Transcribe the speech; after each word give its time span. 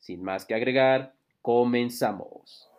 Sin 0.00 0.24
más 0.24 0.46
que 0.46 0.54
agregar, 0.54 1.14
comenzamos. 1.42 2.70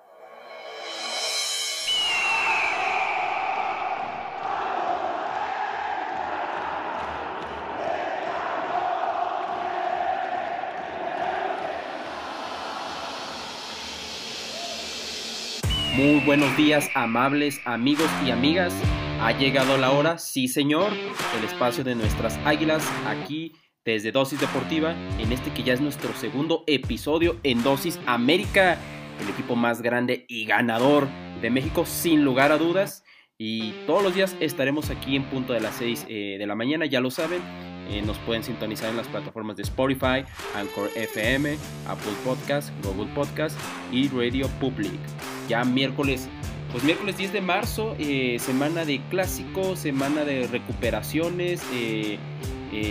Muy 15.95 16.21
buenos 16.21 16.57
días, 16.57 16.89
amables 16.95 17.59
amigos 17.65 18.09
y 18.25 18.31
amigas. 18.31 18.73
Ha 19.19 19.33
llegado 19.33 19.77
la 19.77 19.91
hora, 19.91 20.17
sí 20.17 20.47
señor, 20.47 20.91
el 21.37 21.43
espacio 21.43 21.83
de 21.83 21.93
nuestras 21.93 22.37
águilas 22.45 22.83
aquí 23.05 23.53
desde 23.85 24.11
Dosis 24.11 24.39
Deportiva, 24.39 24.95
en 25.19 25.31
este 25.31 25.51
que 25.51 25.63
ya 25.63 25.73
es 25.73 25.81
nuestro 25.81 26.13
segundo 26.13 26.63
episodio 26.67 27.37
en 27.43 27.63
Dosis 27.63 27.99
América, 28.05 28.77
el 29.19 29.29
equipo 29.29 29.55
más 29.55 29.81
grande 29.81 30.25
y 30.27 30.45
ganador 30.45 31.07
de 31.41 31.49
México 31.49 31.85
sin 31.85 32.23
lugar 32.23 32.51
a 32.51 32.57
dudas. 32.57 33.03
Y 33.37 33.71
todos 33.87 34.03
los 34.03 34.13
días 34.13 34.35
estaremos 34.39 34.91
aquí 34.91 35.15
en 35.15 35.23
punto 35.23 35.53
de 35.53 35.61
las 35.61 35.75
6 35.77 36.05
eh, 36.09 36.35
de 36.37 36.45
la 36.45 36.53
mañana, 36.53 36.85
ya 36.85 37.01
lo 37.01 37.09
saben. 37.09 37.41
Eh, 37.89 38.01
nos 38.03 38.17
pueden 38.19 38.43
sintonizar 38.43 38.89
en 38.89 38.97
las 38.97 39.07
plataformas 39.07 39.57
de 39.57 39.63
Spotify, 39.63 40.23
Anchor 40.55 40.89
FM, 40.95 41.57
Apple 41.87 42.13
Podcast, 42.23 42.71
Google 42.83 43.11
Podcast 43.13 43.59
y 43.91 44.07
Radio 44.09 44.47
Public. 44.59 44.99
Ya 45.49 45.63
miércoles, 45.63 46.29
pues 46.71 46.83
miércoles 46.83 47.17
10 47.17 47.33
de 47.33 47.41
marzo, 47.41 47.95
eh, 47.99 48.37
semana 48.39 48.85
de 48.85 49.01
clásicos, 49.09 49.79
semana 49.79 50.23
de 50.23 50.47
recuperaciones, 50.47 51.63
eh, 51.73 52.17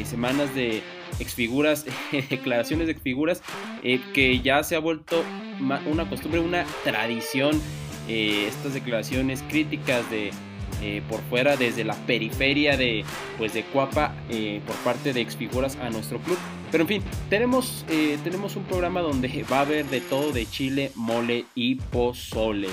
semanas 0.05 0.55
de 0.55 0.83
exfiguras, 1.19 1.87
declaraciones 2.31 2.87
de 2.87 2.93
exfiguras, 2.93 3.43
eh, 3.83 4.01
que 4.15 4.41
ya 4.41 4.63
se 4.63 4.77
ha 4.77 4.79
vuelto 4.79 5.25
una 5.87 6.09
costumbre, 6.09 6.41
una 6.41 6.65
tradición, 6.85 7.61
eh, 8.09 8.47
estas 8.49 8.75
declaraciones 8.75 9.43
críticas 9.49 10.09
de 10.11 10.33
por 11.11 11.21
fuera 11.29 11.59
desde 11.59 11.85
la 11.85 11.93
periferia 12.07 12.75
de 12.75 13.05
pues 13.37 13.53
de 13.53 13.65
Cuapa 13.65 14.15
por 14.67 14.75
parte 14.77 15.13
de 15.13 15.21
exfiguras 15.21 15.77
a 15.77 15.91
nuestro 15.91 16.19
club. 16.21 16.39
Pero 16.71 16.85
en 16.85 16.89
fin, 16.89 17.03
tenemos, 17.29 17.85
tenemos 18.25 18.57
un 18.57 18.65
programa 18.65 19.03
donde 19.03 19.45
va 19.53 19.59
a 19.59 19.61
haber 19.61 19.85
de 19.85 20.01
todo 20.01 20.33
de 20.33 20.47
chile, 20.47 20.91
mole 20.95 21.45
y 21.55 21.75
pozole. 21.75 22.71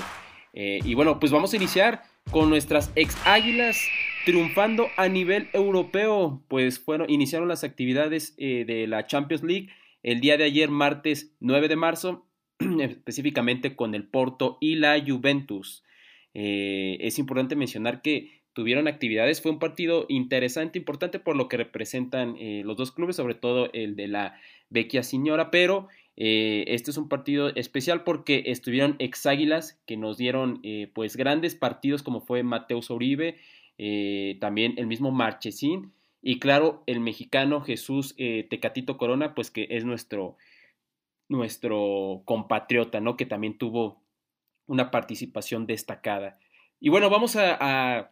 y 0.54 0.94
bueno, 0.94 1.20
pues 1.20 1.30
vamos 1.32 1.52
a 1.52 1.56
iniciar 1.56 2.02
con 2.30 2.48
nuestras 2.48 2.90
ex 2.94 3.14
águilas 3.26 3.78
triunfando 4.28 4.88
a 4.98 5.08
nivel 5.08 5.48
europeo, 5.54 6.42
pues 6.48 6.78
fueron, 6.78 7.08
iniciaron 7.08 7.48
las 7.48 7.64
actividades 7.64 8.34
eh, 8.36 8.66
de 8.66 8.86
la 8.86 9.06
Champions 9.06 9.42
League 9.42 9.70
el 10.02 10.20
día 10.20 10.36
de 10.36 10.44
ayer, 10.44 10.68
martes 10.68 11.34
9 11.40 11.66
de 11.66 11.76
marzo, 11.76 12.26
específicamente 12.78 13.74
con 13.74 13.94
el 13.94 14.06
Porto 14.06 14.58
y 14.60 14.74
la 14.74 15.02
Juventus. 15.02 15.82
Eh, 16.34 16.98
es 17.00 17.18
importante 17.18 17.56
mencionar 17.56 18.02
que 18.02 18.42
tuvieron 18.52 18.86
actividades, 18.86 19.40
fue 19.40 19.50
un 19.50 19.58
partido 19.58 20.04
interesante, 20.10 20.78
importante 20.78 21.18
por 21.18 21.34
lo 21.34 21.48
que 21.48 21.56
representan 21.56 22.36
eh, 22.38 22.60
los 22.66 22.76
dos 22.76 22.92
clubes, 22.92 23.16
sobre 23.16 23.34
todo 23.34 23.70
el 23.72 23.96
de 23.96 24.08
la 24.08 24.38
Vecchia 24.68 25.02
Señora, 25.02 25.50
pero 25.50 25.88
este 26.20 26.90
es 26.90 26.96
un 26.96 27.08
partido 27.08 27.54
especial 27.54 28.02
porque 28.02 28.42
estuvieron 28.46 28.96
ex 28.98 29.24
águilas 29.24 29.80
que 29.86 29.96
nos 29.96 30.18
dieron 30.18 30.60
pues 30.92 31.16
grandes 31.16 31.54
partidos 31.54 32.02
como 32.02 32.20
fue 32.20 32.42
Mateus 32.42 32.90
Uribe, 32.90 33.36
eh, 33.78 34.36
también 34.40 34.74
el 34.76 34.86
mismo 34.86 35.10
Marchesín 35.10 35.92
y 36.20 36.40
claro, 36.40 36.82
el 36.86 37.00
mexicano 37.00 37.60
Jesús 37.60 38.14
eh, 38.18 38.46
Tecatito 38.50 38.98
Corona, 38.98 39.34
pues 39.34 39.50
que 39.50 39.68
es 39.70 39.84
nuestro, 39.84 40.36
nuestro 41.28 42.22
compatriota, 42.24 43.00
¿no? 43.00 43.16
Que 43.16 43.26
también 43.26 43.56
tuvo 43.56 44.02
una 44.66 44.90
participación 44.90 45.66
destacada. 45.66 46.38
Y 46.80 46.88
bueno, 46.90 47.08
vamos 47.08 47.36
a, 47.36 48.10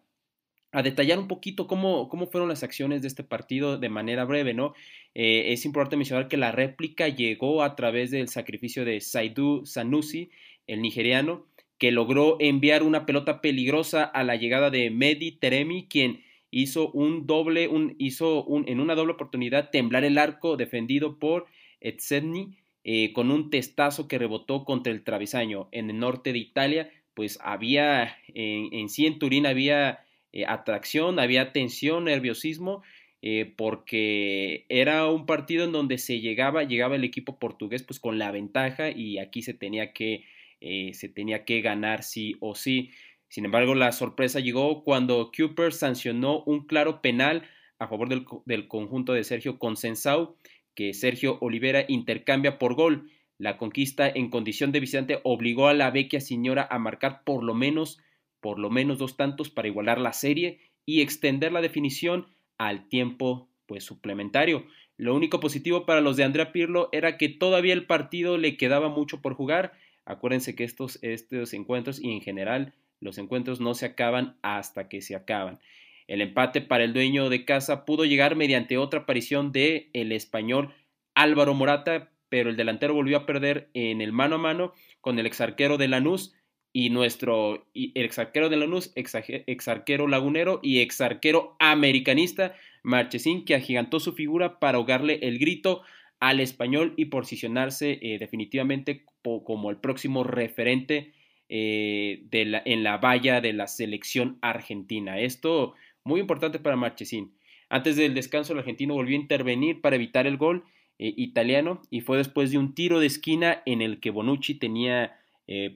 a, 0.72 0.82
detallar 0.82 1.18
un 1.18 1.28
poquito 1.28 1.66
cómo, 1.66 2.08
cómo, 2.08 2.26
fueron 2.26 2.48
las 2.48 2.62
acciones 2.62 3.02
de 3.02 3.08
este 3.08 3.24
partido 3.24 3.78
de 3.78 3.88
manera 3.88 4.24
breve, 4.24 4.54
¿no? 4.54 4.74
Eh, 5.14 5.52
es 5.52 5.64
importante 5.64 5.96
mencionar 5.96 6.28
que 6.28 6.36
la 6.36 6.52
réplica 6.52 7.08
llegó 7.08 7.62
a 7.62 7.74
través 7.76 8.10
del 8.10 8.28
sacrificio 8.28 8.84
de 8.84 9.00
Saidu 9.00 9.64
Sanusi, 9.64 10.30
el 10.66 10.82
nigeriano, 10.82 11.46
que 11.78 11.90
logró 11.90 12.36
enviar 12.40 12.82
una 12.82 13.06
pelota 13.06 13.40
peligrosa 13.40 14.04
a 14.04 14.24
la 14.24 14.36
llegada 14.36 14.70
de 14.70 14.90
Medi 14.90 15.32
Teremi, 15.32 15.86
quien 15.88 16.22
hizo 16.50 16.90
un 16.90 17.26
doble, 17.26 17.68
un, 17.68 17.94
hizo 17.98 18.44
un, 18.44 18.68
en 18.68 18.80
una 18.80 18.94
doble 18.94 19.12
oportunidad 19.12 19.70
temblar 19.70 20.04
el 20.04 20.18
arco 20.18 20.56
defendido 20.56 21.18
por 21.18 21.46
Etsedni 21.80 22.56
eh, 22.84 23.12
con 23.12 23.30
un 23.30 23.50
testazo 23.50 24.08
que 24.08 24.18
rebotó 24.18 24.64
contra 24.64 24.92
el 24.92 25.02
travesaño. 25.02 25.68
En 25.72 25.90
el 25.90 25.98
norte 25.98 26.32
de 26.32 26.38
Italia, 26.38 26.90
pues 27.14 27.38
había, 27.42 28.16
en, 28.28 28.72
en 28.72 28.88
sí 28.88 29.06
en 29.06 29.18
Turín 29.18 29.46
había 29.46 30.06
eh, 30.32 30.44
atracción, 30.46 31.18
había 31.18 31.52
tensión, 31.52 32.04
nerviosismo, 32.04 32.82
eh, 33.22 33.54
porque 33.56 34.66
era 34.68 35.10
un 35.10 35.26
partido 35.26 35.64
en 35.64 35.72
donde 35.72 35.98
se 35.98 36.20
llegaba, 36.20 36.64
llegaba 36.64 36.94
el 36.94 37.04
equipo 37.04 37.38
portugués 37.38 37.82
pues 37.82 37.98
con 37.98 38.18
la 38.18 38.30
ventaja 38.30 38.90
y 38.90 39.18
aquí 39.18 39.42
se 39.42 39.54
tenía 39.54 39.92
que 39.92 40.24
eh, 40.60 40.92
se 40.94 41.08
tenía 41.08 41.44
que 41.44 41.60
ganar 41.60 42.02
sí 42.02 42.36
o 42.40 42.54
sí. 42.54 42.90
Sin 43.28 43.44
embargo, 43.44 43.74
la 43.74 43.92
sorpresa 43.92 44.40
llegó 44.40 44.84
cuando 44.84 45.30
Cooper 45.36 45.72
sancionó 45.72 46.42
un 46.44 46.66
claro 46.66 47.02
penal 47.02 47.42
a 47.78 47.88
favor 47.88 48.08
del, 48.08 48.68
conjunto 48.68 49.12
de 49.12 49.24
Sergio 49.24 49.58
Consensau, 49.58 50.36
que 50.74 50.94
Sergio 50.94 51.38
Olivera 51.40 51.84
intercambia 51.88 52.58
por 52.58 52.74
gol. 52.74 53.10
La 53.38 53.58
conquista 53.58 54.08
en 54.08 54.30
condición 54.30 54.72
de 54.72 54.80
visitante 54.80 55.20
obligó 55.24 55.68
a 55.68 55.74
la 55.74 55.90
vecchia 55.90 56.20
señora 56.20 56.66
a 56.70 56.78
marcar 56.78 57.22
por 57.24 57.42
lo 57.42 57.54
menos, 57.54 57.98
por 58.40 58.58
lo 58.58 58.70
menos 58.70 58.98
dos 58.98 59.16
tantos 59.16 59.50
para 59.50 59.68
igualar 59.68 60.00
la 60.00 60.12
serie 60.12 60.60
y 60.86 61.02
extender 61.02 61.52
la 61.52 61.60
definición 61.60 62.26
al 62.56 62.88
tiempo 62.88 63.50
pues 63.66 63.84
suplementario. 63.84 64.66
Lo 64.96 65.14
único 65.14 65.40
positivo 65.40 65.84
para 65.84 66.00
los 66.00 66.16
de 66.16 66.24
Andrea 66.24 66.52
Pirlo 66.52 66.88
era 66.92 67.18
que 67.18 67.28
todavía 67.28 67.74
el 67.74 67.86
partido 67.86 68.38
le 68.38 68.56
quedaba 68.56 68.88
mucho 68.88 69.20
por 69.20 69.34
jugar 69.34 69.72
Acuérdense 70.06 70.54
que 70.54 70.64
estos, 70.64 70.98
estos 71.02 71.52
encuentros 71.52 72.00
y 72.00 72.12
en 72.12 72.22
general 72.22 72.72
los 73.00 73.18
encuentros 73.18 73.60
no 73.60 73.74
se 73.74 73.86
acaban 73.86 74.36
hasta 74.40 74.88
que 74.88 75.02
se 75.02 75.14
acaban. 75.14 75.58
El 76.06 76.20
empate 76.20 76.60
para 76.60 76.84
el 76.84 76.92
dueño 76.92 77.28
de 77.28 77.44
casa 77.44 77.84
pudo 77.84 78.04
llegar 78.04 78.36
mediante 78.36 78.78
otra 78.78 79.00
aparición 79.00 79.52
de 79.52 79.90
el 79.92 80.12
español 80.12 80.72
Álvaro 81.14 81.52
Morata, 81.54 82.10
pero 82.28 82.48
el 82.50 82.56
delantero 82.56 82.94
volvió 82.94 83.16
a 83.16 83.26
perder 83.26 83.68
en 83.74 84.00
el 84.00 84.12
mano 84.12 84.36
a 84.36 84.38
mano 84.38 84.72
con 85.00 85.18
el 85.18 85.26
exarquero 85.26 85.76
de 85.76 85.88
Lanús 85.88 86.34
y 86.72 86.90
nuestro 86.90 87.66
el 87.74 88.04
exarquero 88.04 88.48
de 88.48 88.56
Lanús, 88.56 88.92
exarquero 88.94 90.06
lagunero 90.06 90.60
y 90.62 90.80
exarquero 90.80 91.56
americanista 91.58 92.54
Marchesín 92.82 93.44
que 93.44 93.54
agigantó 93.54 93.98
su 93.98 94.12
figura 94.12 94.60
para 94.60 94.76
ahogarle 94.78 95.18
el 95.22 95.38
grito 95.38 95.82
al 96.20 96.40
español 96.40 96.94
y 96.96 97.06
posicionarse 97.06 97.98
eh, 98.00 98.18
definitivamente 98.18 99.04
como 99.22 99.70
el 99.70 99.78
próximo 99.78 100.24
referente 100.24 101.12
eh, 101.48 102.24
en 102.30 102.82
la 102.82 102.98
valla 102.98 103.40
de 103.40 103.52
la 103.52 103.66
selección 103.66 104.38
argentina. 104.40 105.18
Esto 105.20 105.74
muy 106.04 106.20
importante 106.20 106.58
para 106.58 106.76
Marchesín. 106.76 107.34
Antes 107.68 107.96
del 107.96 108.14
descanso, 108.14 108.52
el 108.52 108.60
argentino 108.60 108.94
volvió 108.94 109.16
a 109.16 109.20
intervenir 109.20 109.80
para 109.80 109.96
evitar 109.96 110.26
el 110.26 110.36
gol 110.36 110.64
eh, 110.98 111.12
italiano 111.16 111.82
y 111.90 112.00
fue 112.00 112.18
después 112.18 112.50
de 112.50 112.58
un 112.58 112.74
tiro 112.74 113.00
de 113.00 113.06
esquina 113.06 113.62
en 113.66 113.82
el 113.82 114.00
que 114.00 114.10
Bonucci 114.10 114.54
tenía 114.54 115.18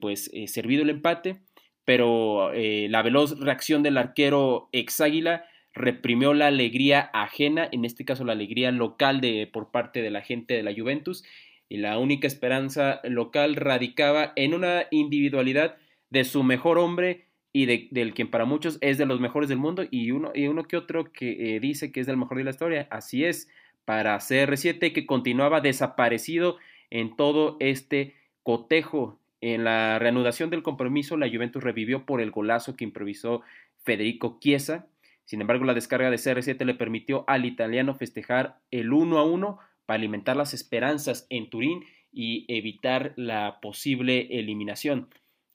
pues 0.00 0.32
servido 0.46 0.82
el 0.82 0.90
empate, 0.90 1.42
pero 1.84 2.50
la 2.52 3.02
veloz 3.02 3.38
reacción 3.38 3.84
del 3.84 3.98
arquero 3.98 4.68
ex 4.72 5.00
águila 5.00 5.44
reprimió 5.74 6.34
la 6.34 6.48
alegría 6.48 7.10
ajena, 7.12 7.68
en 7.70 7.84
este 7.84 8.04
caso 8.04 8.24
la 8.24 8.32
alegría 8.32 8.70
local 8.72 9.20
de, 9.20 9.48
por 9.52 9.70
parte 9.70 10.02
de 10.02 10.10
la 10.10 10.22
gente 10.22 10.54
de 10.54 10.62
la 10.62 10.74
Juventus, 10.74 11.24
y 11.68 11.76
la 11.76 11.98
única 11.98 12.26
esperanza 12.26 13.00
local 13.04 13.56
radicaba 13.56 14.32
en 14.36 14.54
una 14.54 14.86
individualidad 14.90 15.76
de 16.10 16.24
su 16.24 16.42
mejor 16.42 16.78
hombre 16.78 17.26
y 17.52 17.66
de, 17.66 17.88
del 17.90 18.14
quien 18.14 18.30
para 18.30 18.44
muchos 18.44 18.78
es 18.80 18.98
de 18.98 19.06
los 19.06 19.20
mejores 19.20 19.48
del 19.48 19.58
mundo 19.58 19.84
y 19.90 20.10
uno, 20.10 20.32
y 20.34 20.46
uno 20.46 20.64
que 20.64 20.76
otro 20.76 21.12
que 21.12 21.56
eh, 21.56 21.60
dice 21.60 21.92
que 21.92 22.00
es 22.00 22.06
del 22.06 22.16
mejor 22.16 22.38
de 22.38 22.44
la 22.44 22.50
historia. 22.50 22.86
Así 22.90 23.24
es, 23.24 23.48
para 23.84 24.16
CR7 24.16 24.92
que 24.92 25.06
continuaba 25.06 25.60
desaparecido 25.60 26.58
en 26.90 27.16
todo 27.16 27.56
este 27.60 28.14
cotejo. 28.42 29.18
En 29.40 29.64
la 29.64 29.98
reanudación 29.98 30.50
del 30.50 30.62
compromiso, 30.62 31.16
la 31.16 31.28
Juventus 31.28 31.62
revivió 31.62 32.04
por 32.04 32.20
el 32.20 32.30
golazo 32.30 32.76
que 32.76 32.84
improvisó 32.84 33.42
Federico 33.82 34.38
Chiesa. 34.40 34.86
Sin 35.30 35.40
embargo, 35.40 35.64
la 35.64 35.74
descarga 35.74 36.10
de 36.10 36.16
CR7 36.16 36.64
le 36.64 36.74
permitió 36.74 37.22
al 37.28 37.44
italiano 37.44 37.94
festejar 37.94 38.58
el 38.72 38.92
1 38.92 39.16
a 39.16 39.22
1 39.22 39.58
para 39.86 39.96
alimentar 39.96 40.36
las 40.36 40.54
esperanzas 40.54 41.28
en 41.30 41.48
Turín 41.48 41.84
y 42.12 42.46
evitar 42.48 43.12
la 43.14 43.60
posible 43.62 44.26
eliminación. 44.40 45.06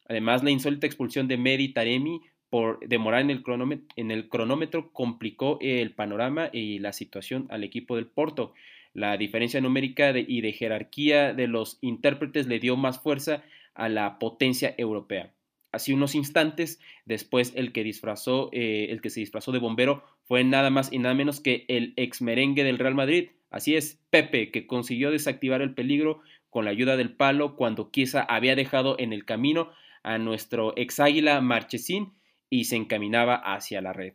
Además, 0.07 0.45
la 0.45 0.51
insólita 0.51 0.87
expulsión 0.87 1.27
de 1.27 1.35
Medi 1.35 1.73
Taremi 1.73 2.21
por 2.49 2.79
demorar 2.87 3.19
en 3.19 4.11
el 4.11 4.29
cronómetro 4.29 4.93
complicó 4.93 5.57
el 5.59 5.91
panorama 5.93 6.49
y 6.53 6.79
la 6.79 6.93
situación 6.93 7.45
al 7.49 7.65
equipo 7.65 7.97
del 7.97 8.07
Porto. 8.07 8.53
La 8.93 9.17
diferencia 9.17 9.59
numérica 9.59 10.17
y 10.17 10.39
de 10.39 10.53
jerarquía 10.53 11.33
de 11.33 11.49
los 11.49 11.79
intérpretes 11.81 12.47
le 12.47 12.61
dio 12.61 12.77
más 12.77 13.01
fuerza 13.01 13.43
a 13.73 13.89
la 13.89 14.19
potencia 14.19 14.73
europea. 14.77 15.34
Así 15.75 15.91
unos 15.91 16.15
instantes 16.15 16.79
después 17.05 17.51
el 17.55 17.73
que 17.73 17.83
disfrazó, 17.83 18.49
eh, 18.53 18.87
el 18.91 19.01
que 19.01 19.09
se 19.09 19.19
disfrazó 19.19 19.51
de 19.51 19.59
bombero 19.59 20.03
fue 20.23 20.45
nada 20.45 20.69
más 20.69 20.93
y 20.93 20.99
nada 20.99 21.13
menos 21.15 21.41
que 21.41 21.65
el 21.67 21.93
ex 21.97 22.21
merengue 22.21 22.63
del 22.63 22.79
Real 22.79 22.95
Madrid. 22.95 23.31
Así 23.49 23.75
es, 23.75 24.01
Pepe, 24.09 24.51
que 24.51 24.67
consiguió 24.67 25.11
desactivar 25.11 25.61
el 25.61 25.73
peligro 25.73 26.21
con 26.49 26.63
la 26.63 26.71
ayuda 26.71 26.95
del 26.95 27.13
palo 27.13 27.57
cuando 27.57 27.89
Chiesa 27.91 28.21
había 28.21 28.55
dejado 28.55 28.95
en 28.99 29.11
el 29.11 29.25
camino 29.25 29.69
a 30.01 30.17
nuestro 30.17 30.73
ex 30.77 31.01
águila 31.01 31.41
Marchesín 31.41 32.13
y 32.49 32.63
se 32.63 32.77
encaminaba 32.77 33.35
hacia 33.35 33.81
la 33.81 33.91
red. 33.91 34.13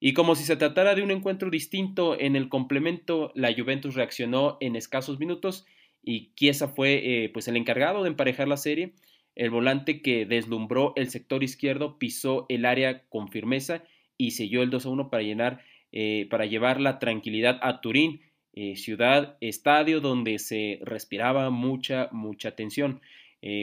Y 0.00 0.14
como 0.14 0.36
si 0.36 0.44
se 0.44 0.56
tratara 0.56 0.94
de 0.94 1.02
un 1.02 1.10
encuentro 1.10 1.50
distinto 1.50 2.18
en 2.18 2.34
el 2.34 2.48
complemento, 2.48 3.30
la 3.34 3.52
Juventus 3.52 3.94
reaccionó 3.94 4.56
en 4.60 4.74
escasos 4.74 5.18
minutos 5.18 5.66
y 6.02 6.32
Chiesa 6.34 6.68
fue 6.68 7.24
eh, 7.24 7.28
pues 7.28 7.46
el 7.48 7.58
encargado 7.58 8.02
de 8.02 8.08
emparejar 8.08 8.48
la 8.48 8.56
serie. 8.56 8.94
El 9.34 9.50
volante 9.50 10.00
que 10.02 10.26
deslumbró 10.26 10.92
el 10.96 11.10
sector 11.10 11.42
izquierdo 11.42 11.98
pisó 11.98 12.46
el 12.48 12.64
área 12.64 13.04
con 13.08 13.28
firmeza 13.28 13.82
y 14.16 14.32
selló 14.32 14.62
el 14.62 14.70
2 14.70 14.86
a 14.86 14.88
1 14.90 15.10
para, 15.10 15.22
llenar, 15.22 15.62
eh, 15.92 16.26
para 16.30 16.46
llevar 16.46 16.80
la 16.80 16.98
tranquilidad 16.98 17.58
a 17.62 17.80
Turín, 17.80 18.20
eh, 18.52 18.76
ciudad, 18.76 19.36
estadio 19.40 20.00
donde 20.00 20.38
se 20.38 20.78
respiraba 20.82 21.50
mucha, 21.50 22.08
mucha 22.12 22.54
tensión. 22.54 23.00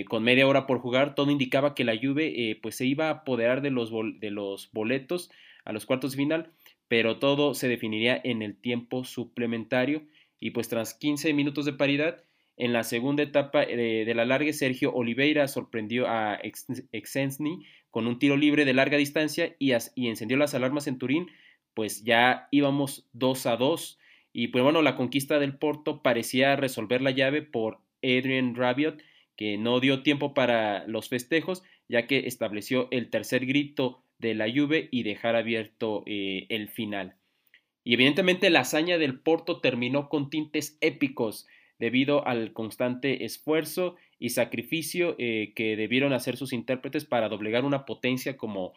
con 0.09 0.21
media 0.21 0.47
hora 0.47 0.67
por 0.67 0.77
jugar, 0.77 1.15
todo 1.15 1.31
indicaba 1.31 1.73
que 1.73 1.83
la 1.83 1.97
Juve 1.97 2.59
pues 2.61 2.75
se 2.75 2.85
iba 2.85 3.07
a 3.07 3.21
apoderar 3.21 3.63
de 3.63 3.71
los, 3.71 3.91
de 4.19 4.29
los 4.29 4.69
boletos 4.71 5.31
a 5.65 5.73
los 5.73 5.87
cuartos 5.87 6.11
de 6.11 6.17
final, 6.17 6.51
pero 6.87 7.19
todo 7.19 7.53
se 7.53 7.67
definiría 7.67 8.19
en 8.23 8.41
el 8.41 8.55
tiempo 8.55 9.03
suplementario 9.03 10.03
y 10.39 10.51
pues 10.51 10.67
tras 10.67 10.93
15 10.93 11.33
minutos 11.33 11.65
de 11.65 11.73
paridad, 11.73 12.23
en 12.61 12.73
la 12.73 12.83
segunda 12.83 13.23
etapa 13.23 13.63
eh, 13.63 14.05
de, 14.05 14.13
la 14.13 14.23
larga, 14.23 14.53
Sergio 14.53 14.93
Oliveira 14.93 15.47
sorprendió 15.47 16.07
a 16.07 16.39
Exensny 16.91 17.65
con 17.89 18.05
un 18.05 18.19
tiro 18.19 18.37
libre 18.37 18.65
de 18.65 18.75
larga 18.75 18.97
distancia 18.97 19.55
y, 19.57 19.71
encendió 19.95 20.37
las 20.37 20.53
alarmas 20.53 20.85
en 20.85 20.99
Turín, 20.99 21.31
pues 21.73 22.03
ya 22.03 22.47
íbamos 22.51 23.07
2 23.13 23.45
a 23.47 23.57
2. 23.57 23.97
Y 24.31 24.49
pues 24.49 24.63
bueno, 24.63 24.83
la 24.83 24.95
conquista 24.95 25.39
del 25.39 25.57
Porto 25.57 26.03
parecía 26.03 26.55
resolver 26.55 27.01
la 27.01 27.09
llave 27.09 27.41
por 27.41 27.79
Adrian 28.03 28.53
Rabiot, 28.53 29.01
que 29.35 29.57
no 29.57 29.79
dio 29.79 30.03
tiempo 30.03 30.35
para 30.35 30.85
los 30.85 31.09
festejos, 31.09 31.63
ya 31.89 32.05
que 32.05 32.27
estableció 32.27 32.89
el 32.91 33.09
tercer 33.09 33.47
grito 33.47 34.03
de 34.19 34.35
la 34.35 34.45
Juve 34.47 34.87
y 34.91 35.01
dejar 35.01 35.35
abierto 35.35 36.03
eh, 36.05 36.45
el 36.49 36.69
final. 36.69 37.15
Y 37.83 37.95
evidentemente 37.95 38.51
la 38.51 38.59
hazaña 38.59 38.99
del 38.99 39.19
Porto 39.19 39.61
terminó 39.61 40.09
con 40.09 40.29
tintes 40.29 40.77
épicos 40.79 41.47
debido 41.81 42.27
al 42.27 42.53
constante 42.53 43.25
esfuerzo 43.25 43.95
y 44.19 44.29
sacrificio 44.29 45.15
eh, 45.17 45.51
que 45.55 45.75
debieron 45.75 46.13
hacer 46.13 46.37
sus 46.37 46.53
intérpretes 46.53 47.05
para 47.05 47.27
doblegar 47.27 47.65
una 47.65 47.87
potencia 47.87 48.37
como, 48.37 48.73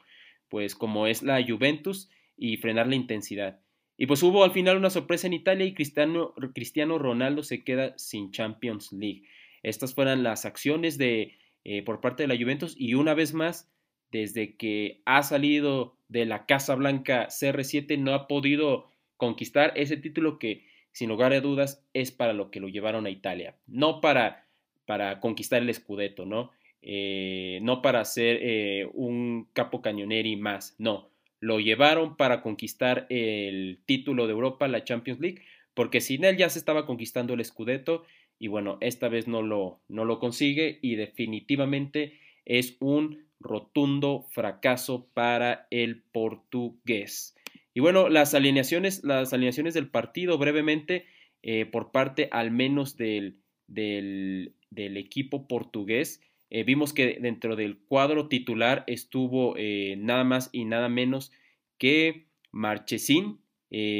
pues, 0.48 0.74
como 0.74 1.06
es 1.06 1.22
la 1.22 1.44
Juventus 1.46 2.08
y 2.34 2.56
frenar 2.56 2.86
la 2.86 2.94
intensidad. 2.94 3.60
Y 3.98 4.06
pues 4.06 4.22
hubo 4.22 4.42
al 4.42 4.52
final 4.52 4.78
una 4.78 4.88
sorpresa 4.88 5.26
en 5.26 5.34
Italia 5.34 5.66
y 5.66 5.74
Cristiano, 5.74 6.32
Cristiano 6.54 6.98
Ronaldo 6.98 7.42
se 7.42 7.62
queda 7.62 7.92
sin 7.98 8.30
Champions 8.30 8.90
League. 8.90 9.24
Estas 9.62 9.94
fueron 9.94 10.22
las 10.22 10.46
acciones 10.46 10.96
de, 10.96 11.36
eh, 11.64 11.82
por 11.82 12.00
parte 12.00 12.22
de 12.22 12.28
la 12.28 12.42
Juventus 12.42 12.74
y 12.76 12.94
una 12.94 13.12
vez 13.12 13.34
más, 13.34 13.70
desde 14.12 14.56
que 14.56 15.02
ha 15.04 15.22
salido 15.22 15.98
de 16.08 16.24
la 16.24 16.46
Casa 16.46 16.74
Blanca 16.74 17.28
CR7 17.28 17.98
no 17.98 18.14
ha 18.14 18.28
podido 18.28 18.90
conquistar 19.18 19.74
ese 19.76 19.98
título 19.98 20.38
que 20.38 20.64
sin 20.94 21.08
lugar 21.08 21.32
a 21.32 21.41
dudas, 21.41 21.85
es 21.93 22.12
para 22.12 22.32
lo 22.32 22.52
que 22.52 22.61
lo 22.61 22.69
llevaron 22.69 23.05
a 23.05 23.11
Italia. 23.11 23.56
No 23.67 24.00
para, 24.00 24.46
para 24.87 25.19
conquistar 25.19 25.61
el 25.61 25.75
Scudetto, 25.75 26.25
¿no? 26.25 26.52
Eh, 26.82 27.58
no 27.62 27.82
para 27.82 28.05
ser 28.05 28.38
eh, 28.41 28.88
un 28.94 29.49
capo 29.52 29.82
cañoneri 29.82 30.37
más, 30.37 30.76
no. 30.79 31.11
Lo 31.41 31.58
llevaron 31.58 32.17
para 32.17 32.43
conquistar 32.43 33.06
el 33.11 33.81
título 33.87 34.26
de 34.26 34.32
Europa, 34.32 34.69
la 34.69 34.85
Champions 34.85 35.20
League, 35.20 35.43
porque 35.75 36.00
sin 36.00 36.25
él 36.25 36.37
ya 36.37 36.49
se 36.49 36.61
estaba 36.61 36.87
conquistando 36.87 37.35
el 37.35 37.44
Scudetto 37.44 38.05
y 38.38 38.47
bueno, 38.47 38.79
esta 38.81 39.08
vez 39.08 39.26
no 39.26 39.43
lo, 39.43 39.81
no 39.88 40.05
lo 40.05 40.20
consigue 40.20 40.79
y 40.81 40.94
definitivamente 40.94 42.20
es 42.44 42.76
un 42.79 43.25
rotundo 43.40 44.26
fracaso 44.31 45.08
para 45.12 45.67
el 45.70 46.02
portugués. 46.02 47.35
Y 47.75 47.81
bueno, 47.81 48.09
las 48.09 48.35
alineaciones, 48.35 49.03
las 49.03 49.32
alineaciones 49.32 49.75
del 49.75 49.88
partido 49.88 50.38
brevemente 50.38 51.06
eh, 51.43 51.67
por 51.67 51.91
parte 51.91 52.29
al 52.31 52.53
menos 52.53 52.97
del, 52.97 53.41
del, 53.67 54.55
equipo 54.97 55.49
portugués. 55.49 56.23
Eh, 56.49 56.62
vimos 56.62 56.94
que 56.94 57.19
dentro 57.21 57.56
del 57.56 57.76
cuadro 57.76 58.29
titular 58.29 58.85
estuvo 58.87 59.55
eh, 59.59 59.97
nada 59.99 60.23
más 60.25 60.49
y 60.53 60.65
nada 60.65 60.88
menos 60.88 61.32
que 61.76 62.29
Marchesín, 62.50 63.41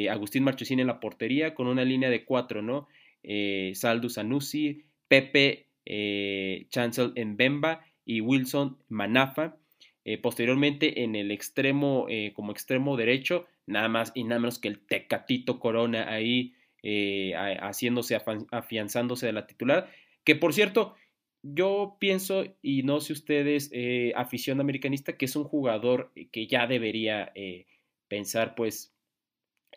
Agustín 0.09 0.45
Marchesín 0.45 0.79
en 0.79 0.87
la 0.87 1.01
portería 1.01 1.55
con 1.55 1.67
una 1.67 1.85
línea 1.85 2.09
de 2.09 2.25
cuatro, 2.25 2.63
¿no? 2.63 2.87
Saldus 3.75 4.19
Anusi, 4.19 4.85
Pepe 5.09 5.67
Chancel 6.69 7.13
Mbemba 7.17 7.85
y 8.05 8.21
Wilson 8.21 8.79
Manafa. 8.89 9.57
posteriormente 10.23 11.03
en 11.03 11.17
el 11.17 11.33
extremo, 11.33 12.07
como 12.35 12.53
extremo 12.53 12.97
derecho, 12.97 13.49
nada 13.67 13.89
más 13.89 14.13
y 14.15 14.25
nada 14.25 14.41
menos 14.41 14.59
que 14.59 14.69
el 14.69 14.81
Tecatito 14.81 15.59
Corona 15.61 16.11
ahí 16.11 16.55
eh, 16.83 17.33
haciéndose, 17.63 18.21
afianzándose 18.51 19.25
de 19.25 19.33
la 19.33 19.47
titular. 19.47 19.89
Que 20.23 20.37
por 20.37 20.53
cierto, 20.53 20.95
yo 21.43 21.97
pienso, 21.99 22.45
y 22.61 22.83
no 22.83 23.01
sé 23.01 23.15
ustedes, 23.15 23.71
eh, 23.73 24.13
afición 24.17 24.61
americanista, 24.61 25.17
que 25.17 25.25
es 25.25 25.35
un 25.35 25.45
jugador 25.45 26.13
que 26.31 26.47
ya 26.47 26.67
debería 26.67 27.33
eh, 27.35 27.67
pensar, 28.09 28.55
pues, 28.55 28.95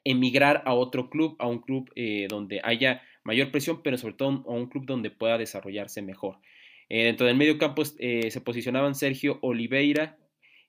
emigrar 0.03 0.63
a 0.65 0.73
otro 0.73 1.09
club, 1.09 1.37
a 1.39 1.47
un 1.47 1.59
club 1.59 1.91
donde 2.29 2.61
haya 2.63 3.01
mayor 3.23 3.51
presión, 3.51 3.81
pero 3.83 3.97
sobre 3.97 4.13
todo 4.13 4.43
a 4.45 4.51
un 4.51 4.67
club 4.67 4.85
donde 4.85 5.09
pueda 5.09 5.37
desarrollarse 5.37 6.01
mejor. 6.01 6.39
dentro 6.87 7.27
del 7.27 7.35
medio 7.35 7.57
campo 7.57 7.83
se 7.83 8.41
posicionaban 8.41 8.95
Sergio 8.95 9.39
Oliveira, 9.41 10.17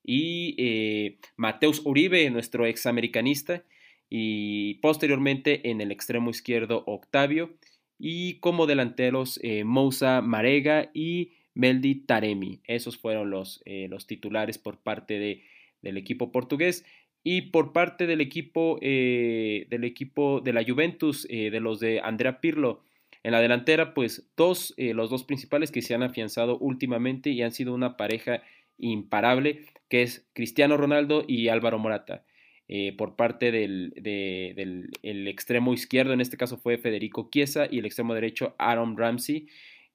y 0.09 0.55
eh, 0.57 1.19
Mateus 1.37 1.83
Uribe, 1.85 2.31
nuestro 2.31 2.65
examericanista, 2.65 3.63
y 4.09 4.77
posteriormente 4.77 5.69
en 5.69 5.83
el 5.83 5.93
extremo 5.93 6.31
izquierdo 6.31 6.83
Octavio, 6.87 7.51
y 7.99 8.39
como 8.39 8.67
delanteros 8.67 9.39
eh, 9.43 9.65
Moussa 9.65 10.23
Marega 10.23 10.91
y 10.95 11.33
Meldi 11.53 12.07
Taremi. 12.07 12.63
Esos 12.65 12.97
fueron 12.97 13.29
los, 13.29 13.61
eh, 13.67 13.87
los 13.91 14.07
titulares 14.07 14.57
por 14.57 14.79
parte 14.79 15.19
de, 15.19 15.43
del 15.83 15.99
equipo 15.99 16.33
portugués. 16.33 16.87
Y 17.23 17.51
por 17.51 17.75
parte 17.75 18.07
del 18.07 18.23
equipo, 18.23 18.79
del 18.81 19.85
equipo 19.85 20.41
de 20.41 20.53
la 20.55 20.65
Juventus, 20.65 21.27
de 21.29 21.61
los 21.61 21.81
de 21.81 22.01
Andrea 22.01 22.41
Pirlo, 22.41 22.81
en 23.23 23.33
la 23.33 23.41
delantera, 23.41 23.93
pues 23.93 24.31
dos, 24.37 24.73
los 24.79 25.11
dos 25.11 25.25
principales 25.25 25.71
que 25.71 25.83
se 25.83 25.95
han 25.95 26.05
afianzado 26.05 26.57
últimamente 26.59 27.29
y 27.29 27.43
han 27.43 27.53
sido 27.53 27.75
una 27.75 27.99
pareja 27.99 28.43
imparable, 28.79 29.67
que 29.89 30.03
es 30.03 30.29
Cristiano 30.35 30.77
Ronaldo 30.77 31.25
y 31.27 31.49
Álvaro 31.49 31.79
Morata. 31.79 32.25
Eh, 32.71 32.93
por 32.99 33.17
parte 33.17 33.51
del, 33.51 33.95
extremo 35.03 35.73
izquierdo, 35.73 36.13
en 36.13 36.21
este 36.21 36.37
caso 36.37 36.59
fue 36.59 36.77
Federico 36.77 37.31
Chiesa, 37.33 37.67
y 37.71 37.79
el 37.79 37.87
extremo 37.87 38.15
derecho 38.15 38.55
Aaron 38.59 38.97
Ramsey. 38.97 39.49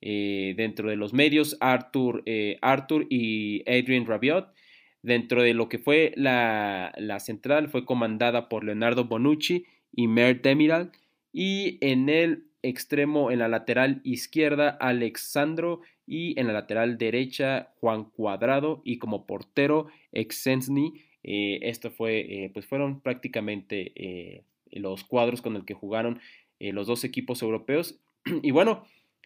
Eh, 0.06 0.54
dentro 0.58 0.90
de 0.90 0.98
los 0.98 1.14
medios, 1.14 1.56
Arthur, 1.62 2.24
eh, 2.26 2.58
Arthur 2.62 3.08
y 3.10 3.62
Adrian 3.70 4.06
Rabiot. 4.06 4.54
Dentro 5.02 5.42
de 5.44 5.54
lo 5.54 5.70
que 5.70 5.80
fue 5.80 6.14
la, 6.16 6.94
central, 7.20 7.70
fue 7.70 7.86
comandada 7.86 8.50
por 8.50 8.64
Leonardo 8.64 9.06
Bonucci 9.06 9.66
y 9.94 10.08
Mer 10.08 10.42
Demiral. 10.42 10.92
Y 11.32 11.78
en 11.82 12.10
el 12.10 12.48
extremo, 12.64 13.30
en 13.30 13.40
la 13.40 13.48
lateral 13.48 14.02
izquierda, 14.04 14.70
Alexandro 14.70 15.82
y 16.08 16.40
en 16.40 16.48
la 16.48 16.54
lateral 16.54 16.98
derecha 16.98 17.72
Juan 17.80 18.06
Cuadrado 18.06 18.82
y 18.84 18.98
como 18.98 19.28
portero 19.28 19.88
Exensny. 20.12 21.02
Eh, 21.24 21.60
esto 21.62 21.92
fue, 21.92 22.20
eh, 22.20 22.50
pues 22.54 22.66
fueron 22.66 23.02
prácticamente 23.02 23.92
eh, 23.96 24.44
los 24.72 25.04
cuadros 25.04 25.42
con 25.42 25.56
el 25.56 25.66
que 25.66 25.74
jugaron 25.74 26.20
los 26.60 26.88
dos 26.88 27.04
equipos 27.04 27.42
europeos. 27.42 28.00
Y 28.42 28.52
bueno, 28.52 28.86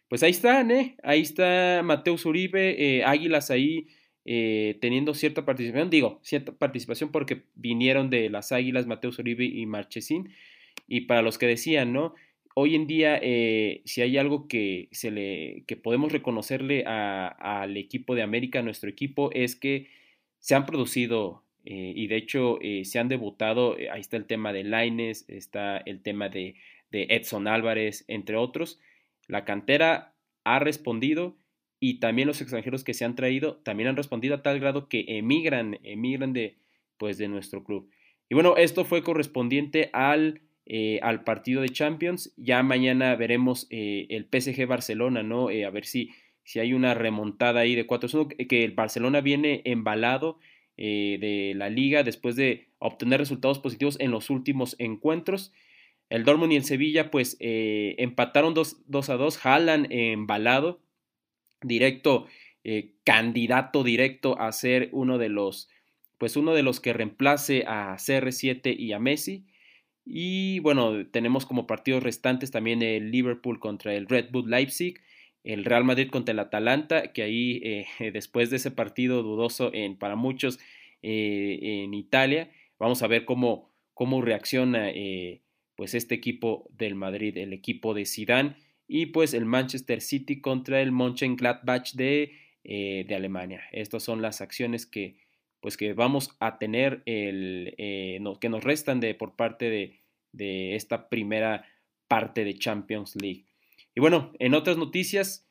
pues 0.09 0.23
ahí 0.23 0.31
están, 0.31 0.71
¿eh? 0.71 0.97
Ahí 1.03 1.21
está 1.21 1.81
Mateus 1.83 2.25
Uribe, 2.25 3.03
Águilas 3.05 3.51
ahí 3.51 3.87
teniendo 4.25 5.13
cierta 5.13 5.45
participación, 5.45 5.89
digo, 5.89 6.19
cierta 6.21 6.51
participación 6.51 7.11
porque 7.11 7.43
vinieron 7.55 8.09
de 8.09 8.29
las 8.29 8.51
Águilas 8.51 8.87
Mateus 8.87 9.19
Uribe 9.19 9.45
y 9.45 9.65
Marchesín, 9.65 10.31
y 10.87 11.01
para 11.01 11.21
los 11.21 11.37
que 11.37 11.45
decían, 11.45 11.93
¿no? 11.93 12.13
Hoy 12.59 12.73
en 12.73 12.87
día, 12.87 13.19
si 13.85 14.01
hay 14.01 14.17
algo 14.17 14.47
que, 14.47 14.89
se 14.91 15.11
le, 15.11 15.63
que 15.67 15.77
podemos 15.77 16.11
reconocerle 16.11 16.83
al 16.87 17.77
equipo 17.77 18.15
de 18.15 18.23
América, 18.23 18.63
nuestro 18.63 18.89
equipo, 18.89 19.29
es 19.31 19.55
que 19.55 19.89
se 20.39 20.55
han 20.55 20.65
producido 20.65 21.43
eh, 21.65 21.91
y 21.95 22.07
de 22.07 22.15
hecho 22.15 22.59
eh, 22.61 22.85
se 22.85 22.97
han 22.97 23.09
debutado, 23.09 23.77
eh, 23.77 23.89
ahí 23.89 23.99
está 23.99 24.15
el 24.15 24.25
tema 24.25 24.53
de 24.53 24.63
Laines, 24.63 25.25
está 25.27 25.77
el 25.77 26.01
tema 26.01 26.29
de, 26.29 26.55
Edson 26.91 27.47
Álvarez, 27.47 28.05
entre 28.07 28.37
otros. 28.37 28.79
La 29.27 29.43
cantera 29.43 30.15
ha 30.45 30.59
respondido 30.59 31.35
y 31.81 31.99
también 31.99 32.29
los 32.29 32.39
extranjeros 32.39 32.85
que 32.85 32.93
se 32.93 33.03
han 33.03 33.15
traído 33.15 33.57
también 33.57 33.89
han 33.89 33.97
respondido 33.97 34.35
a 34.35 34.41
tal 34.41 34.61
grado 34.61 34.87
que 34.87 35.03
emigran, 35.09 35.77
emigran 35.83 36.31
de, 36.31 36.55
pues, 36.97 37.17
de 37.17 37.27
nuestro 37.27 37.65
club. 37.65 37.91
Y 38.29 38.35
bueno, 38.35 38.55
esto 38.55 38.85
fue 38.85 39.03
correspondiente 39.03 39.89
al, 39.91 40.41
al 41.01 41.23
partido 41.23 41.61
de 41.61 41.69
Champions. 41.69 42.33
Ya 42.37 42.61
mañana 42.63 43.15
veremos 43.15 43.67
el 43.69 44.27
PSG 44.31 44.65
Barcelona, 44.67 45.23
¿no? 45.23 45.49
a 45.49 45.69
ver 45.69 45.85
si, 45.85 46.11
si 46.43 46.59
hay 46.59 46.73
una 46.73 46.93
remontada 46.93 47.61
ahí 47.61 47.75
de 47.75 47.87
4-1, 47.87 48.47
que 48.47 48.63
el 48.63 48.71
Barcelona 48.71 49.21
viene 49.21 49.61
embalado 49.65 50.39
eh, 50.79 51.17
de 51.19 51.55
la 51.55 51.71
liga 51.71 52.03
después 52.03 52.35
de 52.35 52.67
obtener 52.77 53.19
resultados 53.19 53.57
positivos 53.57 53.97
en 53.99 54.11
los 54.11 54.29
últimos 54.29 54.75
encuentros. 54.77 55.51
El 56.07 56.23
Dortmund 56.23 56.53
y 56.53 56.55
el 56.55 56.65
Sevilla 56.65 57.09
pues 57.09 57.35
eh, 57.39 57.95
empataron 57.97 58.53
2, 58.53 59.09
a 59.09 59.17
2, 59.17 59.37
jalan 59.39 59.91
embalado, 59.91 60.79
directo, 61.63 62.27
eh, 62.63 62.93
candidato 63.03 63.83
directo 63.83 64.39
a 64.39 64.51
ser 64.51 64.89
uno 64.91 65.17
de 65.17 65.29
los 65.29 65.67
pues 66.19 66.35
uno 66.35 66.53
de 66.53 66.63
los 66.63 66.79
que 66.79 66.93
reemplace 66.93 67.63
a 67.67 67.95
CR7 67.95 68.75
y 68.77 68.93
a 68.93 68.99
Messi. 68.99 69.45
Y 70.09 70.59
bueno, 70.59 71.05
tenemos 71.07 71.45
como 71.45 71.67
partidos 71.67 72.01
restantes 72.01 72.49
también 72.49 72.81
el 72.81 73.11
Liverpool 73.11 73.59
contra 73.59 73.93
el 73.93 74.07
Red 74.07 74.31
Bull 74.31 74.49
Leipzig, 74.49 75.01
el 75.43 75.65
Real 75.65 75.83
Madrid 75.83 76.09
contra 76.09 76.31
el 76.31 76.39
Atalanta, 76.39 77.11
que 77.11 77.23
ahí 77.23 77.59
eh, 77.61 77.87
después 78.13 78.49
de 78.49 78.55
ese 78.55 78.71
partido 78.71 79.21
dudoso 79.21 79.69
en, 79.73 79.97
para 79.97 80.15
muchos 80.15 80.59
eh, 81.03 81.59
en 81.61 81.93
Italia, 81.93 82.49
vamos 82.79 83.03
a 83.03 83.07
ver 83.07 83.25
cómo, 83.25 83.69
cómo 83.93 84.21
reacciona 84.21 84.89
eh, 84.91 85.41
pues 85.75 85.93
este 85.93 86.15
equipo 86.15 86.69
del 86.71 86.95
Madrid, 86.95 87.37
el 87.37 87.51
equipo 87.51 87.93
de 87.93 88.05
Zidane 88.05 88.55
y 88.87 89.07
pues 89.07 89.33
el 89.33 89.43
Manchester 89.43 89.99
City 89.99 90.39
contra 90.39 90.81
el 90.81 90.93
Mönchengladbach 90.93 91.91
de, 91.95 92.31
de 92.63 93.13
Alemania. 93.15 93.63
Estas 93.73 94.03
son 94.03 94.21
las 94.21 94.39
acciones 94.39 94.85
que 94.85 95.17
pues 95.67 95.75
que 95.75 95.91
vamos 95.91 96.33
a 96.39 96.59
tener 96.59 97.03
el, 97.05 97.75
que 98.39 98.47
nos 98.47 98.63
restan 98.63 99.01
de, 99.01 99.13
por 99.15 99.35
parte 99.35 99.69
de, 99.69 99.99
de 100.31 100.75
esta 100.75 101.09
primera 101.09 101.65
parte 102.07 102.45
de 102.45 102.53
Champions 102.53 103.17
League. 103.21 103.43
Y 103.93 103.99
bueno, 103.99 104.31
en 104.39 104.53
otras 104.53 104.77
noticias, 104.77 105.45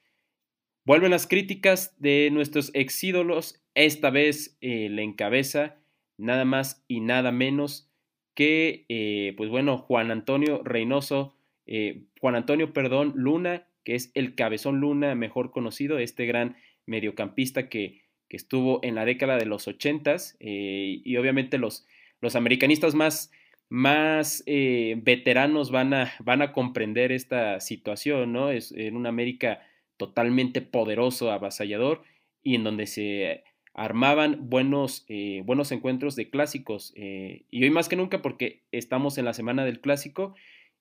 vuelven 0.87 1.11
las 1.11 1.27
críticas 1.27 2.01
de 2.01 2.31
nuestros 2.33 2.71
ex 2.73 3.05
ídolos. 3.05 3.63
Esta 3.75 4.09
vez 4.09 4.57
eh, 4.63 4.89
le 4.89 5.03
encabeza 5.03 5.77
nada 6.17 6.47
más 6.47 6.83
y 6.89 7.01
nada 7.01 7.31
menos 7.31 7.93
que, 8.33 8.87
eh, 8.89 9.35
pues 9.37 9.51
bueno, 9.51 9.77
Juan 9.77 10.11
Antonio 10.11 10.63
Reynoso, 10.65 11.37
eh, 11.67 12.05
Juan 12.23 12.37
Antonio, 12.37 12.73
perdón, 12.73 13.13
Luna, 13.17 13.67
que 13.85 13.95
es 13.95 14.13
el 14.15 14.35
cabezón 14.35 14.81
Luna 14.81 15.15
mejor 15.15 15.51
conocido, 15.51 15.99
este 15.99 16.25
gran 16.25 16.57
mediocampista 16.87 17.69
que 17.69 18.06
estuvo 18.37 18.81
en 18.83 18.95
la 18.95 19.05
década 19.05 19.37
de 19.37 19.47
los 19.47 19.67
ochentas 19.69 20.37
y 20.41 21.17
obviamente 21.17 21.59
los, 21.59 21.87
los 22.21 22.37
americanistas 22.37 22.95
más 22.95 23.31
más 23.69 24.43
eh, 24.47 24.95
veteranos 25.03 25.71
van 25.71 25.93
a, 25.95 26.13
van 26.21 26.43
a 26.43 26.53
comprender 26.53 27.13
esta 27.13 27.61
situación, 27.61 28.33
¿no? 28.33 28.51
Es 28.51 28.73
en 28.73 28.97
una 28.97 29.09
América 29.09 29.61
totalmente 29.97 30.61
poderoso, 30.61 31.33
avasallador, 31.33 32.03
y 32.43 32.55
en 32.55 32.65
donde 32.65 32.87
se 32.87 33.43
armaban 33.75 34.49
buenos, 34.49 35.05
eh, 35.09 35.43
buenos 35.45 35.73
encuentros 35.73 36.17
de 36.17 36.31
clásicos. 36.31 36.93
Eh, 36.97 37.45
y 37.51 37.65
hoy 37.65 37.71
más 37.71 37.89
que 37.89 37.97
nunca 37.97 38.23
porque 38.23 38.63
estamos 38.73 39.19
en 39.19 39.25
la 39.25 39.35
semana 39.35 39.65
del 39.65 39.81
clásico 39.81 40.35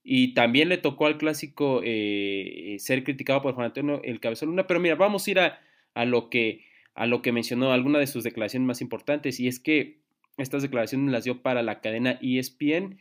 y 0.03 0.33
también 0.33 0.69
le 0.69 0.77
tocó 0.77 1.07
al 1.07 1.17
clásico 1.17 1.81
ser 1.81 3.03
criticado 3.03 3.41
por 3.41 3.55
Juan 3.55 3.65
Antonio 3.65 4.01
el 4.03 4.19
Cabezón 4.19 4.49
Luna. 4.49 4.67
Pero 4.67 4.79
mira, 4.79 4.93
vamos 4.95 5.27
a 5.27 5.31
ir 5.31 5.39
a, 5.39 5.59
a, 5.95 6.05
lo 6.05 6.29
que, 6.29 6.63
a 6.95 7.05
lo 7.05 7.21
que 7.21 7.31
mencionó, 7.31 7.71
alguna 7.71 7.99
de 7.99 8.07
sus 8.07 8.23
declaraciones 8.23 8.65
más 8.65 8.81
importantes, 8.81 9.39
y 9.39 9.47
es 9.47 9.59
que 9.59 9.99
estas 10.37 10.63
declaraciones 10.63 11.11
las 11.11 11.25
dio 11.25 11.41
para 11.41 11.61
la 11.61 11.81
cadena 11.81 12.17
ESPN, 12.21 12.97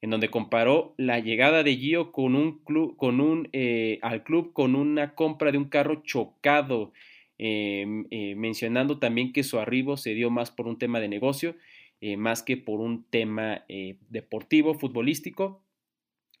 en 0.00 0.10
donde 0.10 0.30
comparó 0.30 0.94
la 0.96 1.20
llegada 1.20 1.62
de 1.62 1.76
Gio 1.76 2.10
con 2.10 2.34
un 2.34 2.58
club, 2.64 2.96
con 2.96 3.20
un, 3.20 3.48
eh, 3.52 3.98
al 4.02 4.24
club 4.24 4.52
con 4.52 4.74
una 4.74 5.14
compra 5.14 5.52
de 5.52 5.58
un 5.58 5.66
carro 5.66 6.02
chocado, 6.02 6.92
em, 7.38 8.06
eh, 8.10 8.34
mencionando 8.36 8.98
también 8.98 9.32
que 9.32 9.44
su 9.44 9.58
arribo 9.58 9.96
se 9.96 10.14
dio 10.14 10.30
más 10.30 10.50
por 10.50 10.66
un 10.66 10.78
tema 10.78 10.98
de 10.98 11.08
negocio, 11.08 11.56
eh, 12.00 12.16
más 12.16 12.42
que 12.42 12.56
por 12.56 12.80
un 12.80 13.04
tema 13.10 13.64
deportivo, 14.10 14.74
futbolístico. 14.74 15.64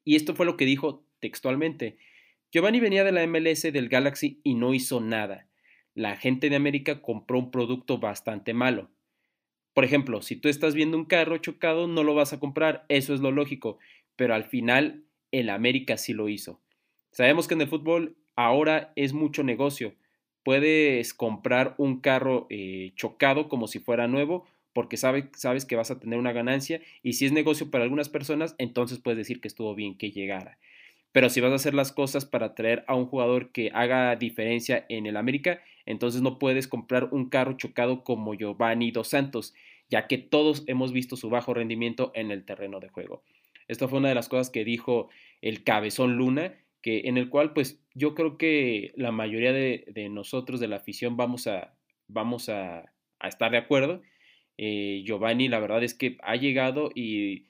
Y 0.04 0.16
esto 0.16 0.34
fue 0.34 0.44
lo 0.44 0.56
que 0.56 0.64
dijo 0.64 1.06
textualmente. 1.20 1.98
Giovanni 2.50 2.80
venía 2.80 3.04
de 3.04 3.12
la 3.12 3.22
MLS 3.22 3.70
del 3.72 3.88
Galaxy 3.88 4.40
y 4.42 4.54
no 4.54 4.74
hizo 4.74 5.00
nada. 5.00 5.46
La 5.94 6.16
gente 6.16 6.48
de 6.48 6.56
América 6.56 7.02
compró 7.02 7.38
un 7.38 7.50
producto 7.50 7.98
bastante 7.98 8.54
malo. 8.54 8.90
Por 9.74 9.84
ejemplo, 9.84 10.22
si 10.22 10.36
tú 10.36 10.48
estás 10.48 10.74
viendo 10.74 10.96
un 10.96 11.04
carro 11.04 11.38
chocado, 11.38 11.88
no 11.88 12.02
lo 12.02 12.14
vas 12.14 12.32
a 12.32 12.40
comprar, 12.40 12.84
eso 12.88 13.14
es 13.14 13.20
lo 13.20 13.30
lógico, 13.30 13.78
pero 14.16 14.34
al 14.34 14.44
final 14.44 15.04
el 15.30 15.50
América 15.50 15.96
sí 15.96 16.12
lo 16.12 16.28
hizo. 16.28 16.60
Sabemos 17.10 17.48
que 17.48 17.54
en 17.54 17.62
el 17.62 17.68
fútbol 17.68 18.16
ahora 18.36 18.92
es 18.96 19.12
mucho 19.12 19.42
negocio. 19.42 19.94
Puedes 20.42 21.14
comprar 21.14 21.74
un 21.78 22.00
carro 22.00 22.46
eh, 22.50 22.92
chocado 22.96 23.48
como 23.48 23.66
si 23.66 23.78
fuera 23.78 24.08
nuevo 24.08 24.46
porque 24.72 24.96
sabes 24.96 25.66
que 25.66 25.76
vas 25.76 25.90
a 25.90 26.00
tener 26.00 26.18
una 26.18 26.32
ganancia 26.32 26.80
y 27.02 27.14
si 27.14 27.26
es 27.26 27.32
negocio 27.32 27.70
para 27.70 27.84
algunas 27.84 28.08
personas, 28.08 28.54
entonces 28.58 28.98
puedes 28.98 29.18
decir 29.18 29.40
que 29.40 29.48
estuvo 29.48 29.74
bien 29.74 29.96
que 29.96 30.10
llegara. 30.10 30.58
Pero 31.12 31.28
si 31.28 31.40
vas 31.40 31.52
a 31.52 31.56
hacer 31.56 31.74
las 31.74 31.92
cosas 31.92 32.24
para 32.24 32.54
traer 32.54 32.84
a 32.86 32.94
un 32.94 33.06
jugador 33.06 33.52
que 33.52 33.70
haga 33.74 34.16
diferencia 34.16 34.86
en 34.88 35.04
el 35.06 35.18
América, 35.18 35.60
entonces 35.86 36.22
no 36.22 36.38
puedes 36.38 36.68
comprar 36.68 37.08
un 37.12 37.28
carro 37.28 37.56
chocado 37.56 38.04
como 38.04 38.34
Giovanni 38.34 38.90
Dos 38.90 39.08
Santos, 39.08 39.54
ya 39.88 40.06
que 40.06 40.18
todos 40.18 40.64
hemos 40.66 40.92
visto 40.92 41.16
su 41.16 41.30
bajo 41.30 41.54
rendimiento 41.54 42.12
en 42.14 42.30
el 42.30 42.44
terreno 42.44 42.80
de 42.80 42.88
juego. 42.88 43.22
Esto 43.68 43.88
fue 43.88 43.98
una 43.98 44.08
de 44.08 44.14
las 44.14 44.28
cosas 44.28 44.50
que 44.50 44.64
dijo 44.64 45.08
el 45.40 45.64
cabezón 45.64 46.16
Luna, 46.16 46.54
que 46.82 47.02
en 47.04 47.16
el 47.16 47.28
cual 47.28 47.52
pues 47.52 47.80
yo 47.94 48.14
creo 48.14 48.36
que 48.36 48.92
la 48.96 49.12
mayoría 49.12 49.52
de, 49.52 50.08
nosotros 50.10 50.60
de 50.60 50.68
la 50.68 50.76
afición 50.76 51.16
vamos 51.16 51.46
a, 51.46 51.74
vamos 52.08 52.48
a, 52.48 52.92
estar 53.22 53.52
de 53.52 53.58
acuerdo. 53.58 54.02
Eh, 54.58 55.02
Giovanni 55.06 55.48
la 55.48 55.60
verdad 55.60 55.82
es 55.82 55.94
que 55.94 56.18
ha 56.22 56.36
llegado 56.36 56.90
y 56.94 57.46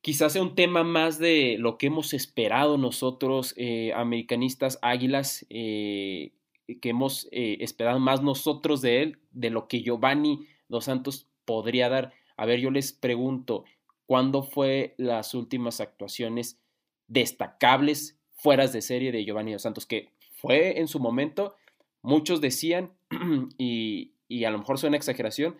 quizás 0.00 0.32
sea 0.32 0.42
un 0.42 0.54
tema 0.54 0.84
más 0.84 1.18
de 1.18 1.56
lo 1.58 1.76
que 1.76 1.86
hemos 1.88 2.14
esperado 2.14 2.78
nosotros, 2.78 3.54
eh, 3.56 3.92
americanistas 3.94 4.78
águilas, 4.82 5.46
eh, 5.50 6.32
que 6.80 6.90
hemos 6.90 7.28
eh, 7.32 7.58
esperado 7.60 7.98
más 7.98 8.22
nosotros 8.22 8.80
de 8.80 9.02
él, 9.02 9.18
de 9.32 9.50
lo 9.50 9.68
que 9.68 9.82
Giovanni 9.82 10.46
Dos 10.68 10.86
Santos 10.86 11.26
podría 11.44 11.88
dar. 11.88 12.12
A 12.36 12.46
ver, 12.46 12.60
yo 12.60 12.70
les 12.70 12.92
pregunto, 12.92 13.64
¿cuándo 14.06 14.42
fue 14.42 14.94
las 14.96 15.34
últimas 15.34 15.80
actuaciones 15.80 16.60
destacables, 17.08 18.18
fueras 18.34 18.72
de 18.72 18.82
serie 18.82 19.12
de 19.12 19.24
Giovanni 19.24 19.52
Dos 19.52 19.62
Santos? 19.62 19.86
Que 19.86 20.10
fue 20.32 20.78
en 20.80 20.88
su 20.88 20.98
momento, 20.98 21.56
muchos 22.02 22.40
decían, 22.40 22.92
y, 23.58 24.12
y 24.28 24.44
a 24.44 24.50
lo 24.50 24.58
mejor 24.58 24.78
suena 24.78 24.96
exageración, 24.96 25.56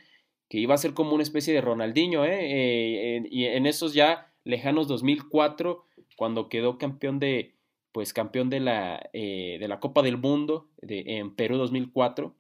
que 0.48 0.58
iba 0.58 0.74
a 0.74 0.78
ser 0.78 0.92
como 0.92 1.14
una 1.14 1.22
especie 1.22 1.54
de 1.54 1.62
Ronaldinho, 1.62 2.26
¿eh? 2.26 3.22
y 3.30 3.44
en 3.46 3.64
esos 3.64 3.94
ya 3.94 4.32
lejanos 4.44 4.86
2004, 4.86 5.86
cuando 6.16 6.50
quedó 6.50 6.76
campeón 6.76 7.18
de, 7.18 7.54
pues 7.92 8.12
campeón 8.12 8.50
de 8.50 8.60
la, 8.60 9.10
eh, 9.12 9.58
de 9.60 9.68
la 9.68 9.80
Copa 9.80 10.02
del 10.02 10.16
Mundo 10.16 10.68
en 10.80 11.34
Perú 11.34 11.58
2004. 11.58 12.34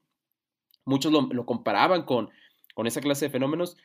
Muchos 0.84 1.12
lo, 1.12 1.46
comparaban 1.46 2.02
con, 2.02 2.30
con 2.74 2.86
esa 2.86 3.00
clase 3.00 3.26
de 3.26 3.30
fenómenos. 3.30 3.76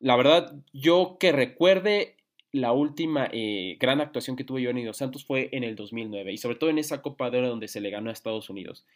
La 0.00 0.16
verdad, 0.16 0.54
yo 0.72 1.16
que 1.18 1.32
recuerde, 1.32 2.16
la 2.52 2.72
última 2.72 3.28
eh, 3.32 3.76
gran 3.80 4.00
actuación 4.00 4.36
que 4.36 4.44
tuvo 4.44 4.58
Giovanni 4.58 4.84
Dos 4.84 4.98
Santos 4.98 5.24
fue 5.24 5.48
en 5.52 5.64
el 5.64 5.74
2009 5.74 6.32
y 6.32 6.38
sobre 6.38 6.56
todo 6.56 6.70
en 6.70 6.78
esa 6.78 7.02
Copa 7.02 7.30
de 7.30 7.38
Oro 7.38 7.48
donde 7.48 7.68
se 7.68 7.80
le 7.80 7.90
ganó 7.90 8.10
a 8.10 8.12
Estados 8.12 8.50
Unidos. 8.50 8.86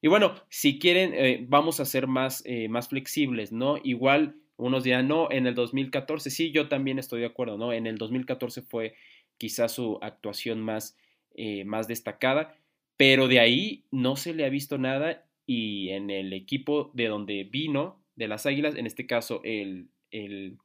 Y 0.00 0.08
bueno, 0.08 0.34
si 0.48 0.78
quieren, 0.78 1.12
eh, 1.14 1.44
vamos 1.48 1.80
a 1.80 1.84
ser 1.84 2.06
más, 2.06 2.44
más 2.68 2.88
flexibles, 2.88 3.50
¿no? 3.50 3.78
Igual 3.82 4.36
unos 4.58 4.82
dirán, 4.82 5.06
no, 5.08 5.28
en 5.30 5.46
el 5.46 5.54
2014, 5.54 6.30
sí, 6.30 6.50
yo 6.50 6.68
también 6.68 6.98
estoy 6.98 7.20
de 7.20 7.26
acuerdo, 7.26 7.56
¿no? 7.56 7.72
En 7.72 7.86
el 7.86 7.96
2014 7.96 8.62
fue 8.62 8.94
quizás 9.38 9.72
su 9.72 9.98
actuación 10.02 10.60
más, 10.60 10.98
eh, 11.40 11.64
más 11.64 11.86
destacada, 11.86 12.56
pero 12.96 13.28
de 13.28 13.38
ahí 13.38 13.84
no 13.92 14.16
se 14.16 14.34
le 14.34 14.44
ha 14.44 14.48
visto 14.48 14.76
nada 14.76 15.24
y 15.46 15.90
en 15.90 16.10
el 16.10 16.32
equipo 16.32 16.90
de 16.94 17.06
donde 17.06 17.44
vino, 17.44 18.02
de 18.16 18.26
las 18.26 18.44
Águilas, 18.44 18.74
en 18.74 18.86
este 18.86 19.06
caso 19.06 19.40
el, 19.44 19.88
el 20.10 20.58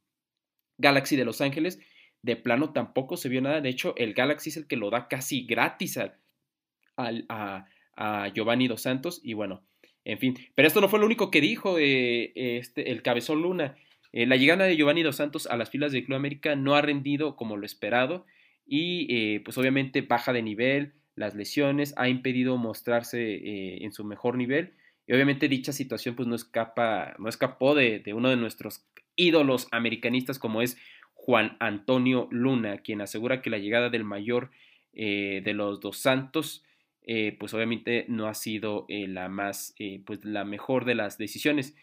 Galaxy 0.80 1.16
de 1.16 1.26
Los 1.26 1.42
Ángeles, 1.42 1.80
de 2.24 2.36
plano 2.36 2.74
tampoco 2.74 3.18
se 3.18 3.30
vio 3.30 3.42
nada. 3.42 3.62
De 3.62 3.70
hecho, 3.70 3.94
el 3.98 4.16
Galaxy 4.16 4.50
es 4.50 4.58
el 4.58 4.68
que 4.68 4.78
lo 4.78 4.90
da 4.90 5.08
casi 5.08 5.46
gratis 5.46 6.00
a, 6.00 6.18
a, 6.98 8.32
Giovanni 8.34 8.68
Dos 8.68 8.82
Santos. 8.82 9.22
Y 9.24 9.34
bueno, 9.34 9.62
en 10.06 10.18
fin. 10.18 10.38
Pero 10.56 10.68
esto 10.68 10.82
no 10.82 10.90
fue 10.90 11.00
lo 11.00 11.06
único 11.06 11.30
que 11.30 11.42
dijo 11.42 11.78
eh, 11.78 12.32
este, 12.36 12.92
el 12.92 13.04
Cabezón 13.04 13.42
Luna. 13.42 13.76
Eh, 14.12 14.26
la 14.26 14.38
llegada 14.38 14.66
de 14.66 14.76
Giovanni 14.78 15.04
Dos 15.04 15.18
Santos 15.18 15.48
a 15.48 15.58
las 15.58 15.70
filas 15.70 15.92
del 15.92 16.06
Club 16.06 16.16
América 16.16 16.56
no 16.56 16.76
ha 16.76 16.82
rendido 16.82 17.36
como 17.36 17.58
lo 17.58 17.66
esperado. 17.66 18.26
Y 18.66 19.08
eh, 19.10 19.42
pues 19.44 19.58
obviamente 19.58 20.02
baja 20.02 20.34
de 20.34 20.42
nivel, 20.42 20.94
las 21.16 21.36
lesiones, 21.36 21.94
ha 21.98 22.10
impedido 22.10 22.58
mostrarse 22.58 23.84
en 23.84 23.92
su 23.92 24.04
mejor 24.04 24.38
nivel. 24.38 24.74
Y 25.06 25.14
obviamente 25.14 25.48
dicha 25.48 25.74
situación 25.74 26.16
pues 26.16 26.28
no 26.28 26.36
escapa, 26.36 27.16
no 27.20 27.28
escapó 27.28 27.76
de, 27.76 28.02
uno 28.14 28.30
de 28.30 28.38
nuestros 28.38 28.86
ídolos 29.16 29.68
americanistas 29.72 30.40
como 30.40 30.62
es 30.62 30.78
Juan 31.14 31.58
Antonio 31.60 32.28
Luna, 32.32 32.80
quien 32.80 33.02
asegura 33.02 33.42
que 33.42 33.50
la 33.50 33.58
llegada 33.58 33.90
del 33.90 34.04
mayor 34.04 34.52
eh, 34.94 35.42
de 35.44 35.54
los 35.54 35.80
dos 35.80 35.98
santos 35.98 36.64
eh, 37.06 37.36
pues 37.38 37.54
obviamente 37.54 38.06
no 38.08 38.28
ha 38.28 38.34
sido 38.34 38.86
eh, 38.88 39.08
la 39.08 39.28
más, 39.28 39.76
pues 40.06 40.24
la 40.24 40.46
mejor 40.46 40.86
de 40.86 40.96
las 40.96 41.18
decisiones. 41.18 41.76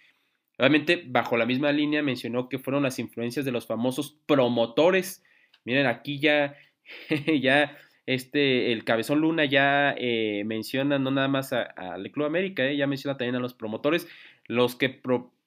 Obviamente, 0.59 1.03
bajo 1.07 1.37
la 1.37 1.47
misma 1.47 1.73
línea 1.73 2.03
mencionó 2.03 2.49
que 2.49 2.59
fueron 2.59 2.83
las 2.83 2.99
influencias 2.99 3.45
de 3.45 3.53
los 3.53 3.67
famosos 3.67 4.19
promotores. 4.27 5.23
Miren, 5.65 5.87
aquí 5.87 6.19
ya, 6.19 6.57
ya 7.40 7.76
este, 8.11 8.73
el 8.73 8.82
Cabezón 8.82 9.20
Luna 9.20 9.44
ya 9.44 9.94
eh, 9.97 10.42
menciona 10.44 10.99
no 10.99 11.12
nada 11.12 11.28
más 11.28 11.52
al 11.52 12.11
Club 12.11 12.26
América, 12.26 12.66
eh, 12.66 12.76
ya 12.76 12.88
menciona 12.88 13.16
también 13.16 13.37
a 13.37 13.40
los 13.40 13.54
promotores, 13.54 14.09
los 14.47 14.75
que 14.75 15.00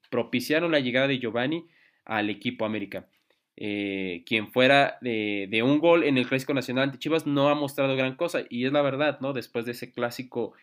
propiciaron 0.09 0.71
la 0.71 0.79
llegada 0.79 1.09
de 1.09 1.19
Giovanni 1.19 1.65
al 2.05 2.29
equipo 2.29 2.63
América. 2.63 3.07
Eh, 3.57 4.23
quien 4.25 4.47
fuera 4.49 4.97
de, 5.01 5.61
un 5.61 5.79
gol 5.79 6.05
en 6.05 6.17
el 6.17 6.25
Clásico 6.25 6.53
Nacional 6.53 6.91
de 6.91 6.99
Chivas 6.99 7.27
no 7.27 7.49
ha 7.49 7.55
mostrado 7.55 7.97
gran 7.97 8.15
cosa, 8.15 8.43
y 8.49 8.65
es 8.65 8.71
la 8.71 8.81
verdad, 8.81 9.19
¿no? 9.19 9.33
Después 9.33 9.65
de 9.65 9.73
ese 9.73 9.91
clásico 9.91 10.53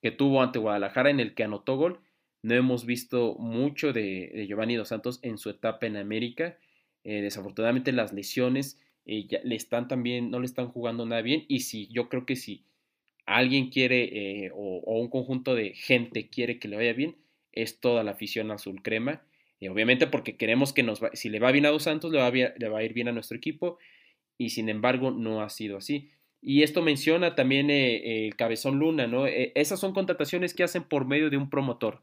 que 0.00 0.10
tuvo 0.10 0.42
ante 0.42 0.58
Guadalajara 0.58 1.10
en 1.10 1.20
el 1.20 1.34
que 1.34 1.44
anotó 1.44 1.76
gol, 1.76 2.00
no 2.42 2.54
hemos 2.54 2.86
visto 2.86 3.36
mucho 3.38 3.92
de, 3.92 4.46
Giovanni 4.48 4.76
Dos 4.76 4.88
Santos 4.88 5.20
en 5.22 5.36
su 5.36 5.50
etapa 5.50 5.86
en 5.86 5.98
América. 5.98 6.56
desafortunadamente 7.04 7.92
las 7.92 8.14
lesiones 8.14 8.80
eh, 9.06 9.26
le 9.42 9.54
están 9.54 9.88
también, 9.88 10.30
no 10.30 10.38
le 10.40 10.46
están 10.46 10.68
jugando 10.68 11.06
nada 11.06 11.22
bien. 11.22 11.44
Y 11.48 11.60
si 11.60 11.88
yo 11.88 12.08
creo 12.08 12.26
que 12.26 12.36
si 12.36 12.64
alguien 13.26 13.70
quiere 13.70 14.44
eh, 14.44 14.50
o, 14.54 14.98
un 14.98 15.08
conjunto 15.08 15.54
de 15.54 15.74
gente 15.74 16.28
quiere 16.28 16.58
que 16.58 16.68
le 16.68 16.76
vaya 16.76 16.92
bien, 16.92 17.16
es 17.52 17.80
toda 17.80 18.02
la 18.04 18.12
afición 18.12 18.50
azul 18.50 18.82
crema. 18.82 19.22
y 19.60 19.68
obviamente 19.68 20.06
porque 20.06 20.36
queremos 20.36 20.72
que 20.72 20.82
nos 20.82 21.00
si 21.12 21.28
le 21.28 21.38
va 21.38 21.52
bien 21.52 21.66
a 21.66 21.70
Dos 21.70 21.84
Santos, 21.84 22.12
le 22.12 22.18
va, 22.18 22.30
le 22.30 22.68
va 22.68 22.78
a 22.78 22.84
ir 22.84 22.94
bien 22.94 23.08
a 23.08 23.12
nuestro 23.12 23.36
equipo. 23.36 23.78
Y 24.38 24.50
sin 24.50 24.68
embargo, 24.68 25.10
no 25.10 25.42
ha 25.42 25.50
sido 25.50 25.76
así. 25.76 26.10
Y 26.40 26.62
esto 26.62 26.82
menciona 26.82 27.34
también 27.34 27.70
eh, 27.70 28.26
el 28.26 28.34
Cabezón 28.34 28.78
Luna, 28.78 29.06
¿no? 29.06 29.26
esas 29.26 29.78
son 29.78 29.92
contrataciones 29.92 30.54
que 30.54 30.64
hacen 30.64 30.82
por 30.82 31.06
medio 31.06 31.30
de 31.30 31.36
un 31.36 31.50
promotor. 31.50 32.02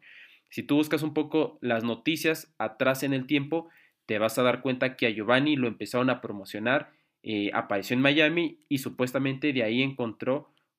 Si 0.49 0.63
tú 0.63 0.75
buscas 0.75 1.03
un 1.03 1.13
poco 1.13 1.59
las 1.61 1.83
noticias 1.83 2.53
atrás 2.57 3.03
en 3.03 3.13
el 3.13 3.27
tiempo, 3.27 3.69
te 4.09 4.17
vas 4.17 4.39
a 4.39 4.41
dar 4.41 4.63
cuenta 4.63 4.95
que 4.95 5.05
a 5.05 5.11
Giovanni 5.11 5.55
lo 5.55 5.67
empezaron 5.67 6.09
a 6.09 6.19
promocionar, 6.19 6.89
eh, 7.21 7.51
apareció 7.53 7.93
en 7.93 8.01
Miami 8.01 8.57
y 8.67 8.79
supuestamente 8.79 9.53
de 9.53 9.61
ahí 9.61 9.95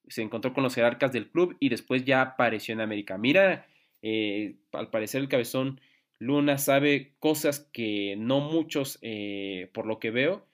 se 0.08 0.22
encontró 0.22 0.52
con 0.52 0.64
los 0.64 0.74
jerarcas 0.74 1.12
del 1.12 1.30
club 1.30 1.56
y 1.60 1.68
después 1.68 2.04
ya 2.04 2.22
apareció 2.22 2.72
en 2.72 2.80
América. 2.80 3.18
Mira, 3.18 3.68
eh, 4.02 4.56
al 4.72 4.90
parecer 4.90 5.20
el 5.20 5.28
cabezón 5.28 5.80
Luna 6.18 6.58
sabe 6.58 7.12
cosas 7.20 7.60
que 7.72 8.16
no 8.18 8.40
muchos, 8.40 8.98
eh, 9.00 9.70
por 9.74 9.86
lo 9.86 10.00
que 10.00 10.10
veo, 10.10 10.44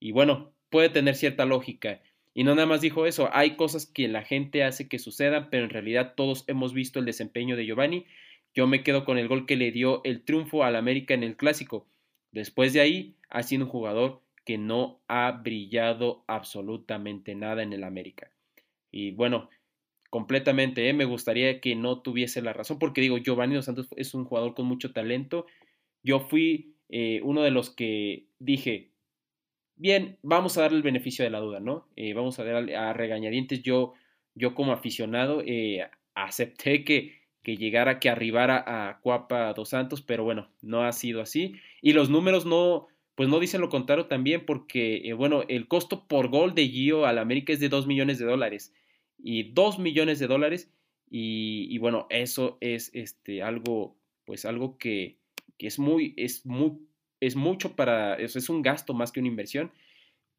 y 0.00 0.12
bueno, 0.12 0.54
puede 0.70 0.88
tener 0.88 1.16
cierta 1.16 1.44
lógica. 1.44 2.00
Y 2.32 2.44
no 2.44 2.54
nada 2.54 2.66
más 2.66 2.80
dijo 2.80 3.04
eso, 3.04 3.28
hay 3.34 3.56
cosas 3.56 3.84
que 3.84 4.08
la 4.08 4.22
gente 4.22 4.64
hace 4.64 4.88
que 4.88 4.98
sucedan, 4.98 5.50
pero 5.50 5.64
en 5.64 5.70
realidad 5.70 6.14
todos 6.16 6.44
hemos 6.46 6.72
visto 6.72 6.98
el 6.98 7.04
desempeño 7.04 7.56
de 7.56 7.66
Giovanni. 7.66 8.06
Yo 8.54 8.66
me 8.66 8.82
quedo 8.82 9.04
con 9.04 9.18
el 9.18 9.28
gol 9.28 9.44
que 9.44 9.56
le 9.56 9.70
dio 9.70 10.00
el 10.04 10.24
triunfo 10.24 10.64
al 10.64 10.76
América 10.76 11.12
en 11.12 11.24
el 11.24 11.36
clásico. 11.36 11.91
Después 12.32 12.72
de 12.72 12.80
ahí, 12.80 13.14
ha 13.28 13.42
sido 13.42 13.64
un 13.64 13.70
jugador 13.70 14.22
que 14.44 14.58
no 14.58 15.00
ha 15.06 15.30
brillado 15.30 16.24
absolutamente 16.26 17.34
nada 17.34 17.62
en 17.62 17.72
el 17.72 17.84
América. 17.84 18.30
Y 18.90 19.12
bueno, 19.12 19.48
completamente, 20.10 20.88
¿eh? 20.88 20.92
me 20.92 21.04
gustaría 21.04 21.60
que 21.60 21.76
no 21.76 22.00
tuviese 22.00 22.42
la 22.42 22.52
razón, 22.52 22.78
porque 22.78 23.00
digo, 23.00 23.18
Giovanni 23.18 23.54
Dos 23.54 23.66
Santos 23.66 23.88
es 23.96 24.14
un 24.14 24.24
jugador 24.24 24.54
con 24.54 24.66
mucho 24.66 24.92
talento. 24.92 25.46
Yo 26.02 26.20
fui 26.20 26.74
eh, 26.88 27.20
uno 27.22 27.42
de 27.42 27.50
los 27.50 27.70
que 27.70 28.26
dije, 28.38 28.90
bien, 29.76 30.18
vamos 30.22 30.58
a 30.58 30.62
darle 30.62 30.78
el 30.78 30.82
beneficio 30.82 31.24
de 31.24 31.30
la 31.30 31.40
duda, 31.40 31.60
¿no? 31.60 31.88
Eh, 31.96 32.12
vamos 32.14 32.38
a 32.38 32.44
darle 32.44 32.76
a 32.76 32.92
regañadientes. 32.92 33.62
Yo, 33.62 33.94
yo 34.34 34.54
como 34.54 34.72
aficionado, 34.72 35.42
acepté 36.14 36.84
que 36.84 37.21
que 37.42 37.56
llegara, 37.56 37.98
que 37.98 38.08
arribara 38.08 38.64
a 38.66 39.00
Cuapa 39.00 39.52
Dos 39.52 39.70
Santos, 39.70 40.02
pero 40.02 40.24
bueno, 40.24 40.48
no 40.62 40.84
ha 40.84 40.92
sido 40.92 41.20
así. 41.20 41.54
Y 41.80 41.92
los 41.92 42.08
números 42.08 42.46
no, 42.46 42.86
pues 43.14 43.28
no 43.28 43.40
dicen 43.40 43.60
lo 43.60 43.68
contrario 43.68 44.06
también, 44.06 44.46
porque, 44.46 45.02
eh, 45.04 45.12
bueno, 45.12 45.42
el 45.48 45.66
costo 45.68 46.06
por 46.06 46.28
gol 46.28 46.54
de 46.54 46.68
Gio 46.68 47.04
al 47.04 47.18
América 47.18 47.52
es 47.52 47.60
de 47.60 47.68
2 47.68 47.86
millones 47.86 48.18
de 48.18 48.26
dólares. 48.26 48.72
Y 49.18 49.52
2 49.52 49.78
millones 49.78 50.18
de 50.18 50.26
dólares. 50.28 50.70
Y, 51.10 51.76
bueno, 51.78 52.06
eso 52.08 52.56
es 52.60 52.90
este, 52.94 53.42
algo, 53.42 53.96
pues 54.24 54.46
algo 54.46 54.78
que, 54.78 55.18
que 55.58 55.66
es 55.66 55.78
muy, 55.78 56.14
es 56.16 56.46
muy, 56.46 56.78
es 57.20 57.36
mucho 57.36 57.76
para, 57.76 58.14
eso 58.14 58.38
es 58.38 58.48
un 58.48 58.62
gasto 58.62 58.94
más 58.94 59.12
que 59.12 59.20
una 59.20 59.28
inversión. 59.28 59.72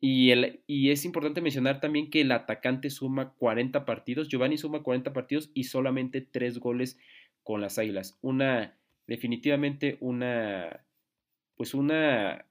Y, 0.05 0.31
el, 0.31 0.59
y 0.67 0.91
es 0.91 1.05
importante 1.05 1.39
mencionar 1.39 1.79
también 1.79 2.09
que 2.09 2.19
el 2.19 2.33
atacante 2.33 2.89
suma 2.89 3.35
40 3.37 3.85
partidos, 3.85 4.27
Giovanni 4.27 4.57
suma 4.57 4.83
40 4.83 5.13
partidos 5.13 5.49
y 5.53 5.63
solamente 5.63 6.19
3 6.19 6.59
goles 6.59 6.99
con 7.41 7.61
las 7.61 7.79
Águilas. 7.79 8.17
Una, 8.21 8.75
definitivamente 9.07 9.95
una, 10.01 10.85
pues 11.55 11.73
una, 11.73 12.45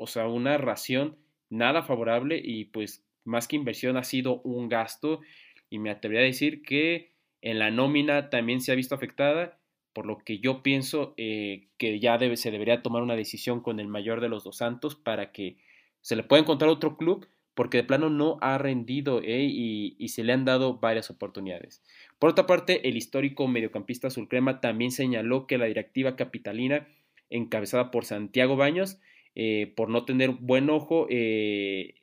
o 0.00 0.08
sea, 0.08 0.26
una 0.26 0.58
ración 0.58 1.16
nada 1.48 1.84
favorable 1.84 2.42
y 2.42 2.64
pues 2.64 3.06
más 3.24 3.46
que 3.46 3.54
inversión 3.54 3.96
ha 3.96 4.02
sido 4.02 4.40
un 4.40 4.68
gasto 4.68 5.20
y 5.68 5.78
me 5.78 5.90
atrevería 5.90 6.24
a 6.24 6.26
decir 6.26 6.60
que 6.62 7.12
en 7.40 7.60
la 7.60 7.70
nómina 7.70 8.30
también 8.30 8.60
se 8.60 8.72
ha 8.72 8.74
visto 8.74 8.96
afectada, 8.96 9.60
por 9.92 10.06
lo 10.06 10.18
que 10.18 10.40
yo 10.40 10.64
pienso 10.64 11.14
eh, 11.18 11.68
que 11.78 12.00
ya 12.00 12.18
debe, 12.18 12.36
se 12.36 12.50
debería 12.50 12.82
tomar 12.82 13.04
una 13.04 13.14
decisión 13.14 13.60
con 13.60 13.78
el 13.78 13.86
mayor 13.86 14.20
de 14.20 14.28
los 14.28 14.42
dos 14.42 14.56
santos 14.56 14.96
para 14.96 15.30
que 15.30 15.56
se 16.00 16.16
le 16.16 16.22
puede 16.22 16.42
encontrar 16.42 16.70
otro 16.70 16.96
club 16.96 17.26
porque 17.54 17.78
de 17.78 17.84
plano 17.84 18.08
no 18.08 18.38
ha 18.40 18.58
rendido 18.58 19.20
¿eh? 19.22 19.42
y, 19.42 20.08
se 20.08 20.24
le 20.24 20.32
han 20.32 20.44
dado 20.44 20.78
varias 20.78 21.10
oportunidades. 21.10 21.82
Por 22.18 22.30
otra 22.30 22.46
parte, 22.46 22.88
el 22.88 22.96
histórico 22.96 23.46
mediocampista 23.48 24.08
Sulcrema 24.08 24.60
también 24.60 24.92
señaló 24.92 25.46
que 25.46 25.58
la 25.58 25.66
directiva 25.66 26.16
capitalina, 26.16 26.88
encabezada 27.28 27.90
por 27.90 28.04
Santiago 28.04 28.56
Baños, 28.56 28.98
eh, 29.34 29.72
por 29.76 29.90
no 29.90 30.04
tener 30.04 30.30
buen 30.30 30.70
ojo 30.70 31.06
eh, 31.10 31.96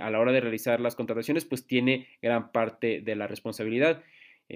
a 0.00 0.10
la 0.10 0.20
hora 0.20 0.32
de 0.32 0.40
realizar 0.40 0.80
las 0.80 0.94
contrataciones, 0.94 1.44
pues 1.44 1.66
tiene 1.66 2.06
gran 2.20 2.52
parte 2.52 3.00
de 3.00 3.16
la 3.16 3.26
responsabilidad. 3.26 4.04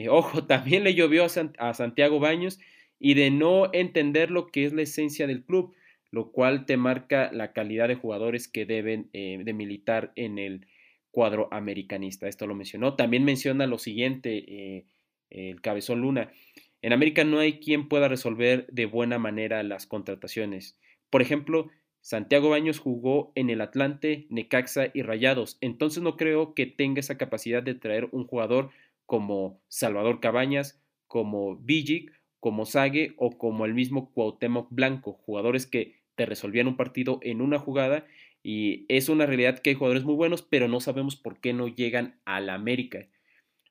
ojo, 0.08 0.44
también 0.46 0.84
le 0.84 0.94
llovió 0.94 1.26
a 1.58 1.74
Santiago 1.74 2.20
Baños 2.20 2.60
y 2.98 3.14
de 3.14 3.30
no 3.30 3.70
entender 3.72 4.30
lo 4.30 4.46
que 4.46 4.64
es 4.64 4.72
la 4.72 4.82
esencia 4.82 5.26
del 5.26 5.44
club 5.44 5.74
lo 6.16 6.32
cual 6.32 6.64
te 6.64 6.78
marca 6.78 7.30
la 7.30 7.52
calidad 7.52 7.88
de 7.88 7.94
jugadores 7.94 8.48
que 8.48 8.64
deben 8.64 9.10
eh, 9.12 9.38
de 9.44 9.52
militar 9.52 10.12
en 10.16 10.38
el 10.38 10.66
cuadro 11.10 11.46
americanista. 11.52 12.26
Esto 12.26 12.46
lo 12.46 12.54
mencionó. 12.54 12.94
También 12.94 13.22
menciona 13.22 13.66
lo 13.66 13.76
siguiente, 13.76 14.44
eh, 14.48 14.86
el 15.28 15.60
cabezón 15.60 16.00
Luna. 16.00 16.32
En 16.80 16.94
América 16.94 17.24
no 17.24 17.38
hay 17.38 17.60
quien 17.60 17.90
pueda 17.90 18.08
resolver 18.08 18.66
de 18.68 18.86
buena 18.86 19.18
manera 19.18 19.62
las 19.62 19.86
contrataciones. 19.86 20.80
Por 21.10 21.20
ejemplo, 21.20 21.68
Santiago 22.00 22.48
Baños 22.48 22.78
jugó 22.78 23.32
en 23.34 23.50
el 23.50 23.60
Atlante, 23.60 24.26
Necaxa 24.30 24.86
y 24.94 25.02
Rayados, 25.02 25.58
entonces 25.60 26.02
no 26.02 26.16
creo 26.16 26.54
que 26.54 26.64
tenga 26.64 27.00
esa 27.00 27.18
capacidad 27.18 27.62
de 27.62 27.74
traer 27.74 28.08
un 28.12 28.26
jugador 28.26 28.70
como 29.04 29.60
Salvador 29.68 30.20
Cabañas, 30.20 30.80
como 31.08 31.56
Vigic 31.56 32.10
como 32.46 32.64
Sague 32.64 33.14
o 33.16 33.38
como 33.38 33.64
el 33.64 33.74
mismo 33.74 34.12
Cuauhtémoc 34.12 34.68
Blanco, 34.70 35.14
jugadores 35.14 35.66
que 35.66 35.95
te 36.16 36.26
resolvían 36.26 36.66
un 36.66 36.76
partido 36.76 37.20
en 37.22 37.40
una 37.40 37.58
jugada 37.58 38.06
y 38.42 38.84
es 38.88 39.08
una 39.08 39.26
realidad 39.26 39.58
que 39.58 39.70
hay 39.70 39.76
jugadores 39.76 40.04
muy 40.04 40.14
buenos, 40.14 40.42
pero 40.42 40.68
no 40.68 40.80
sabemos 40.80 41.16
por 41.16 41.40
qué 41.40 41.52
no 41.52 41.68
llegan 41.68 42.18
a 42.24 42.40
la 42.40 42.54
América. 42.54 43.06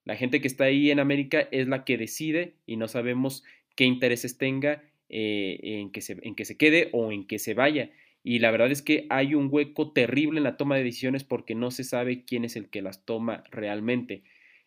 La 0.04 0.16
gente 0.16 0.40
que 0.40 0.48
está 0.48 0.66
ahí 0.66 0.92
en 0.92 1.00
América 1.00 1.48
es 1.52 1.68
la 1.68 1.84
que 1.84 1.98
decide 1.98 2.56
y 2.66 2.78
no 2.78 2.88
sabemos 2.88 3.44
qué 3.76 3.86
intereses 3.86 4.38
tenga 4.38 4.84
eh, 5.10 5.60
en, 5.62 5.92
que 5.92 6.02
se, 6.02 6.18
en 6.22 6.36
que 6.36 6.46
se 6.46 6.58
quede 6.58 6.90
o 6.94 7.12
en 7.12 7.26
que 7.26 7.40
se 7.40 7.54
vaya. 7.54 7.90
Y 8.24 8.40
la 8.40 8.52
verdad 8.52 8.72
es 8.72 8.82
que 8.82 9.08
hay 9.10 9.34
un 9.34 9.50
hueco 9.52 9.92
terrible 9.92 10.40
en 10.40 10.44
la 10.44 10.58
toma 10.58 10.76
de 10.76 10.84
decisiones 10.84 11.24
porque 11.24 11.56
no 11.56 11.72
se 11.72 11.84
sabe 11.84 12.24
quién 12.26 12.44
es 12.44 12.56
el 12.56 12.70
que 12.70 12.82
las 12.82 13.06
toma 13.06 13.44
realmente. 13.52 14.24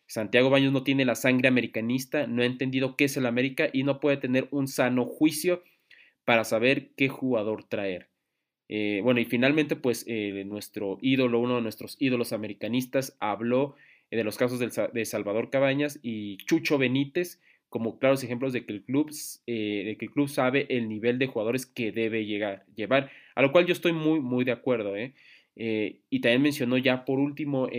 Santiago 0.07 0.49
Baños 0.49 0.73
no 0.73 0.83
tiene 0.83 1.05
la 1.05 1.15
sangre 1.15 1.49
americanista, 1.49 2.25
no 2.25 2.41
ha 2.41 2.45
entendido 2.45 2.97
qué 2.97 3.05
es 3.05 3.15
el 3.15 3.27
América 3.27 3.69
y 3.71 3.83
no 3.83 3.99
puede 3.99 4.17
tener 4.17 4.47
un 4.49 4.67
sano 4.67 5.05
juicio 5.05 5.61
para 6.29 6.43
saber 6.43 6.91
qué 6.95 7.09
jugador 7.09 7.63
traer. 7.63 8.07
Eh, 8.67 9.01
bueno, 9.03 9.19
y 9.19 9.25
finalmente, 9.25 9.75
pues 9.75 10.05
eh, 10.07 10.43
nuestro 10.45 10.99
ídolo, 11.01 11.39
uno 11.39 11.55
de 11.55 11.63
nuestros 11.63 11.97
ídolos 11.99 12.33
americanistas, 12.33 13.17
habló 13.19 13.73
eh, 14.11 14.17
de 14.17 14.23
los 14.23 14.37
casos 14.37 14.59
de 14.59 15.05
Salvador 15.05 15.49
Cabañas 15.49 15.99
y 16.03 16.37
Chucho 16.45 16.77
Benítez 16.77 17.41
como 17.67 17.97
claros 17.97 18.23
ejemplos 18.23 18.53
de 18.53 18.63
que 18.63 18.73
el 18.73 18.83
club, 18.83 19.09
de 19.47 19.95
que 19.97 20.05
el 20.05 20.11
club 20.11 20.29
sabe 20.29 20.67
el 20.69 20.87
nivel 20.87 21.17
de 21.17 21.25
jugadores 21.25 21.65
que 21.65 21.91
debe 21.91 22.27
llegar, 22.27 22.63
llevar, 22.75 23.09
a 23.33 23.41
lo 23.41 23.51
cual 23.51 23.65
yo 23.65 23.73
estoy 23.73 23.93
muy, 23.93 24.19
muy 24.19 24.45
de 24.45 24.51
acuerdo. 24.51 24.93
y 25.55 26.19
también 26.21 26.43
mencionó 26.43 26.77
ya 26.77 27.05
por 27.05 27.17
último 27.17 27.69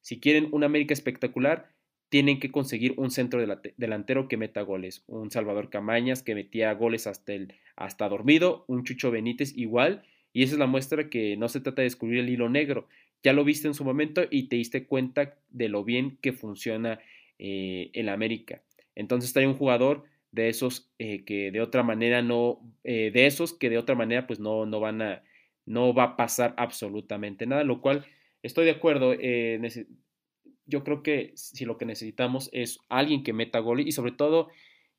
si 0.00 0.18
quieren 0.18 0.48
un 0.50 0.64
América 0.64 0.92
espectacular, 0.92 1.69
tienen 2.10 2.40
que 2.40 2.50
conseguir 2.50 2.94
un 2.96 3.10
centro 3.10 3.40
delantero 3.76 4.28
que 4.28 4.36
meta 4.36 4.62
goles. 4.62 5.04
Un 5.06 5.30
Salvador 5.30 5.70
Camañas 5.70 6.22
que 6.22 6.34
metía 6.34 6.74
goles 6.74 7.06
hasta, 7.06 7.32
el, 7.32 7.54
hasta 7.76 8.08
dormido, 8.08 8.64
un 8.66 8.84
Chucho 8.84 9.10
Benítez 9.10 9.56
igual. 9.56 10.02
Y 10.32 10.42
esa 10.42 10.54
es 10.54 10.58
la 10.58 10.66
muestra 10.66 11.08
que 11.08 11.36
no 11.36 11.48
se 11.48 11.60
trata 11.60 11.82
de 11.82 11.86
descubrir 11.86 12.20
el 12.20 12.28
hilo 12.28 12.48
negro. 12.48 12.88
Ya 13.22 13.32
lo 13.32 13.44
viste 13.44 13.68
en 13.68 13.74
su 13.74 13.84
momento 13.84 14.22
y 14.28 14.48
te 14.48 14.56
diste 14.56 14.86
cuenta 14.86 15.38
de 15.50 15.68
lo 15.68 15.84
bien 15.84 16.18
que 16.20 16.32
funciona 16.32 17.00
eh, 17.38 17.90
el 17.94 18.08
América. 18.08 18.60
Entonces 18.96 19.36
hay 19.36 19.46
un 19.46 19.56
jugador 19.56 20.04
de 20.32 20.48
esos 20.48 20.90
eh, 20.98 21.24
que 21.24 21.50
de 21.52 21.60
otra 21.60 21.82
manera 21.82 22.22
no, 22.22 22.60
eh, 22.84 23.10
de 23.12 23.26
esos 23.26 23.52
que 23.54 23.70
de 23.70 23.78
otra 23.78 23.94
manera 23.94 24.26
pues 24.26 24.40
no, 24.40 24.66
no 24.66 24.80
van 24.80 25.00
a, 25.00 25.22
no 25.64 25.94
va 25.94 26.04
a 26.04 26.16
pasar 26.16 26.54
absolutamente 26.56 27.46
nada, 27.46 27.64
lo 27.64 27.80
cual 27.80 28.04
Estoy 28.42 28.64
de 28.64 28.70
acuerdo. 28.70 29.14
Yo 30.70 30.82
creo 30.84 31.02
que 31.02 31.32
si 31.34 31.66
lo 31.66 31.76
que 31.76 31.84
necesitamos 31.84 32.48
es 32.52 32.78
alguien 32.88 33.22
que 33.22 33.34
meta 33.34 33.58
gol 33.58 33.80
y 33.80 33.92
sobre 33.92 34.12
todo 34.12 34.48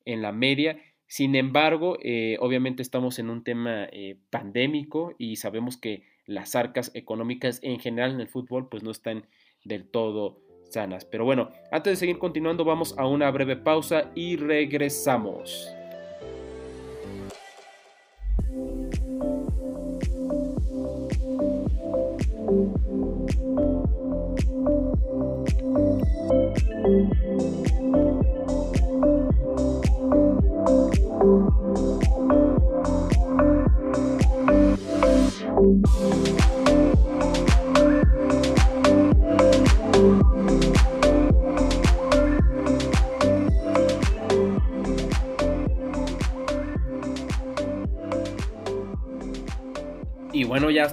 en 0.06 0.22
la 0.22 0.32
media. 0.32 0.78
Sin 1.08 1.36
embargo, 1.36 1.98
eh, 2.02 2.38
obviamente 2.40 2.82
estamos 2.82 3.20
en 3.20 3.30
un 3.30 3.44
tema 3.44 3.86
eh, 3.92 4.18
pandémico 4.30 5.16
y 5.18 5.38
sabemos 5.38 5.78
que 5.78 6.04
las 6.26 6.56
arcas 6.56 6.92
económicas 6.94 7.60
en 7.64 7.80
general 7.80 8.12
en 8.12 8.22
el 8.22 8.28
fútbol 8.28 8.70
pues 8.70 8.84
no 8.84 8.92
están 8.92 9.26
del 9.64 9.86
todo 9.86 10.38
sanas. 10.70 11.06
Pero 11.06 11.26
bueno, 11.26 11.50
antes 11.72 11.92
de 11.92 11.98
seguir 11.98 12.20
continuando 12.20 12.64
vamos 12.64 12.96
a 12.98 13.08
una 13.08 13.30
breve 13.32 13.56
pausa 13.56 14.12
y 14.16 14.38
regresamos. 14.38 15.68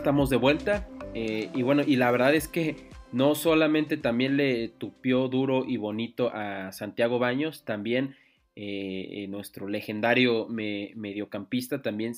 Estamos 0.08 0.30
de 0.30 0.36
vuelta. 0.36 0.88
Eh, 1.14 1.50
y 1.54 1.62
bueno, 1.62 1.82
y 1.86 1.96
la 1.96 2.10
verdad 2.10 2.34
es 2.34 2.48
que 2.48 2.76
no 3.12 3.34
solamente 3.34 3.96
también 3.96 4.36
le 4.36 4.68
tupió 4.68 5.28
duro 5.28 5.64
y 5.66 5.76
bonito 5.76 6.30
a 6.32 6.72
Santiago 6.72 7.18
Baños, 7.18 7.64
también 7.64 8.16
eh, 8.56 9.08
eh, 9.10 9.28
nuestro 9.28 9.68
legendario 9.68 10.46
mediocampista 10.48 11.80
también 11.80 12.14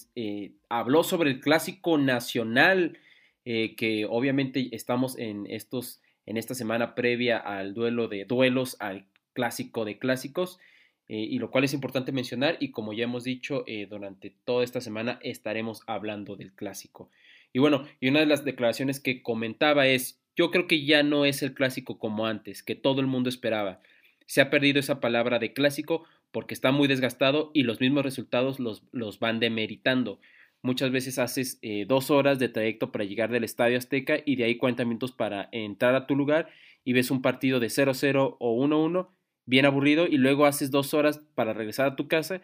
habló 0.69 1.05
sobre 1.05 1.31
el 1.31 1.41
clásico 1.41 1.99
nacional, 1.99 2.99
que 3.45 4.07
obviamente 4.09 4.69
estamos 4.73 5.19
en 5.19 5.47
estos 5.49 6.01
en 6.27 6.37
esta 6.37 6.55
semana 6.55 6.95
previa 6.95 7.39
al 7.39 7.75
duelo 7.75 8.07
de 8.07 8.25
duelos, 8.25 8.77
al 8.79 9.07
clásico 9.33 9.85
de 9.85 9.99
clásicos. 9.99 10.61
y 11.09 11.39
lo 11.41 11.51
cual 11.51 11.65
es 11.65 11.75
importante 11.75 12.13
mencionar 12.13 12.57
y 12.61 12.71
como 12.71 12.93
ya 12.93 13.05
hemos 13.05 13.25
dicho 13.25 13.65
durante 13.89 14.33
toda 14.45 14.63
esta 14.63 14.81
semana 14.81 15.19
estaremos 15.23 15.83
hablando 15.87 16.37
del 16.37 16.53
clásico. 16.53 17.11
Y 17.53 17.59
bueno, 17.59 17.87
y 18.01 18.09
una 18.09 18.21
de 18.21 18.27
las 18.27 18.45
declaraciones 18.45 19.01
que 19.01 19.23
comentaba 19.23 19.87
es, 19.87 20.21
yo 20.41 20.51
creo 20.51 20.67
que 20.67 20.87
ya 20.87 21.03
no 21.03 21.27
es 21.27 21.43
el 21.43 21.53
clásico 21.53 21.99
como 21.99 22.27
antes, 22.27 22.63
que 22.63 22.75
todo 22.75 23.03
el 23.03 23.07
mundo 23.07 23.29
esperaba. 23.29 23.83
Se 24.25 24.41
ha 24.41 24.49
perdido 24.49 24.81
esa 24.81 24.99
palabra 24.99 25.39
de 25.39 25.53
clásico 25.53 26.05
porque 26.33 26.55
está 26.55 26.73
muy 26.73 26.89
desgastado 26.89 27.51
y 27.53 27.65
los 27.65 27.79
mismos 27.79 28.05
resultados 28.05 28.59
los, 28.59 28.83
los 28.91 29.19
van 29.19 29.39
demeritando. 29.39 30.19
Muchas 30.63 30.93
veces 30.93 31.19
haces 31.19 31.59
eh, 31.61 31.85
dos 31.87 32.11
horas 32.11 32.39
de 32.39 32.49
trayecto 32.49 32.91
para 32.91 33.05
llegar 33.05 33.31
del 33.31 33.45
Estadio 33.45 33.77
Azteca 33.77 34.17
y 34.25 34.37
de 34.37 34.45
ahí 34.45 34.57
40 34.57 34.83
minutos 34.87 35.13
para 35.13 35.51
entrar 35.53 35.95
a 35.95 36.07
tu 36.07 36.17
lugar 36.17 36.49
y 36.87 36.95
ves 36.95 37.11
un 37.11 37.21
partido 37.21 37.61
de 37.61 37.67
0-0 37.67 38.37
o 38.39 38.67
1-1 38.67 39.09
bien 39.45 39.67
aburrido 39.67 40.07
y 40.07 40.17
luego 40.17 40.47
haces 40.47 40.71
dos 40.71 40.95
horas 40.95 41.21
para 41.35 41.53
regresar 41.53 41.87
a 41.87 41.97
tu 41.97 42.09
casa, 42.09 42.41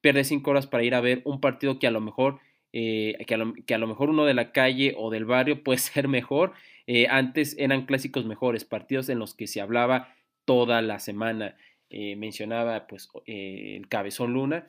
pierdes 0.00 0.28
cinco 0.28 0.52
horas 0.52 0.68
para 0.68 0.84
ir 0.84 0.94
a 0.94 1.00
ver 1.00 1.20
un 1.24 1.40
partido 1.40 1.80
que 1.80 1.88
a 1.88 1.90
lo 1.90 2.00
mejor 2.00 2.38
eh, 2.72 3.16
que, 3.26 3.34
a 3.34 3.78
lo, 3.78 3.86
mejor 3.88 4.10
uno 4.10 4.24
de 4.24 4.34
la 4.34 4.52
calle 4.52 4.94
o 4.96 5.10
del 5.10 5.24
barrio 5.24 5.62
puede 5.64 5.78
ser 5.78 6.08
mejor. 6.08 6.52
Eh, 6.92 7.06
antes 7.08 7.54
eran 7.56 7.86
clásicos 7.86 8.26
mejores, 8.26 8.64
partidos 8.64 9.08
en 9.10 9.20
los 9.20 9.36
que 9.36 9.46
se 9.46 9.60
hablaba 9.60 10.12
toda 10.44 10.82
la 10.82 10.98
semana. 10.98 11.56
Eh, 11.88 12.16
mencionaba 12.16 12.88
pues 12.88 13.08
el 13.26 13.86
Cabezón 13.88 14.32
Luna. 14.32 14.68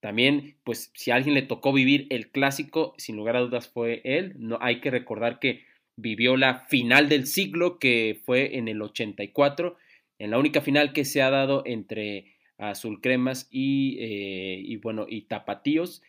También, 0.00 0.58
pues 0.62 0.90
si 0.92 1.10
a 1.10 1.14
alguien 1.14 1.32
le 1.32 1.40
tocó 1.40 1.72
vivir 1.72 2.06
el 2.10 2.30
clásico, 2.30 2.92
sin 2.98 3.16
lugar 3.16 3.36
a 3.36 3.40
dudas 3.40 3.66
fue 3.66 4.02
él. 4.04 4.34
No, 4.36 4.58
hay 4.60 4.82
que 4.82 4.90
recordar 4.90 5.38
que 5.38 5.64
vivió 5.96 6.36
la 6.36 6.66
final 6.66 7.08
del 7.08 7.26
siglo, 7.26 7.78
que 7.78 8.20
fue 8.26 8.58
en 8.58 8.68
el 8.68 8.82
84, 8.82 9.78
en 10.18 10.32
la 10.32 10.38
única 10.38 10.60
final 10.60 10.92
que 10.92 11.06
se 11.06 11.22
ha 11.22 11.30
dado 11.30 11.62
entre 11.64 12.34
Azul 12.58 13.00
Cremas 13.00 13.48
y, 13.50 13.96
y 13.98 14.76
bueno, 14.76 15.06
y 15.08 15.22
Tapatíos. 15.22 16.02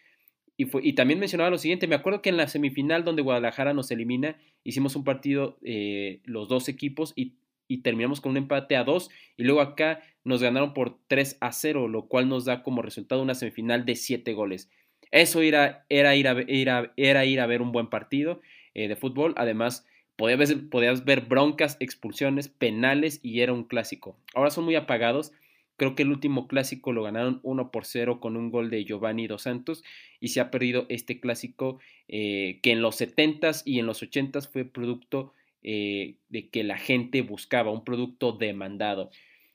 Y, 0.58 0.66
fue, 0.66 0.82
y 0.84 0.94
también 0.94 1.20
mencionaba 1.20 1.50
lo 1.50 1.58
siguiente, 1.58 1.88
me 1.88 1.96
acuerdo 1.96 2.22
que 2.22 2.30
en 2.30 2.38
la 2.38 2.50
semifinal 2.50 3.06
donde 3.06 3.22
Guadalajara 3.22 3.74
nos 3.74 3.92
elimina, 3.92 4.38
hicimos 4.66 4.98
un 4.98 5.06
partido 5.06 5.58
eh, 5.64 6.20
los 6.26 6.50
dos 6.50 6.68
equipos 6.68 7.14
y, 7.16 7.34
terminamos 7.82 8.22
con 8.22 8.32
un 8.32 8.38
empate 8.38 8.76
a 8.76 8.84
dos 8.84 9.10
y 9.38 9.44
luego 9.44 9.60
acá 9.60 10.02
nos 10.24 10.40
ganaron 10.42 10.76
por 10.76 11.00
3 11.08 11.38
a 11.40 11.52
0, 11.52 11.88
lo 11.88 12.08
cual 12.08 12.30
nos 12.30 12.46
da 12.46 12.62
como 12.62 12.84
resultado 12.84 13.24
una 13.24 13.34
semifinal 13.34 13.86
de 13.86 13.96
7 13.96 14.34
goles. 14.34 14.70
Eso 15.10 15.42
era, 15.42 15.84
era, 15.90 16.16
ir, 16.16 16.28
a, 16.28 16.94
era 16.96 17.26
ir 17.26 17.40
a 17.40 17.46
ver 17.48 17.64
un 17.64 17.72
buen 17.72 17.88
partido 17.88 18.40
eh, 18.76 18.88
de 18.88 18.96
fútbol, 18.96 19.34
además 19.36 19.88
podías 20.16 20.54
podías 20.70 21.06
ver 21.06 21.22
broncas, 21.22 21.78
expulsiones, 21.80 22.50
penales 22.50 23.20
y 23.24 23.42
era 23.42 23.52
un 23.54 23.64
clásico. 23.64 24.16
Ahora 24.36 24.52
son 24.52 24.66
muy 24.66 24.76
apagados 24.76 25.32
Creo 25.78 25.96
que 25.96 26.04
el 26.04 26.12
último 26.12 26.48
clásico 26.48 26.94
lo 26.94 27.04
ganaron 27.04 27.40
1 27.44 27.72
por 27.72 27.86
0 27.86 28.20
con 28.20 28.38
un 28.38 28.50
gol 28.50 28.70
de 28.70 28.86
Giovanni 28.86 29.28
Dos 29.28 29.44
Santos 29.44 29.84
y 30.20 30.30
se 30.30 30.40
ha 30.40 30.50
perdido 30.50 30.86
este 30.90 31.20
clásico 31.20 31.80
eh, 32.08 32.60
que 32.64 32.72
en 32.72 32.82
los 32.82 33.00
70s 33.00 33.64
y 33.66 33.80
en 33.80 33.86
los 33.86 34.02
80s 34.02 34.50
fue 34.50 34.64
producto 34.66 35.34
eh, 35.64 36.16
de 36.30 36.50
que 36.50 36.64
la 36.64 36.78
gente 36.78 37.22
buscaba, 37.22 37.72
un 37.72 37.84
producto 37.84 38.32
demandado. 38.32 39.10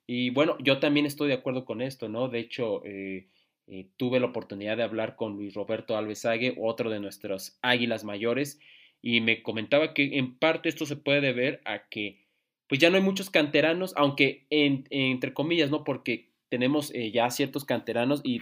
Y 0.07 0.31
bueno, 0.31 0.57
yo 0.59 0.79
también 0.79 1.07
estoy 1.07 1.29
de 1.29 1.35
acuerdo 1.35 1.65
con 1.65 1.81
esto, 1.81 2.09
¿no? 2.09 2.29
De 2.29 2.41
hecho, 2.41 2.83
eh, 2.85 3.29
tuve 3.97 4.19
la 4.19 4.27
oportunidad 4.27 4.77
de 4.77 4.83
hablar 4.83 5.15
con 5.15 5.37
Luis 5.37 5.55
Roberto 5.55 5.97
Alvesague, 5.97 6.57
otro 6.61 6.91
de 6.91 7.01
nuestros 7.01 7.59
águilas 7.63 8.05
mayores, 8.05 8.59
y 9.01 9.21
me 9.21 9.43
comentaba 9.43 9.95
que 9.95 10.19
en 10.19 10.37
parte 10.37 10.69
esto 10.69 10.85
se 10.85 10.97
puede 10.97 11.21
deber 11.21 11.61
a 11.65 11.89
que 11.89 12.20
pues 12.71 12.81
ya 12.81 12.89
no 12.89 12.97
hay 12.97 13.03
muchos 13.03 13.31
canteranos, 13.31 13.93
aunque 13.97 14.47
entre 14.49 15.35
comillas, 15.35 15.73
¿no? 15.73 15.83
Porque 15.83 16.31
tenemos 16.49 16.95
eh, 16.95 17.11
ya 17.11 17.29
ciertos 17.31 17.65
canteranos 17.65 18.21
y, 18.23 18.39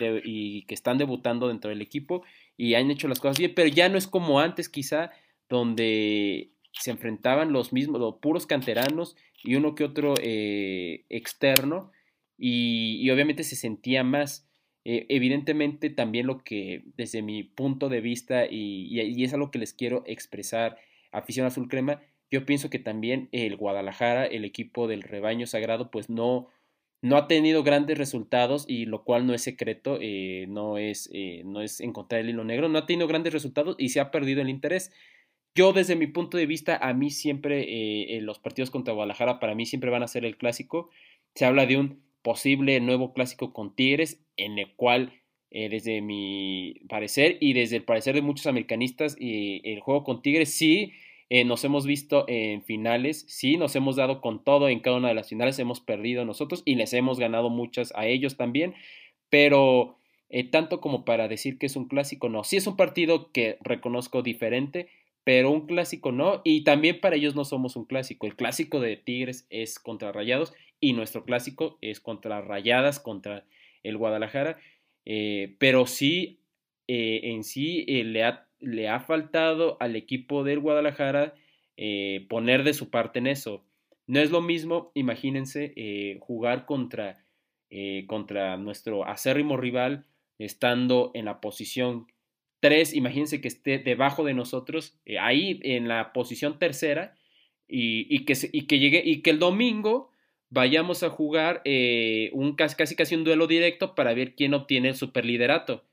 que 0.66 0.74
están 0.74 0.98
debutando 0.98 1.48
dentro 1.48 1.70
del 1.70 1.80
equipo 1.80 2.22
y 2.54 2.74
han 2.74 2.90
hecho 2.90 3.08
las 3.08 3.20
cosas 3.20 3.38
bien, 3.38 3.54
pero 3.56 3.70
ya 3.70 3.88
no 3.88 3.96
es 3.96 4.06
como 4.06 4.38
antes 4.38 4.68
quizá, 4.68 5.12
donde 5.48 6.50
se 6.72 6.90
enfrentaban 6.90 7.54
los 7.54 7.72
mismos, 7.72 8.02
los 8.02 8.16
puros 8.16 8.46
canteranos 8.46 9.16
y 9.42 9.54
uno 9.54 9.74
que 9.74 9.84
otro 9.84 10.12
eh, 10.20 11.06
externo 11.08 11.90
y, 12.36 13.08
obviamente 13.10 13.44
se 13.44 13.56
sentía 13.56 14.04
más. 14.04 14.46
Eh, 14.84 15.06
evidentemente 15.08 15.88
también 15.88 16.26
lo 16.26 16.44
que 16.44 16.84
desde 16.98 17.22
mi 17.22 17.44
punto 17.44 17.88
de 17.88 18.02
vista 18.02 18.44
y, 18.44 18.88
y 18.90 19.24
es 19.24 19.32
algo 19.32 19.50
que 19.50 19.58
les 19.58 19.72
quiero 19.72 20.02
expresar, 20.06 20.76
afición 21.12 21.46
azul 21.46 21.68
crema, 21.68 22.02
yo 22.30 22.44
pienso 22.44 22.70
que 22.70 22.78
también 22.78 23.28
el 23.32 23.56
Guadalajara, 23.56 24.26
el 24.26 24.44
equipo 24.44 24.86
del 24.86 25.02
rebaño 25.02 25.46
sagrado, 25.46 25.90
pues 25.90 26.10
no, 26.10 26.48
no 27.00 27.16
ha 27.16 27.26
tenido 27.28 27.62
grandes 27.62 27.96
resultados 27.96 28.64
y 28.68 28.84
lo 28.86 29.04
cual 29.04 29.26
no 29.26 29.34
es 29.34 29.42
secreto, 29.42 29.98
eh, 30.00 30.46
no, 30.48 30.78
es, 30.78 31.08
eh, 31.12 31.42
no 31.44 31.62
es 31.62 31.80
encontrar 31.80 32.20
el 32.20 32.30
hilo 32.30 32.44
negro, 32.44 32.68
no 32.68 32.78
ha 32.78 32.86
tenido 32.86 33.08
grandes 33.08 33.32
resultados 33.32 33.76
y 33.78 33.90
se 33.90 34.00
ha 34.00 34.10
perdido 34.10 34.42
el 34.42 34.50
interés. 34.50 34.92
Yo 35.54 35.72
desde 35.72 35.96
mi 35.96 36.06
punto 36.06 36.36
de 36.36 36.46
vista, 36.46 36.76
a 36.76 36.92
mí 36.92 37.10
siempre 37.10 38.16
eh, 38.16 38.20
los 38.20 38.38
partidos 38.38 38.70
contra 38.70 38.94
Guadalajara 38.94 39.40
para 39.40 39.54
mí 39.54 39.64
siempre 39.64 39.90
van 39.90 40.02
a 40.02 40.08
ser 40.08 40.24
el 40.24 40.36
clásico 40.36 40.90
se 41.34 41.44
habla 41.44 41.66
de 41.66 41.76
un 41.76 42.02
posible 42.22 42.80
nuevo 42.80 43.12
clásico 43.12 43.52
con 43.52 43.74
Tigres, 43.76 44.20
en 44.36 44.58
el 44.58 44.74
cual, 44.74 45.12
desde 45.50 46.02
mi 46.02 46.74
parecer 46.88 47.38
y 47.40 47.52
desde 47.52 47.76
el 47.76 47.84
parecer 47.84 48.14
de 48.16 48.22
muchos 48.22 48.46
americanistas, 48.46 49.16
el 49.20 49.78
juego 49.80 50.02
con 50.02 50.20
Tigres 50.20 50.52
sí 50.52 50.92
eh, 51.30 51.44
nos 51.44 51.62
hemos 51.64 51.84
visto 51.84 52.24
en 52.26 52.62
finales, 52.62 53.26
sí, 53.28 53.58
nos 53.58 53.76
hemos 53.76 53.96
dado 53.96 54.22
con 54.22 54.42
todo 54.42 54.68
en 54.68 54.80
cada 54.80 54.96
una 54.96 55.08
de 55.08 55.14
las 55.14 55.28
finales, 55.28 55.58
hemos 55.58 55.80
perdido 55.80 56.24
nosotros 56.24 56.62
y 56.64 56.76
les 56.76 56.94
hemos 56.94 57.18
ganado 57.18 57.50
muchas 57.50 57.92
a 57.96 58.06
ellos 58.06 58.38
también, 58.38 58.74
pero 59.28 59.98
eh, 60.30 60.44
tanto 60.44 60.80
como 60.80 61.04
para 61.04 61.28
decir 61.28 61.58
que 61.58 61.66
es 61.66 61.76
un 61.76 61.86
clásico, 61.86 62.30
no. 62.30 62.44
Sí 62.44 62.56
es 62.56 62.66
un 62.66 62.76
partido 62.76 63.30
que 63.30 63.58
reconozco 63.60 64.22
diferente, 64.22 64.88
pero 65.22 65.50
un 65.50 65.66
clásico 65.66 66.12
no, 66.12 66.40
y 66.44 66.64
también 66.64 66.98
para 66.98 67.16
ellos 67.16 67.34
no 67.34 67.44
somos 67.44 67.76
un 67.76 67.84
clásico. 67.84 68.26
El 68.26 68.34
clásico 68.34 68.80
de 68.80 68.96
Tigres 68.96 69.46
es 69.50 69.78
contra 69.78 70.12
Rayados 70.12 70.54
y 70.80 70.94
nuestro 70.94 71.24
clásico 71.24 71.76
es 71.82 72.00
contra 72.00 72.40
Rayadas, 72.40 73.00
contra 73.00 73.44
el 73.82 73.98
Guadalajara, 73.98 74.58
eh, 75.04 75.56
pero 75.58 75.86
sí, 75.86 76.40
en 76.86 77.44
sí 77.44 77.84
le 77.84 78.24
ha 78.24 78.47
le 78.60 78.88
ha 78.88 79.00
faltado 79.00 79.76
al 79.80 79.96
equipo 79.96 80.44
del 80.44 80.60
Guadalajara 80.60 81.34
eh, 81.76 82.26
poner 82.28 82.64
de 82.64 82.74
su 82.74 82.90
parte 82.90 83.18
en 83.18 83.26
eso. 83.26 83.64
No 84.06 84.20
es 84.20 84.30
lo 84.30 84.40
mismo, 84.40 84.90
imagínense, 84.94 85.72
eh, 85.76 86.18
jugar 86.20 86.66
contra, 86.66 87.24
eh, 87.70 88.04
contra 88.06 88.56
nuestro 88.56 89.06
acérrimo 89.06 89.56
rival 89.56 90.06
estando 90.38 91.10
en 91.14 91.26
la 91.26 91.40
posición 91.40 92.06
3, 92.60 92.94
imagínense 92.94 93.40
que 93.40 93.48
esté 93.48 93.78
debajo 93.78 94.24
de 94.24 94.34
nosotros, 94.34 94.98
ahí 95.20 95.60
en 95.62 95.86
la 95.86 96.12
posición 96.12 96.58
tercera, 96.58 97.14
y, 97.70 98.24
que, 98.24 98.34
y, 98.50 98.66
que, 98.66 98.78
llegue, 98.78 99.02
y 99.04 99.20
que 99.20 99.30
el 99.30 99.38
domingo 99.38 100.10
vayamos 100.48 101.02
a 101.02 101.10
jugar 101.10 101.62
un, 102.32 102.56
casi, 102.56 102.96
casi 102.96 103.14
un 103.14 103.24
duelo 103.24 103.46
directo 103.46 103.94
para 103.94 104.14
ver 104.14 104.34
quién 104.34 104.54
obtiene 104.54 104.88
el 104.88 104.94
superliderato 104.96 105.84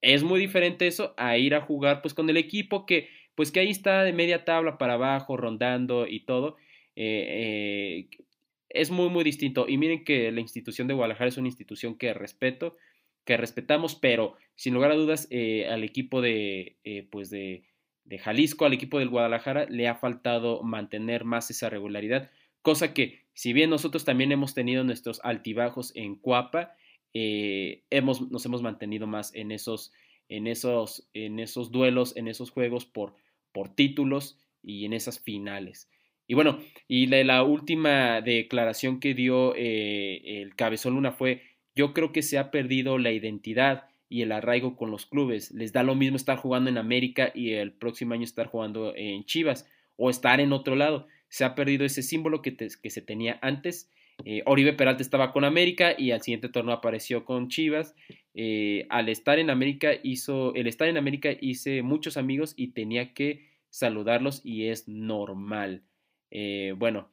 es 0.00 0.22
muy 0.22 0.40
diferente 0.40 0.86
eso 0.86 1.14
a 1.16 1.36
ir 1.36 1.54
a 1.54 1.60
jugar 1.60 2.02
pues 2.02 2.14
con 2.14 2.28
el 2.30 2.36
equipo 2.36 2.86
que 2.86 3.08
pues 3.34 3.52
que 3.52 3.60
ahí 3.60 3.70
está 3.70 4.02
de 4.04 4.12
media 4.12 4.44
tabla 4.44 4.78
para 4.78 4.94
abajo 4.94 5.36
rondando 5.36 6.06
y 6.06 6.20
todo 6.20 6.56
eh, 6.96 8.08
eh, 8.10 8.24
es 8.68 8.90
muy 8.90 9.08
muy 9.08 9.24
distinto. 9.24 9.66
Y 9.68 9.78
miren 9.78 10.04
que 10.04 10.30
la 10.32 10.40
institución 10.40 10.88
de 10.88 10.94
Guadalajara 10.94 11.28
es 11.28 11.38
una 11.38 11.48
institución 11.48 11.96
que 11.96 12.14
respeto 12.14 12.76
que 13.24 13.36
respetamos 13.36 13.94
pero 13.94 14.36
sin 14.56 14.74
lugar 14.74 14.90
a 14.92 14.94
dudas 14.94 15.28
eh, 15.30 15.68
al 15.68 15.84
equipo 15.84 16.20
de 16.20 16.76
pues 17.10 17.30
de, 17.30 17.64
de 18.04 18.18
Jalisco 18.18 18.64
al 18.64 18.72
equipo 18.72 18.98
del 18.98 19.10
Guadalajara 19.10 19.66
le 19.66 19.88
ha 19.88 19.94
faltado 19.94 20.62
mantener 20.62 21.24
más 21.24 21.50
esa 21.50 21.68
regularidad 21.68 22.30
cosa 22.62 22.94
que 22.94 23.20
si 23.34 23.52
bien 23.52 23.70
nosotros 23.70 24.04
también 24.04 24.32
hemos 24.32 24.54
tenido 24.54 24.84
nuestros 24.84 25.20
altibajos 25.22 25.94
en 25.94 26.16
Cuapa 26.16 26.74
eh, 27.14 27.84
hemos, 27.90 28.30
nos 28.30 28.44
hemos 28.46 28.62
mantenido 28.62 29.06
más 29.06 29.34
en 29.34 29.50
esos, 29.50 29.92
en 30.28 30.46
esos, 30.46 31.08
en 31.12 31.38
esos 31.38 31.70
duelos, 31.70 32.16
en 32.16 32.28
esos 32.28 32.50
juegos 32.50 32.86
por, 32.86 33.14
por 33.52 33.74
títulos 33.74 34.38
y 34.62 34.84
en 34.84 34.92
esas 34.92 35.18
finales. 35.18 35.90
Y 36.26 36.34
bueno, 36.34 36.60
y 36.86 37.06
la, 37.06 37.42
última 37.42 38.20
declaración 38.20 39.00
que 39.00 39.14
dio 39.14 39.54
eh, 39.56 40.42
el 40.42 40.54
Cabezón 40.54 40.94
Luna 40.94 41.10
fue, 41.10 41.42
yo 41.74 41.92
creo 41.92 42.12
que 42.12 42.22
se 42.22 42.38
ha 42.38 42.52
perdido 42.52 42.98
la 42.98 43.10
identidad 43.10 43.88
y 44.08 44.22
el 44.22 44.30
arraigo 44.30 44.76
con 44.76 44.92
los 44.92 45.06
clubes. 45.06 45.50
Les 45.50 45.72
da 45.72 45.82
lo 45.82 45.96
mismo 45.96 46.16
estar 46.16 46.38
jugando 46.38 46.70
en 46.70 46.78
América 46.78 47.32
y 47.34 47.54
el 47.54 47.72
próximo 47.72 48.14
año 48.14 48.22
estar 48.22 48.46
jugando 48.46 48.94
en 48.94 49.24
Chivas 49.24 49.68
o 49.96 50.08
estar 50.08 50.40
en 50.40 50.52
otro 50.52 50.76
lado. 50.76 51.08
Se 51.28 51.44
ha 51.44 51.56
perdido 51.56 51.84
ese 51.84 52.02
símbolo 52.02 52.42
que, 52.42 52.56
que 52.56 52.90
se 52.90 53.02
tenía 53.02 53.40
antes 53.42 53.90
eh, 54.24 54.42
Oribe 54.46 54.72
Peralta 54.72 55.02
estaba 55.02 55.32
con 55.32 55.44
América 55.44 55.94
y 55.96 56.10
al 56.10 56.22
siguiente 56.22 56.48
torneo 56.48 56.74
apareció 56.74 57.24
con 57.24 57.48
Chivas. 57.48 57.94
Eh, 58.34 58.86
al 58.90 59.08
estar 59.08 59.38
en 59.38 59.50
América 59.50 59.92
hizo, 60.02 60.54
el 60.54 60.66
estar 60.66 60.88
en 60.88 60.96
América 60.96 61.30
hice 61.40 61.82
muchos 61.82 62.16
amigos 62.16 62.54
y 62.56 62.68
tenía 62.68 63.14
que 63.14 63.48
saludarlos 63.70 64.40
y 64.44 64.66
es 64.66 64.88
normal. 64.88 65.82
Eh, 66.30 66.74
bueno, 66.76 67.10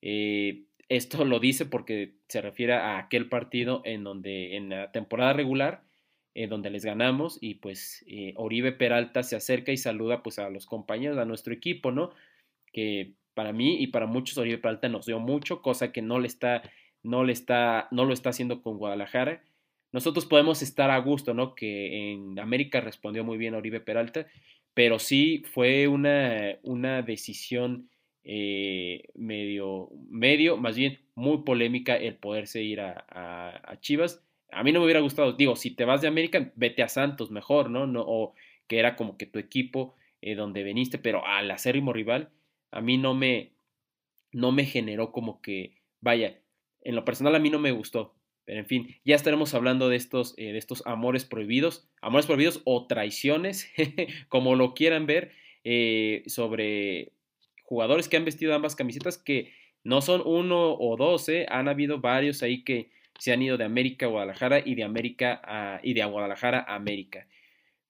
esto 0.00 1.24
lo 1.24 1.40
dice 1.40 1.66
porque 1.66 2.14
se 2.28 2.40
refiere 2.40 2.74
a 2.74 2.98
aquel 2.98 3.28
partido 3.28 3.82
en 3.84 4.04
donde 4.04 4.56
en 4.56 4.70
la 4.70 4.92
temporada 4.92 5.32
regular 5.32 5.82
donde 6.48 6.70
les 6.70 6.84
ganamos 6.84 7.38
y 7.40 7.56
pues 7.56 8.04
Oribe 8.36 8.72
Peralta 8.72 9.22
se 9.22 9.36
acerca 9.36 9.72
y 9.72 9.76
saluda 9.76 10.22
pues 10.22 10.38
a 10.38 10.48
los 10.48 10.64
compañeros, 10.64 11.18
a 11.18 11.24
nuestro 11.26 11.52
equipo, 11.52 11.90
¿no? 11.90 12.12
Que 12.72 13.14
para 13.34 13.52
mí 13.52 13.76
y 13.80 13.88
para 13.88 14.06
muchos 14.06 14.38
Oribe 14.38 14.58
Peralta 14.58 14.88
nos 14.88 15.06
dio 15.06 15.18
mucho, 15.18 15.62
cosa 15.62 15.92
que 15.92 16.02
no 16.02 16.18
le 16.18 16.26
está, 16.26 16.62
no 17.02 17.24
le 17.24 17.32
está, 17.32 17.88
no 17.90 18.04
lo 18.04 18.12
está 18.12 18.30
haciendo 18.30 18.62
con 18.62 18.78
Guadalajara. 18.78 19.42
Nosotros 19.92 20.26
podemos 20.26 20.62
estar 20.62 20.90
a 20.90 20.98
gusto, 20.98 21.34
¿no? 21.34 21.54
Que 21.54 22.12
en 22.12 22.38
América 22.38 22.80
respondió 22.80 23.24
muy 23.24 23.38
bien 23.38 23.54
Oribe 23.54 23.80
Peralta, 23.80 24.26
pero 24.74 24.98
sí 24.98 25.42
fue 25.52 25.88
una, 25.88 26.58
una 26.62 27.02
decisión 27.02 27.88
eh, 28.22 29.04
medio, 29.14 29.88
medio, 30.08 30.56
más 30.56 30.76
bien 30.76 31.00
muy 31.14 31.38
polémica 31.38 31.96
el 31.96 32.16
poderse 32.16 32.62
ir 32.62 32.80
a, 32.80 33.04
a, 33.08 33.80
Chivas. 33.80 34.22
A 34.52 34.62
mí 34.62 34.72
no 34.72 34.80
me 34.80 34.84
hubiera 34.84 35.00
gustado, 35.00 35.32
digo, 35.32 35.56
si 35.56 35.70
te 35.70 35.84
vas 35.84 36.00
de 36.00 36.08
América, 36.08 36.52
vete 36.56 36.82
a 36.82 36.88
Santos 36.88 37.30
mejor, 37.30 37.70
¿no? 37.70 37.86
no 37.86 38.04
o 38.06 38.34
que 38.66 38.78
era 38.78 38.96
como 38.96 39.16
que 39.16 39.26
tu 39.26 39.38
equipo 39.38 39.94
eh, 40.22 40.34
donde 40.34 40.62
veniste, 40.62 40.98
pero 40.98 41.26
al 41.26 41.50
acérrimo 41.50 41.92
rival, 41.92 42.30
a 42.70 42.80
mí 42.80 42.98
no 42.98 43.14
me, 43.14 43.52
no 44.32 44.52
me 44.52 44.64
generó 44.64 45.12
como 45.12 45.40
que, 45.40 45.76
vaya, 46.00 46.40
en 46.82 46.94
lo 46.94 47.04
personal 47.04 47.34
a 47.34 47.38
mí 47.38 47.50
no 47.50 47.58
me 47.58 47.72
gustó. 47.72 48.14
Pero 48.44 48.60
en 48.60 48.66
fin, 48.66 48.96
ya 49.04 49.14
estaremos 49.14 49.54
hablando 49.54 49.88
de 49.88 49.96
estos, 49.96 50.34
eh, 50.36 50.52
de 50.52 50.58
estos 50.58 50.82
amores 50.86 51.24
prohibidos, 51.24 51.88
amores 52.00 52.26
prohibidos 52.26 52.62
o 52.64 52.86
traiciones, 52.86 53.70
como 54.28 54.56
lo 54.56 54.74
quieran 54.74 55.06
ver, 55.06 55.32
eh, 55.62 56.22
sobre 56.26 57.12
jugadores 57.64 58.08
que 58.08 58.16
han 58.16 58.24
vestido 58.24 58.54
ambas 58.54 58.74
camisetas, 58.74 59.18
que 59.18 59.52
no 59.84 60.02
son 60.02 60.22
uno 60.24 60.74
o 60.74 60.96
dos, 60.96 61.28
eh, 61.28 61.46
han 61.48 61.68
habido 61.68 62.00
varios 62.00 62.42
ahí 62.42 62.64
que 62.64 62.90
se 63.18 63.32
han 63.32 63.42
ido 63.42 63.56
de 63.56 63.64
América 63.64 64.06
a 64.06 64.08
Guadalajara 64.08 64.60
y 64.64 64.74
de 64.74 64.82
América 64.82 65.40
a, 65.44 65.80
y 65.82 65.94
de 65.94 66.04
Guadalajara 66.04 66.64
a 66.66 66.74
América. 66.74 67.28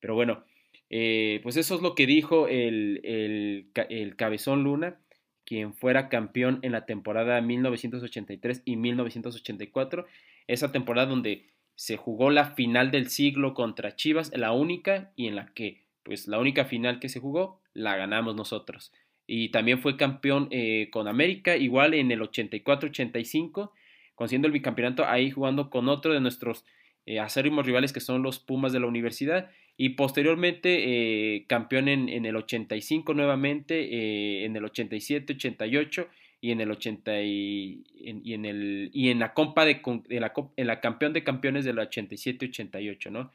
Pero 0.01 0.15
bueno, 0.15 0.45
eh, 0.91 1.39
pues 1.45 1.57
eso 1.57 1.77
es 1.77 1.83
lo 1.83 1.95
que 1.95 2.07
dijo 2.07 2.49
el, 2.49 3.01
el, 3.05 4.17
Cabezón 4.17 4.65
Luna, 4.65 4.99
quien 5.45 5.73
fuera 5.73 6.09
campeón 6.09 6.59
en 6.63 6.73
la 6.73 6.85
temporada 6.85 7.41
1983 7.41 8.63
y 8.65 8.77
1984, 8.77 10.07
esa 10.49 10.73
temporada 10.73 11.09
donde 11.09 11.47
se 11.77 11.97
jugó 11.97 12.31
la 12.31 12.55
final 12.55 12.91
del 12.91 13.09
siglo 13.09 13.55
contra 13.55 13.95
Chivas, 13.95 14.33
la 14.37 14.53
única 14.53 15.13
y 15.15 15.29
en 15.29 15.37
la 15.37 15.47
que, 15.55 15.85
pues 16.03 16.27
la 16.27 16.41
única 16.41 16.65
final 16.65 16.99
que 16.99 17.09
se 17.09 17.21
jugó, 17.21 17.61
la 17.73 17.97
ganamos 17.97 18.35
nosotros. 18.35 18.93
Y 19.29 19.51
también 19.51 19.81
fue 19.81 19.97
campeón 19.97 20.49
eh, 20.51 20.89
con 20.91 21.07
América, 21.07 21.57
igual 21.57 21.95
en 21.95 22.11
el 22.11 22.21
84-85, 22.21 23.71
consiguiendo 24.17 24.49
el 24.49 24.53
bicampeonato 24.53 25.07
ahí 25.07 25.31
jugando 25.31 25.71
con 25.71 25.89
otro 25.89 26.13
de 26.13 26.21
nuestros 26.21 26.65
eh, 27.07 27.19
acérrimos 27.19 27.65
rivales 27.65 27.93
que 27.93 28.01
son 28.01 28.23
los 28.23 28.39
Pumas 28.39 28.73
de 28.73 28.81
la 28.81 28.87
universidad 28.87 29.51
y 29.83 29.89
posteriormente 29.91 31.37
eh, 31.37 31.47
campeón 31.47 31.89
en, 31.89 32.11
en, 32.11 32.27
el 32.27 32.37
85 32.37 33.15
nuevamente, 33.15 33.81
eh, 33.81 34.45
en 34.45 34.55
el 34.55 34.67
87, 34.67 35.33
88 35.33 36.07
y 36.43 36.51
en 36.51 36.61
el 36.61 36.71
80 36.71 37.23
y, 37.23 37.83
en, 38.05 38.45
el, 38.45 38.91
y 38.93 39.09
en 39.09 39.21
la 39.21 39.33
compa 39.33 39.65
de, 39.65 39.81
la, 40.11 40.35
en 40.59 40.67
la 40.67 40.81
campeón 40.83 41.15
de 41.15 41.25
campeones 41.25 41.65
del 41.65 41.79
87, 41.79 42.45
88, 42.45 43.11
¿no? 43.11 43.33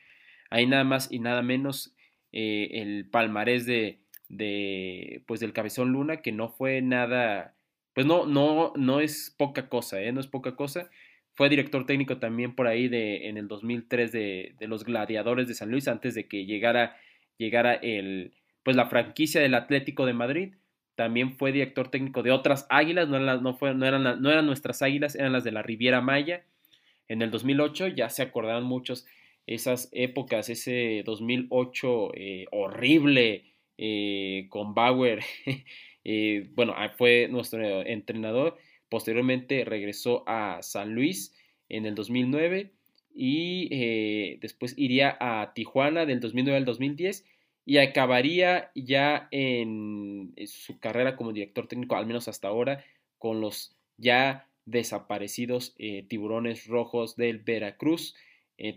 Ahí 0.52 0.68
nada 0.68 0.84
más 0.84 1.12
y 1.12 1.18
nada 1.18 1.42
menos 1.42 1.96
eh, 2.32 2.70
el 2.74 3.10
palmarés 3.10 3.66
de, 3.66 3.98
de, 4.30 5.24
pues 5.26 5.40
del 5.40 5.52
Cabezón 5.52 5.94
Luna, 5.94 6.22
que 6.22 6.32
no 6.32 6.50
fue 6.50 6.84
nada, 6.84 7.56
pues 7.96 8.06
no, 8.06 8.28
no, 8.28 8.72
no 8.76 9.00
es 9.00 9.34
poca 9.36 9.68
cosa, 9.68 10.00
¿eh? 10.00 10.12
No 10.12 10.20
es 10.20 10.28
poca 10.28 10.56
cosa. 10.56 10.92
Fue 11.36 11.50
director 11.50 11.86
técnico 11.86 12.18
también 12.18 12.56
por 12.56 12.68
ahí 12.68 12.88
de, 12.88 13.28
en 13.28 13.38
el 13.38 13.48
2003 13.48 14.12
de, 14.12 14.56
los 14.62 14.86
Gladiadores 14.86 15.48
de 15.48 15.54
San 15.54 15.70
Luis 15.70 15.88
antes 15.88 16.16
de 16.16 16.28
que 16.28 16.46
llegara, 16.46 16.98
llegara 17.38 17.74
el, 17.74 18.34
pues 18.64 18.78
la 18.78 18.88
franquicia 18.88 19.42
del 19.42 19.54
Atlético 19.54 20.06
de 20.06 20.14
Madrid. 20.14 20.54
También 20.96 21.36
fue 21.38 21.52
director 21.52 21.90
técnico 21.90 22.24
de 22.24 22.32
otras 22.32 22.66
águilas, 22.70 23.10
no 23.10 23.18
eran, 23.18 23.44
no, 23.44 23.58
no, 23.60 23.86
eran, 23.86 24.22
no 24.22 24.32
eran 24.32 24.46
nuestras 24.46 24.82
águilas, 24.82 25.16
eran 25.16 25.34
las 25.34 25.44
de 25.44 25.52
la 25.52 25.62
Riviera 25.62 26.00
Maya. 26.00 26.46
En 27.10 27.22
el 27.22 27.32
2008 27.32 27.90
ya 27.90 28.10
se 28.10 28.24
acordaban 28.24 28.64
muchos 28.64 29.06
esas 29.46 29.90
épocas, 29.92 30.50
ese 30.50 31.04
2008 31.06 32.12
eh, 32.16 32.46
horrible 32.52 33.44
eh, 33.78 34.48
con 34.50 34.74
Bauer. 34.74 35.20
eh, 36.06 36.50
bueno, 36.56 36.76
fue 36.98 37.28
nuestro 37.30 37.86
entrenador 37.86 38.58
Posteriormente 38.90 39.66
regresó 39.66 40.24
a 40.28 40.62
San 40.62 40.94
Luis 40.94 41.34
en 41.70 41.86
el 41.86 41.96
2009 41.96 42.72
y 43.14 43.70
eh, 43.72 44.38
después 44.42 44.74
iría 44.78 45.18
a 45.20 45.54
Tijuana 45.54 46.06
del 46.06 46.20
2009 46.20 46.58
al 46.58 46.66
2010 46.66 47.26
y 47.66 47.78
acabaría 47.78 48.72
ya 48.76 49.28
en 49.32 50.34
su 50.46 50.80
carrera 50.80 51.16
como 51.16 51.34
director 51.34 51.68
técnico, 51.68 51.96
al 51.96 52.06
menos 52.06 52.28
hasta 52.28 52.48
ahora, 52.48 52.86
con 53.18 53.42
los 53.42 53.76
ya 53.98 54.48
desaparecidos 54.66 55.76
tiburones 56.08 56.68
rojos 56.68 57.16
del 57.16 57.40
Veracruz, 57.40 58.14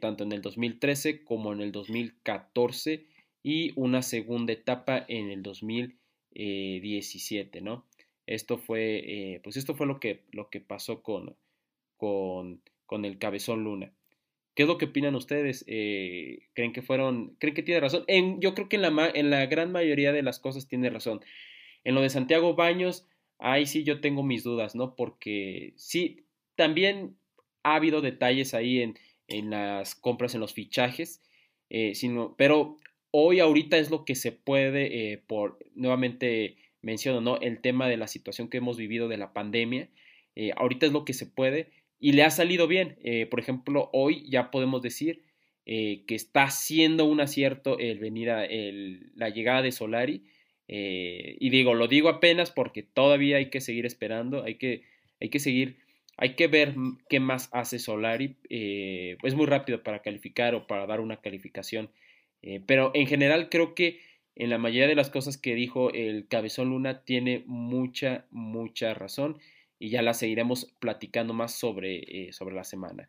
tanto 0.01 0.25
en 0.25 0.33
el 0.33 0.41
2013 0.41 1.23
como 1.25 1.53
en 1.53 1.61
el 1.61 1.71
2014 1.71 3.05
y 3.43 3.73
una 3.77 4.03
segunda 4.03 4.53
etapa 4.53 5.05
en 5.09 5.31
el 5.31 5.43
2017, 5.43 7.61
¿no? 7.61 7.85
Esto 8.29 8.59
fue, 8.59 9.41
pues 9.43 9.57
esto 9.57 9.75
fue 9.75 9.87
lo 9.87 10.01
que, 10.01 10.23
lo 10.33 10.51
que 10.51 10.61
pasó 10.61 11.03
con, 11.03 11.37
con, 11.97 12.63
con 12.87 13.05
el 13.05 13.19
Cabezón 13.19 13.65
Luna. 13.65 13.93
¿Qué 14.55 14.65
es 14.65 14.69
lo 14.69 14.77
que 14.77 14.87
opinan 14.87 15.15
ustedes? 15.15 15.65
Eh, 15.69 16.49
¿Creen 16.53 16.73
que 16.73 16.83
fueron, 16.83 17.37
creen 17.39 17.55
que 17.55 17.63
tiene 17.63 17.81
razón? 17.81 18.05
Yo 18.41 18.55
creo 18.55 18.69
que 18.69 18.75
en 18.75 18.83
la, 18.83 19.09
en 19.15 19.31
la 19.31 19.47
gran 19.47 19.71
mayoría 19.71 20.13
de 20.13 20.23
las 20.23 20.41
cosas 20.41 20.67
tiene 20.67 20.91
razón. 20.91 21.21
En 21.85 21.95
lo 21.95 22.01
de 22.01 22.11
Santiago 22.11 22.57
Baños, 22.57 23.07
ahí 23.39 23.67
sí 23.67 23.85
yo 23.85 24.01
tengo 24.01 24.25
mis 24.25 24.43
dudas, 24.43 24.75
¿no? 24.75 24.97
Porque 24.97 25.75
sí, 25.77 26.25
también 26.57 27.17
ha 27.63 27.77
habido 27.77 28.01
detalles 28.01 28.53
ahí 28.53 28.81
en, 28.81 28.99
en 29.29 29.51
las 29.51 29.95
compras, 29.95 30.35
en 30.35 30.41
los 30.41 30.55
fichajes, 30.55 31.23
eh, 31.71 31.95
sino, 31.95 32.35
pero 32.37 32.79
hoy 33.13 33.39
ahorita 33.39 33.79
es 33.79 33.93
lo 33.93 34.05
que 34.05 34.17
se 34.17 34.33
puede, 34.33 35.13
eh, 35.13 35.19
por, 35.19 35.59
nuevamente 35.77 36.57
menciono, 36.83 37.21
¿no? 37.21 37.41
El 37.41 37.61
tema 37.61 37.89
de 37.89 37.97
la 37.97 38.07
situación 38.07 38.49
que 38.49 38.59
hemos 38.59 38.77
vivido 38.77 39.09
de 39.09 39.17
la 39.17 39.33
pandemia, 39.33 39.89
ahorita 40.57 40.87
es 40.87 40.93
lo 40.93 41.05
que 41.05 41.15
se 41.15 41.27
puede 41.27 41.69
y 42.01 42.13
le 42.13 42.23
ha 42.23 42.31
salido 42.31 42.67
bien. 42.67 42.97
Eh, 43.03 43.27
por 43.27 43.41
ejemplo, 43.41 43.91
hoy 43.93 44.25
ya 44.29 44.51
podemos 44.51 44.83
decir 44.83 45.23
eh, 45.67 46.05
que 46.07 46.15
está 46.15 46.51
siendo 46.51 47.05
un 47.05 47.21
acierto 47.21 47.79
el 47.79 47.99
venir 47.99 48.31
a 48.31 48.47
la 49.15 49.29
llegada 49.31 49.63
de 49.63 49.73
Solari. 49.73 50.25
Eh, 50.69 51.37
y 51.41 51.51
digo, 51.51 51.75
lo 51.75 51.89
digo 51.89 52.09
apenas 52.09 52.51
porque 52.51 52.83
todavía 52.83 53.39
hay 53.39 53.51
que 53.51 53.61
seguir 53.61 53.87
esperando, 53.87 54.45
hay 54.45 54.57
que, 54.57 54.83
hay 55.21 55.31
que 55.31 55.39
seguir, 55.39 55.79
hay 56.17 56.35
que 56.35 56.47
ver 56.47 56.75
qué 57.09 57.21
más 57.21 57.49
hace 57.53 57.79
Solari. 57.79 58.37
es 58.49 59.35
muy 59.35 59.47
rápido 59.47 59.83
para 59.83 60.03
calificar 60.03 60.55
o 60.55 60.67
para 60.67 60.87
dar 60.87 61.01
una 61.01 61.21
calificación. 61.21 61.91
pero 62.67 62.93
en 62.95 63.07
general 63.07 63.49
creo 63.49 63.75
que 63.75 64.01
en 64.39 64.51
la 64.51 64.59
mayoría 64.59 64.87
de 64.87 64.95
las 64.95 65.11
cosas 65.11 65.37
que 65.37 65.57
dijo 65.57 65.93
el 65.93 66.29
Cabezón 66.29 66.71
Luna 66.71 67.03
tiene 67.03 67.43
mucha, 67.47 68.25
mucha 68.31 68.95
razón 68.95 69.39
y 69.81 69.91
ya 69.91 70.01
la 70.01 70.15
seguiremos 70.15 70.73
platicando 70.79 71.35
más 71.35 71.55
sobre, 71.55 72.29
eh, 72.29 72.33
sobre 72.33 72.55
la 72.55 72.63
semana. 72.63 73.09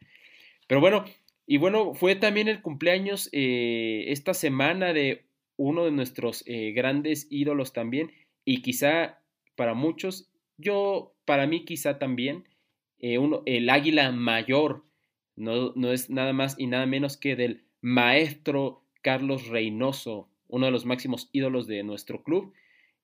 Pero 0.68 0.82
bueno, 0.82 1.06
y 1.46 1.58
bueno, 1.58 1.94
fue 1.94 2.16
también 2.16 2.48
el 2.48 2.64
cumpleaños 2.64 3.30
eh, 3.32 4.06
esta 4.08 4.34
semana 4.34 4.92
de 4.92 5.26
uno 5.56 5.86
de 5.86 5.92
nuestros 5.92 6.44
eh, 6.48 6.72
grandes 6.72 7.28
ídolos 7.30 7.74
también 7.74 8.12
y 8.44 8.64
quizá 8.64 9.22
para 9.56 9.76
muchos, 9.76 10.32
yo, 10.58 11.14
para 11.26 11.46
mí 11.46 11.64
quizá 11.64 12.00
también, 12.00 12.46
uno, 13.02 13.44
el 13.46 13.70
águila 13.70 14.12
mayor, 14.12 14.84
no, 15.36 15.74
no 15.76 15.94
es 15.94 16.10
nada 16.10 16.34
más 16.34 16.56
y 16.58 16.68
nada 16.68 16.86
menos 16.86 17.18
que 17.18 17.36
del 17.36 17.64
maestro 17.82 18.84
Carlos 19.02 19.48
Reynoso, 19.48 20.30
uno 20.50 20.66
de 20.66 20.72
los 20.72 20.86
máximos 20.86 21.30
ídolos 21.32 21.68
de 21.68 21.84
nuestro 21.84 22.24
club. 22.24 22.54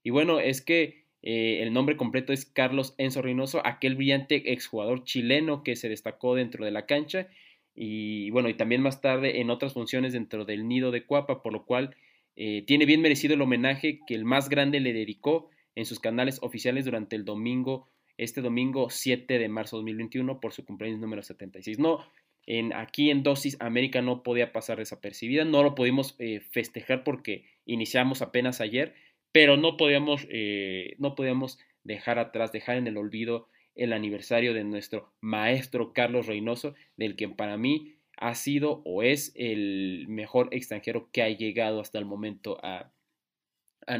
Y 0.04 0.10
bueno, 0.10 0.40
es 0.40 0.62
que 0.62 1.06
eh, 1.22 1.64
el 1.64 1.74
nombre 1.74 1.96
completo 1.96 2.34
es 2.34 2.46
Carlos 2.46 2.94
Enzo 2.98 3.22
Reynoso, 3.22 3.66
aquel 3.66 3.96
brillante 3.96 4.52
exjugador 4.52 5.04
chileno 5.04 5.64
que 5.64 5.76
se 5.76 5.90
destacó 5.90 6.36
dentro 6.36 6.66
de 6.66 6.72
la 6.72 6.86
cancha 6.86 7.30
y 7.76 8.30
bueno, 8.30 8.48
y 8.48 8.54
también 8.54 8.82
más 8.82 9.02
tarde 9.02 9.42
en 9.42 9.50
otras 9.50 9.74
funciones 9.74 10.14
dentro 10.14 10.46
del 10.46 10.68
nido 10.68 10.92
de 10.92 11.06
Cuapa, 11.06 11.44
por 11.44 11.52
lo 11.52 11.66
cual 11.66 11.96
eh, 12.38 12.64
tiene 12.66 12.86
bien 12.86 13.02
merecido 13.02 13.34
el 13.34 13.42
homenaje 13.42 14.00
que 14.08 14.16
el 14.16 14.24
más 14.24 14.50
grande 14.50 14.80
le 14.80 14.94
dedicó 14.94 15.50
en 15.76 15.86
sus 15.86 16.00
canales 16.00 16.40
oficiales 16.42 16.86
durante 16.86 17.18
el 17.18 17.26
domingo, 17.26 17.90
este 18.18 18.42
domingo 18.42 18.90
7 18.90 19.40
de 19.40 19.50
marzo 19.50 19.76
de 19.76 19.82
2021 19.82 20.40
por 20.40 20.54
su 20.54 20.64
cumpleaños 20.64 21.02
número 21.02 21.22
76. 21.22 21.80
No, 21.80 22.00
en, 22.48 22.74
aquí 22.74 23.10
en 23.10 23.24
Dosis 23.24 23.58
América 23.60 24.02
no 24.02 24.24
podía 24.24 24.52
pasar 24.52 24.78
desapercibida, 24.78 25.46
no 25.46 25.64
lo 25.64 25.76
pudimos 25.76 26.16
eh, 26.20 26.42
festejar 26.52 27.04
porque 27.04 27.46
iniciamos 27.66 28.22
apenas 28.22 28.62
ayer, 28.62 28.94
pero 29.32 29.58
no 29.58 29.78
podíamos, 29.78 30.28
eh, 30.30 30.96
no 31.00 31.16
podíamos 31.16 31.60
dejar 31.84 32.20
atrás, 32.20 32.52
dejar 32.52 32.78
en 32.78 32.88
el 32.88 32.98
olvido 32.98 33.48
el 33.76 33.94
aniversario 33.94 34.54
de 34.54 34.64
nuestro 34.64 35.12
maestro 35.22 35.94
Carlos 35.94 36.28
Reynoso, 36.28 36.76
del 36.96 37.16
que 37.16 37.28
para 37.28 37.58
mí 37.58 37.96
ha 38.18 38.36
sido 38.36 38.82
o 38.86 39.04
es 39.04 39.34
el 39.36 40.06
mejor 40.08 40.50
extranjero 40.52 41.10
que 41.12 41.22
ha 41.22 41.30
llegado 41.30 41.82
hasta 41.82 42.00
el 42.00 42.06
momento 42.06 42.58
a, 42.64 42.92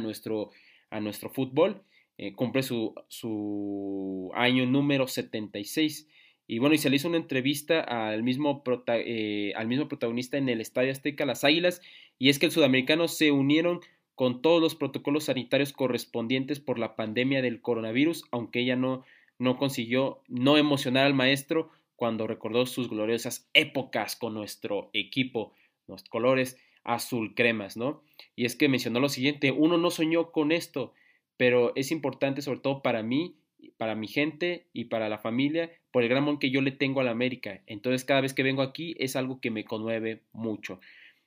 nuestro, 0.00 0.50
a 0.90 1.00
nuestro 1.00 1.30
fútbol. 1.30 1.82
Eh, 2.18 2.34
cumple 2.34 2.62
su, 2.62 2.94
su, 3.08 4.30
año 4.34 4.64
número 4.64 5.06
76. 5.06 6.08
Y 6.46 6.58
bueno, 6.58 6.74
y 6.74 6.78
se 6.78 6.90
le 6.90 6.96
hizo 6.96 7.08
una 7.08 7.16
entrevista 7.16 7.80
al 7.80 8.22
mismo, 8.22 8.62
eh, 8.86 9.52
al 9.56 9.66
mismo 9.66 9.88
protagonista 9.88 10.38
en 10.38 10.48
el 10.48 10.60
Estadio 10.60 10.92
Azteca, 10.92 11.26
las 11.26 11.44
Águilas, 11.44 11.82
y 12.18 12.28
es 12.28 12.38
que 12.38 12.46
el 12.46 12.52
sudamericano 12.52 13.08
se 13.08 13.32
unieron 13.32 13.80
con 14.14 14.40
todos 14.40 14.62
los 14.62 14.74
protocolos 14.74 15.24
sanitarios 15.24 15.72
correspondientes 15.72 16.60
por 16.60 16.78
la 16.78 16.96
pandemia 16.96 17.42
del 17.42 17.60
coronavirus, 17.60 18.24
aunque 18.30 18.60
ella 18.60 18.76
no, 18.76 19.04
no 19.38 19.58
consiguió 19.58 20.22
no 20.28 20.56
emocionar 20.56 21.06
al 21.06 21.14
maestro 21.14 21.70
cuando 21.96 22.26
recordó 22.26 22.66
sus 22.66 22.88
gloriosas 22.88 23.48
épocas 23.52 24.16
con 24.16 24.34
nuestro 24.34 24.90
equipo, 24.92 25.52
los 25.86 26.04
colores 26.04 26.58
azul 26.84 27.34
cremas, 27.34 27.76
¿no? 27.76 28.02
Y 28.36 28.44
es 28.44 28.54
que 28.54 28.68
mencionó 28.68 29.00
lo 29.00 29.08
siguiente, 29.08 29.50
uno 29.50 29.76
no 29.76 29.90
soñó 29.90 30.30
con 30.30 30.52
esto, 30.52 30.92
pero 31.36 31.72
es 31.74 31.90
importante 31.90 32.42
sobre 32.42 32.60
todo 32.60 32.82
para 32.82 33.02
mí, 33.02 33.34
para 33.76 33.94
mi 33.94 34.08
gente 34.08 34.66
y 34.72 34.84
para 34.84 35.08
la 35.08 35.18
familia, 35.18 35.70
por 35.90 36.02
el 36.02 36.08
gran 36.08 36.22
amor 36.22 36.38
que 36.38 36.50
yo 36.50 36.60
le 36.60 36.72
tengo 36.72 37.00
a 37.00 37.04
la 37.04 37.10
América. 37.10 37.62
Entonces 37.66 38.04
cada 38.04 38.20
vez 38.20 38.34
que 38.34 38.42
vengo 38.42 38.62
aquí 38.62 38.94
es 38.98 39.16
algo 39.16 39.40
que 39.40 39.50
me 39.50 39.64
conmueve 39.64 40.22
mucho. 40.32 40.80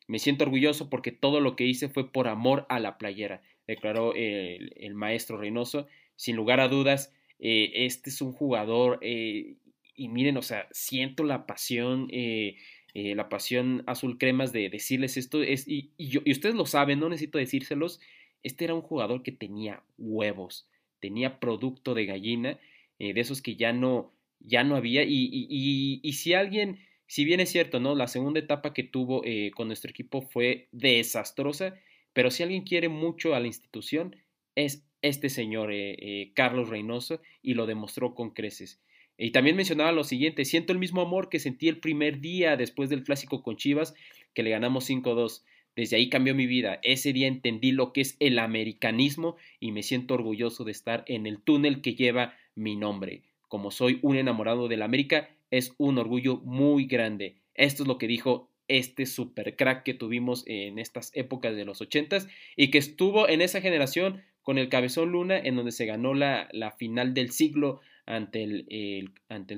Me 0.07 0.19
siento 0.19 0.43
orgulloso 0.43 0.89
porque 0.89 1.12
todo 1.12 1.39
lo 1.39 1.55
que 1.55 1.65
hice 1.65 1.88
fue 1.88 2.12
por 2.12 2.27
amor 2.27 2.65
a 2.69 2.79
la 2.79 2.97
playera, 2.97 3.43
declaró 3.67 4.13
el, 4.15 4.93
maestro 4.95 5.38
Reynoso. 5.38 5.88
Sin 6.15 6.35
lugar 6.35 6.59
a 6.59 6.67
dudas, 6.67 7.13
eh, 7.39 7.71
este 7.85 8.09
es 8.09 8.21
un 8.21 8.33
jugador 8.33 8.97
eh, 9.01 9.55
y 9.95 10.07
miren, 10.07 10.38
o 10.38 10.41
sea, 10.41 10.67
siento 10.71 11.23
la 11.23 11.45
pasión, 11.45 12.07
eh, 12.12 12.55
la 12.93 13.29
pasión 13.29 13.83
azul 13.85 14.17
cremas 14.17 14.51
de 14.51 14.69
decirles 14.69 15.15
esto, 15.15 15.43
es, 15.43 15.67
y, 15.67 15.91
y, 15.97 16.17
ustedes 16.31 16.55
lo 16.55 16.65
saben, 16.65 16.99
no 16.99 17.07
necesito 17.07 17.38
decírselos, 17.38 18.01
este 18.41 18.65
era 18.65 18.73
un 18.73 18.81
jugador 18.81 19.21
que 19.23 19.31
tenía 19.31 19.83
huevos, 19.97 20.67
tenía 20.99 21.39
producto 21.39 21.93
de 21.93 22.05
gallina, 22.05 22.59
de 22.99 23.19
esos 23.19 23.41
que 23.41 23.55
ya 23.55 23.71
no, 23.71 24.13
ya 24.39 24.63
no 24.63 24.75
había, 24.75 25.03
y, 25.03 25.99
y 26.03 26.13
si 26.13 26.33
alguien 26.33 26.79
si 27.09 27.25
bien 27.25 27.39
es 27.39 27.49
cierto, 27.49 27.79
¿no? 27.79 27.95
La 27.95 28.07
segunda 28.07 28.39
etapa 28.39 28.71
que 28.71 28.83
tuvo 28.83 29.23
eh, 29.25 29.49
con 29.55 29.65
nuestro 29.65 29.89
equipo 29.89 30.21
fue 30.21 30.67
desastrosa, 30.71 31.73
pero 32.13 32.29
si 32.29 32.43
alguien 32.43 32.62
quiere 32.62 32.88
mucho 32.88 33.33
a 33.33 33.39
la 33.39 33.47
institución, 33.47 34.15
es 34.53 34.85
este 35.01 35.29
señor 35.29 35.73
eh, 35.73 35.95
eh, 35.99 36.33
Carlos 36.35 36.69
Reynoso 36.69 37.19
y 37.41 37.55
lo 37.55 37.65
demostró 37.65 38.13
con 38.13 38.29
creces. 38.29 38.79
Y 39.17 39.31
también 39.31 39.55
mencionaba 39.55 39.91
lo 39.91 40.03
siguiente, 40.03 40.45
siento 40.45 40.71
el 40.71 40.77
mismo 40.77 41.01
amor 41.01 41.29
que 41.29 41.39
sentí 41.39 41.67
el 41.67 41.79
primer 41.79 42.19
día 42.21 42.55
después 42.57 42.91
del 42.91 43.03
clásico 43.03 43.41
con 43.41 43.57
Chivas, 43.57 43.95
que 44.35 44.43
le 44.43 44.51
ganamos 44.51 44.88
5-2. 44.88 45.43
Desde 45.79 45.95
ahí 45.95 46.09
cambió 46.09 46.35
mi 46.35 46.45
vida. 46.45 46.81
Ese 46.83 47.13
día 47.13 47.29
entendí 47.29 47.71
lo 47.71 47.93
que 47.93 48.01
es 48.01 48.17
el 48.19 48.37
americanismo 48.39 49.37
y 49.61 49.71
me 49.71 49.81
siento 49.81 50.15
orgulloso 50.15 50.65
de 50.65 50.73
estar 50.73 51.05
en 51.07 51.25
el 51.25 51.41
túnel 51.41 51.79
que 51.79 51.95
lleva 51.95 52.33
mi 52.53 52.75
nombre. 52.75 53.23
Como 53.47 53.71
soy 53.71 53.97
un 54.01 54.17
enamorado 54.17 54.67
de 54.67 54.75
la 54.75 54.83
América, 54.83 55.29
es 55.51 55.73
un 55.77 55.97
orgullo 55.97 56.41
muy 56.43 56.83
grande. 56.83 57.37
Esto 57.55 57.83
es 57.83 57.87
lo 57.87 57.97
que 57.97 58.07
dijo 58.07 58.49
este 58.67 59.05
super 59.05 59.55
crack 59.55 59.83
que 59.83 59.93
tuvimos 59.93 60.43
en 60.47 60.79
estas 60.79 61.15
épocas 61.15 61.55
de 61.55 61.63
los 61.63 61.79
ochentas 61.79 62.27
y 62.57 62.71
que 62.71 62.77
estuvo 62.77 63.29
en 63.29 63.39
esa 63.39 63.61
generación 63.61 64.21
con 64.41 64.57
el 64.57 64.67
Cabezón 64.67 65.13
Luna 65.13 65.39
en 65.39 65.55
donde 65.55 65.71
se 65.71 65.85
ganó 65.85 66.13
la, 66.13 66.49
final 66.77 67.13
del 67.13 67.32
siglo 67.32 67.80
ante 68.05 68.43
el, 68.43 68.65
eh, 68.67 69.05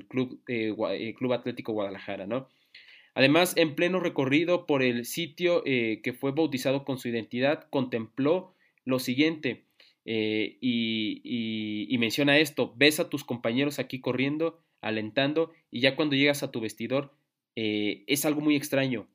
club 0.07 1.33
Atlético 1.33 1.73
Guadalajara, 1.73 2.27
¿no? 2.27 2.47
Además, 3.13 3.53
en 3.57 3.75
pleno 3.75 3.99
recorrido 3.99 4.65
por 4.65 4.83
el 4.83 5.05
sitio 5.05 5.63
eh, 5.65 5.99
que 6.03 6.13
fue 6.13 6.31
bautizado 6.31 6.85
con 6.85 6.97
su 6.97 7.09
identidad, 7.09 7.67
contempló 7.69 8.55
lo 8.85 8.99
siguiente 8.99 9.65
eh, 10.05 10.57
y, 10.61 11.21
y, 11.93 11.97
menciona 11.97 12.39
esto, 12.39 12.73
ves 12.75 12.99
a 12.99 13.09
tus 13.09 13.23
compañeros 13.23 13.79
aquí 13.79 13.99
corriendo, 13.99 14.59
alentando, 14.81 15.51
y 15.69 15.81
ya 15.81 15.95
cuando 15.95 16.15
llegas 16.15 16.41
a 16.41 16.51
tu 16.51 16.59
vestidor 16.61 17.13
eh, 17.55 18.03
es 18.07 18.25
algo 18.25 18.41
muy 18.41 18.55
extraño. 18.55 19.07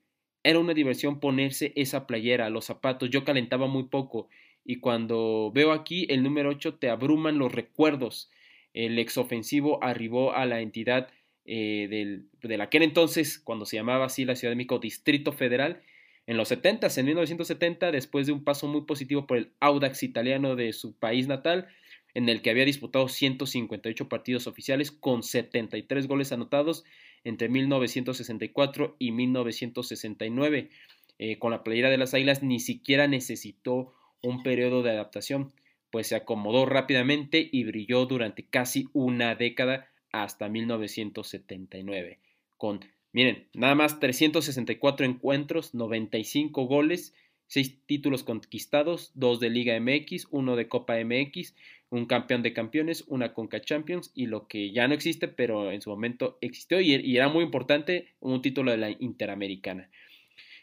Era 0.45 0.61
una 0.61 0.75
diversión 0.75 1.19
ponerse 1.19 1.73
esa 1.75 2.07
playera, 2.07 2.51
los 2.51 2.67
zapatos, 2.67 3.11
yo 3.11 3.25
calentaba 3.25 3.67
muy 3.67 3.85
poco, 3.85 4.29
y 4.65 4.77
cuando 4.77 5.51
veo 5.55 5.73
aquí 5.73 6.07
el 6.11 6.23
número 6.23 6.51
8 6.51 6.75
te 6.75 6.91
abruman 6.91 7.39
los 7.39 7.53
recuerdos. 7.53 8.31
El 8.75 8.99
exofensivo 8.99 9.83
arribó 9.83 10.35
a 10.35 10.45
la 10.45 10.61
entidad 10.61 11.09
eh, 11.47 11.87
del, 11.89 12.27
de 12.43 12.63
aquel 12.63 12.83
entonces, 12.83 13.39
cuando 13.39 13.65
se 13.67 13.77
llamaba 13.77 14.07
así 14.07 14.25
la 14.25 14.37
Ciudad 14.37 14.53
de 14.53 14.57
México, 14.57 14.79
Distrito 14.79 15.33
Federal, 15.33 15.81
en 16.27 16.37
los 16.37 16.49
70, 16.49 16.89
en 16.97 17.07
1970, 17.07 17.93
después 17.93 18.27
de 18.27 18.33
un 18.33 18.43
paso 18.43 18.67
muy 18.67 18.83
positivo 18.83 19.27
por 19.27 19.39
el 19.39 19.53
Audax 19.61 20.03
italiano 20.03 20.57
de 20.57 20.73
su 20.73 20.95
país 20.95 21.29
natal, 21.29 21.69
en 22.15 22.29
el 22.29 22.43
que 22.43 22.51
había 22.51 22.65
disputado 22.65 23.09
158 23.09 24.09
partidos 24.09 24.47
oficiales 24.47 24.91
con 24.91 25.23
73 25.23 26.09
goles 26.09 26.33
anotados 26.33 26.85
entre 27.25 27.49
1964 27.49 28.97
y 28.99 29.13
1969. 29.13 30.71
Eh, 31.19 31.39
con 31.39 31.51
la 31.51 31.63
playera 31.63 31.91
de 31.91 31.99
las 31.99 32.15
Águilas 32.15 32.43
ni 32.43 32.59
siquiera 32.59 33.07
necesitó 33.07 33.93
un 34.23 34.43
periodo 34.43 34.83
de 34.83 34.91
adaptación, 34.91 35.53
pues 35.91 36.09
se 36.09 36.17
acomodó 36.17 36.67
rápidamente 36.67 37.49
y 37.53 37.65
brilló 37.65 38.07
durante 38.07 38.45
casi 38.45 38.89
una 38.93 39.35
década 39.35 39.89
hasta 40.23 40.49
1979, 40.49 42.19
con, 42.57 42.81
miren, 43.13 43.47
nada 43.55 43.75
más 43.75 44.01
364 44.01 45.07
encuentros, 45.07 45.75
95 45.75 46.67
goles, 46.67 47.15
6 47.49 47.87
títulos 47.87 48.25
conquistados, 48.25 49.13
2 49.15 49.41
de 49.41 49.51
Liga 49.51 49.79
MX, 49.79 50.29
1 50.31 50.57
de 50.57 50.69
Copa 50.69 50.97
MX, 50.99 51.55
un 51.91 52.07
campeón 52.07 52.43
de 52.43 52.53
campeones, 52.53 53.05
una 53.07 53.33
Conca 53.33 53.61
Champions 53.61 54.11
y 54.15 54.27
lo 54.27 54.49
que 54.49 54.73
ya 54.73 54.89
no 54.89 54.95
existe, 54.95 55.29
pero 55.29 55.71
en 55.71 55.81
su 55.81 55.91
momento 55.91 56.39
existió 56.41 56.81
y, 56.81 57.17
era 57.17 57.29
muy 57.29 57.45
importante, 57.45 58.09
un 58.21 58.43
título 58.43 58.73
de 58.73 58.79
la 58.79 58.91
Interamericana. 58.91 59.89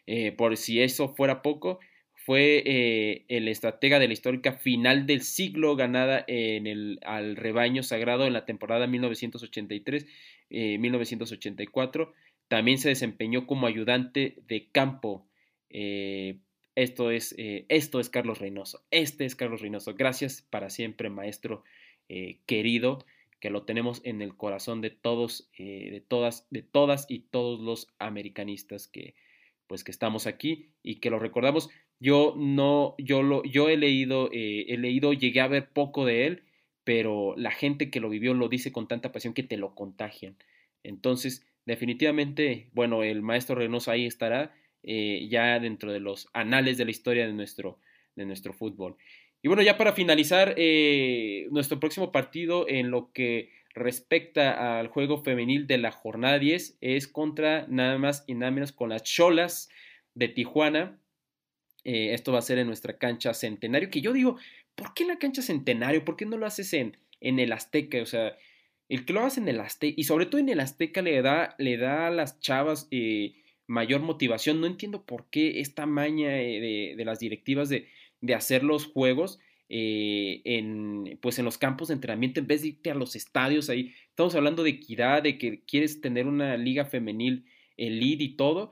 Eh, 0.05 0.33
por 0.33 0.57
si 0.57 0.81
eso 0.81 1.13
fuera 1.15 1.41
poco, 1.41 1.79
fue 2.25 2.63
eh, 2.65 3.25
el 3.27 3.49
estratega 3.49 3.99
de 3.99 4.07
la 4.07 4.13
histórica 4.13 4.53
final 4.53 5.05
del 5.05 5.21
siglo 5.21 5.75
ganada 5.75 6.23
en 6.27 6.67
el, 6.67 6.99
al 7.03 7.35
rebaño 7.35 7.83
sagrado 7.83 8.25
en 8.25 8.31
la 8.33 8.45
temporada 8.45 8.87
1983-1984. 8.87 10.07
Eh, 10.49 12.13
También 12.47 12.77
se 12.77 12.89
desempeñó 12.89 13.45
como 13.45 13.67
ayudante 13.67 14.37
de 14.47 14.69
campo. 14.71 15.27
esto, 15.69 17.11
es, 17.11 17.35
esto 17.37 17.99
es 17.99 18.09
Carlos 18.09 18.39
Reynoso. 18.39 18.85
Este 18.89 19.25
es 19.25 19.35
Carlos 19.35 19.59
Reynoso. 19.61 19.93
Gracias 19.95 20.41
para 20.41 20.69
siempre, 20.69 21.09
maestro 21.09 21.63
querido, 22.45 23.05
que 23.41 23.49
lo 23.49 23.63
tenemos 23.63 24.01
en 24.05 24.21
el 24.21 24.37
corazón 24.37 24.79
de 24.79 24.91
todos, 24.91 25.49
de 25.57 26.03
todas, 26.07 26.47
de 26.51 26.61
todas 26.61 27.05
y 27.09 27.19
todos 27.19 27.59
los 27.59 27.89
americanistas 27.99 28.87
que, 28.87 29.15
pues 29.67 29.83
que 29.83 29.91
estamos 29.91 30.27
aquí 30.27 30.69
y 30.83 31.01
que 31.01 31.09
lo 31.09 31.19
recordamos. 31.19 31.69
Yo 32.03 32.35
no, 32.37 32.95
yo 32.97 33.23
lo, 33.23 33.43
yo 33.45 33.69
he 33.69 33.77
leído, 33.77 34.29
eh, 34.33 34.65
he 34.67 34.77
leído, 34.77 35.13
llegué 35.13 35.39
a 35.39 35.47
ver 35.47 35.69
poco 35.69 36.03
de 36.03 36.27
él, 36.27 36.43
pero 36.83 37.33
la 37.37 37.51
gente 37.51 37.89
que 37.89 38.01
lo 38.01 38.09
vivió 38.09 38.33
lo 38.33 38.49
dice 38.49 38.73
con 38.73 38.89
tanta 38.89 39.13
pasión 39.13 39.33
que 39.33 39.41
te 39.41 39.55
lo 39.55 39.73
contagian. 39.73 40.35
Entonces, 40.83 41.45
definitivamente, 41.65 42.67
bueno, 42.73 43.03
el 43.03 43.21
maestro 43.21 43.55
Reynoso 43.55 43.89
ahí 43.89 44.05
estará 44.05 44.53
eh, 44.83 45.29
ya 45.29 45.57
dentro 45.61 45.93
de 45.93 46.01
los 46.01 46.27
anales 46.33 46.77
de 46.77 46.83
la 46.83 46.91
historia 46.91 47.25
de 47.25 47.31
nuestro, 47.31 47.79
de 48.17 48.25
nuestro 48.25 48.51
fútbol. 48.51 48.97
Y 49.41 49.47
bueno, 49.47 49.63
ya 49.63 49.77
para 49.77 49.93
finalizar 49.93 50.55
eh, 50.57 51.47
nuestro 51.51 51.79
próximo 51.79 52.11
partido 52.11 52.67
en 52.67 52.91
lo 52.91 53.13
que 53.13 53.49
respecta 53.75 54.77
al 54.77 54.89
juego 54.89 55.23
femenil 55.23 55.67
de 55.67 55.77
la 55.77 55.93
jornada 55.93 56.37
10 56.37 56.79
es 56.81 57.07
contra 57.07 57.65
nada 57.69 57.97
más 57.97 58.25
y 58.27 58.33
nada 58.33 58.51
menos 58.51 58.73
con 58.73 58.89
las 58.89 59.03
Cholas 59.03 59.69
de 60.15 60.27
Tijuana. 60.27 60.99
Eh, 61.83 62.13
esto 62.13 62.31
va 62.31 62.39
a 62.39 62.43
ser 62.43 62.57
en 62.59 62.67
nuestra 62.67 62.97
cancha 62.97 63.33
Centenario, 63.33 63.89
que 63.89 64.01
yo 64.01 64.13
digo, 64.13 64.37
¿por 64.75 64.93
qué 64.93 65.03
en 65.03 65.09
la 65.09 65.19
cancha 65.19 65.41
Centenario? 65.41 66.05
¿Por 66.05 66.15
qué 66.15 66.25
no 66.25 66.37
lo 66.37 66.45
haces 66.45 66.73
en, 66.73 66.97
en 67.19 67.39
el 67.39 67.51
Azteca? 67.51 68.01
O 68.01 68.05
sea, 68.05 68.37
el 68.89 69.05
que 69.05 69.13
lo 69.13 69.21
hagas 69.21 69.37
en 69.37 69.47
el 69.47 69.59
Azteca, 69.59 69.93
y 69.97 70.03
sobre 70.03 70.25
todo 70.25 70.39
en 70.39 70.49
el 70.49 70.59
Azteca 70.59 71.01
le 71.01 71.21
da, 71.21 71.55
le 71.57 71.77
da 71.77 72.07
a 72.07 72.11
las 72.11 72.39
chavas 72.39 72.87
eh, 72.91 73.33
mayor 73.67 74.01
motivación. 74.01 74.61
No 74.61 74.67
entiendo 74.67 75.05
por 75.05 75.29
qué 75.29 75.59
esta 75.59 75.85
maña 75.85 76.39
eh, 76.41 76.95
de, 76.95 77.05
las 77.05 77.19
directivas 77.19 77.69
de, 77.69 77.87
de 78.21 78.35
hacer 78.35 78.63
los 78.63 78.85
juegos 78.85 79.39
eh, 79.69 80.41
en, 80.45 81.17
pues 81.21 81.39
en 81.39 81.45
los 81.45 81.57
campos 81.57 81.87
de 81.87 81.95
entrenamiento 81.95 82.39
en 82.39 82.47
vez 82.47 82.61
de 82.61 82.69
irte 82.69 82.91
a 82.91 82.95
los 82.95 83.15
estadios 83.15 83.69
ahí. 83.69 83.93
Estamos 84.09 84.35
hablando 84.35 84.63
de 84.63 84.71
equidad, 84.71 85.23
de 85.23 85.37
que 85.37 85.63
quieres 85.65 86.01
tener 86.01 86.27
una 86.27 86.57
liga 86.57 86.85
femenil 86.85 87.45
elite 87.77 88.23
y 88.23 88.35
todo, 88.35 88.71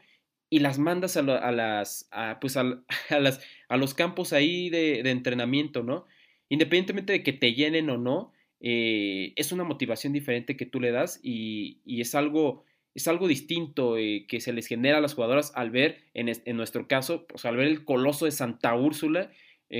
y 0.51 0.59
las 0.59 0.77
mandas 0.77 1.15
a, 1.15 1.21
las, 1.23 2.09
pues 2.41 2.57
a, 2.57 2.63
las, 3.09 3.41
a 3.69 3.77
los 3.77 3.93
campos 3.95 4.33
ahí 4.33 4.69
de, 4.69 4.99
entrenamiento, 4.99 5.81
¿no? 5.81 6.05
Independientemente 6.49 7.13
de 7.13 7.23
que 7.23 7.33
te 7.33 7.53
llenen 7.53 7.89
o 7.89 7.97
no, 7.97 8.33
eh, 8.59 9.31
es 9.37 9.53
una 9.53 9.63
motivación 9.63 10.13
diferente 10.13 10.57
que 10.57 10.65
tú 10.65 10.81
le 10.81 10.91
das 10.91 11.19
y, 11.23 11.79
es 11.85 12.13
algo 12.13 12.63
es 12.93 13.07
algo 13.07 13.29
distinto 13.29 13.97
eh, 13.97 14.25
que 14.27 14.41
se 14.41 14.51
les 14.51 14.67
genera 14.67 14.97
a 14.97 15.01
las 15.01 15.13
jugadoras 15.13 15.53
al 15.55 15.71
ver, 15.71 16.03
en, 16.13 16.27
en, 16.27 16.57
nuestro 16.57 16.89
caso, 16.89 17.25
pues 17.25 17.45
al 17.45 17.55
ver 17.55 17.67
el 17.67 17.85
coloso 17.85 18.25
de 18.25 18.31
Santa 18.31 18.75
Úrsula 18.75 19.31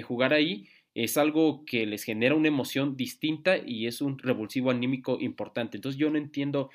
jugar 0.08 0.32
ahí, 0.32 0.70
es 0.96 1.18
algo 1.18 1.66
que 1.66 1.86
les 1.86 2.06
genera 2.06 2.36
una 2.36 2.48
emoción 2.48 2.96
distinta 2.96 3.58
y 3.58 3.88
es 3.88 4.00
un 4.00 4.18
revulsivo 4.18 4.72
anímico 4.72 5.18
importante. 5.20 5.76
Entonces 5.76 6.00
yo 6.00 6.10
no 6.10 6.18
entiendo 6.18 6.70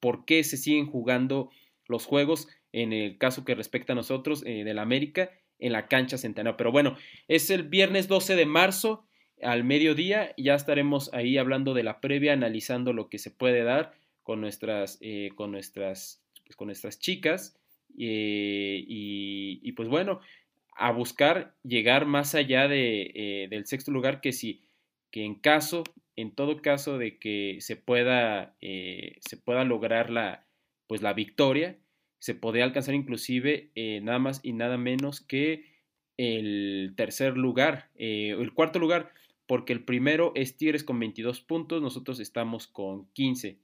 por 0.00 0.26
qué 0.26 0.44
se 0.44 0.58
siguen 0.58 0.86
jugando 0.86 1.50
los 1.86 2.04
juegos 2.04 2.48
en 2.72 2.92
el 2.92 3.18
caso 3.18 3.44
que 3.44 3.54
respecta 3.54 3.92
a 3.92 3.96
nosotros 3.96 4.42
eh, 4.44 4.64
del 4.64 4.78
América 4.78 5.30
en 5.58 5.72
la 5.72 5.88
cancha 5.88 6.18
centenario. 6.18 6.56
Pero 6.56 6.72
bueno, 6.72 6.96
es 7.26 7.50
el 7.50 7.64
viernes 7.64 8.08
12 8.08 8.36
de 8.36 8.46
marzo 8.46 9.04
al 9.42 9.64
mediodía. 9.64 10.34
Ya 10.36 10.54
estaremos 10.54 11.12
ahí 11.12 11.38
hablando 11.38 11.74
de 11.74 11.82
la 11.82 12.00
previa, 12.00 12.32
analizando 12.32 12.92
lo 12.92 13.08
que 13.08 13.18
se 13.18 13.30
puede 13.30 13.62
dar 13.62 13.92
con 14.22 14.40
nuestras, 14.40 14.98
eh, 15.00 15.30
con 15.34 15.50
nuestras, 15.50 16.22
pues, 16.44 16.56
con 16.56 16.66
nuestras 16.66 16.98
chicas. 16.98 17.58
Eh, 17.98 18.84
y, 18.86 19.60
y, 19.62 19.72
pues 19.72 19.88
bueno, 19.88 20.20
a 20.76 20.92
buscar 20.92 21.54
llegar 21.64 22.06
más 22.06 22.34
allá 22.34 22.68
de, 22.68 23.10
eh, 23.14 23.48
del 23.48 23.66
sexto 23.66 23.90
lugar 23.90 24.20
que 24.20 24.32
si 24.32 24.62
que 25.10 25.24
en 25.24 25.36
caso 25.36 25.84
en 26.16 26.34
todo 26.34 26.60
caso 26.60 26.98
de 26.98 27.18
que 27.18 27.56
se 27.60 27.76
pueda 27.76 28.54
se 28.60 29.36
pueda 29.42 29.64
lograr 29.64 30.10
la 30.10 30.44
pues 30.86 31.00
la 31.00 31.14
victoria 31.14 31.78
se 32.18 32.34
podría 32.34 32.64
alcanzar 32.64 32.94
inclusive 32.94 33.70
eh, 33.74 34.00
nada 34.02 34.18
más 34.18 34.40
y 34.42 34.52
nada 34.52 34.76
menos 34.76 35.20
que 35.20 35.64
el 36.16 36.94
tercer 36.96 37.36
lugar 37.36 37.90
el 37.94 38.52
cuarto 38.52 38.80
lugar 38.80 39.12
porque 39.46 39.72
el 39.72 39.84
primero 39.84 40.32
es 40.34 40.56
Tigres 40.56 40.82
con 40.82 40.98
22 40.98 41.40
puntos 41.42 41.80
nosotros 41.80 42.18
estamos 42.18 42.66
con 42.66 43.06
15 43.12 43.60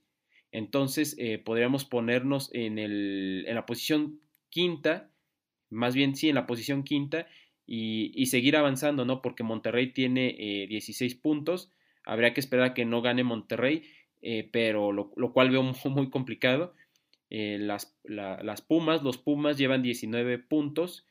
entonces 0.53 1.17
podríamos 1.45 1.85
ponernos 1.85 2.51
en, 2.55 2.79
el, 2.79 3.45
en 3.49 3.57
la 3.57 3.67
posición 3.67 4.21
quinta 4.51 5.11
más 5.69 5.97
bien 5.97 6.15
sí 6.15 6.29
en 6.29 6.37
la 6.37 6.47
posición 6.47 6.85
quinta 6.85 7.27
y, 7.67 8.27
seguir 8.27 8.57
avanzando, 8.57 9.05
¿no? 9.05 9.23
Porque 9.23 9.43
Monterrey 9.43 9.93
tiene 9.93 10.67
16 10.69 11.13
eh, 11.13 11.19
puntos, 11.21 11.71
habría 12.05 12.35
que 12.35 12.41
esperar 12.41 12.67
a 12.71 12.75
que 12.75 12.85
no 12.85 13.03
gane 13.03 13.25
Monterrey, 13.25 13.85
eh, 14.23 14.49
pero 14.53 14.93
lo, 14.93 15.33
cual 15.33 15.51
veo 15.51 15.63
muy, 15.85 16.11
complicado. 16.11 16.75
Eh, 17.31 17.59
las, 17.61 17.97
las, 18.05 18.63
Pumas, 18.63 19.03
los 19.03 19.19
Pumas 19.19 19.59
llevan 19.59 19.83
19 19.83 20.39
puntos, 20.39 21.07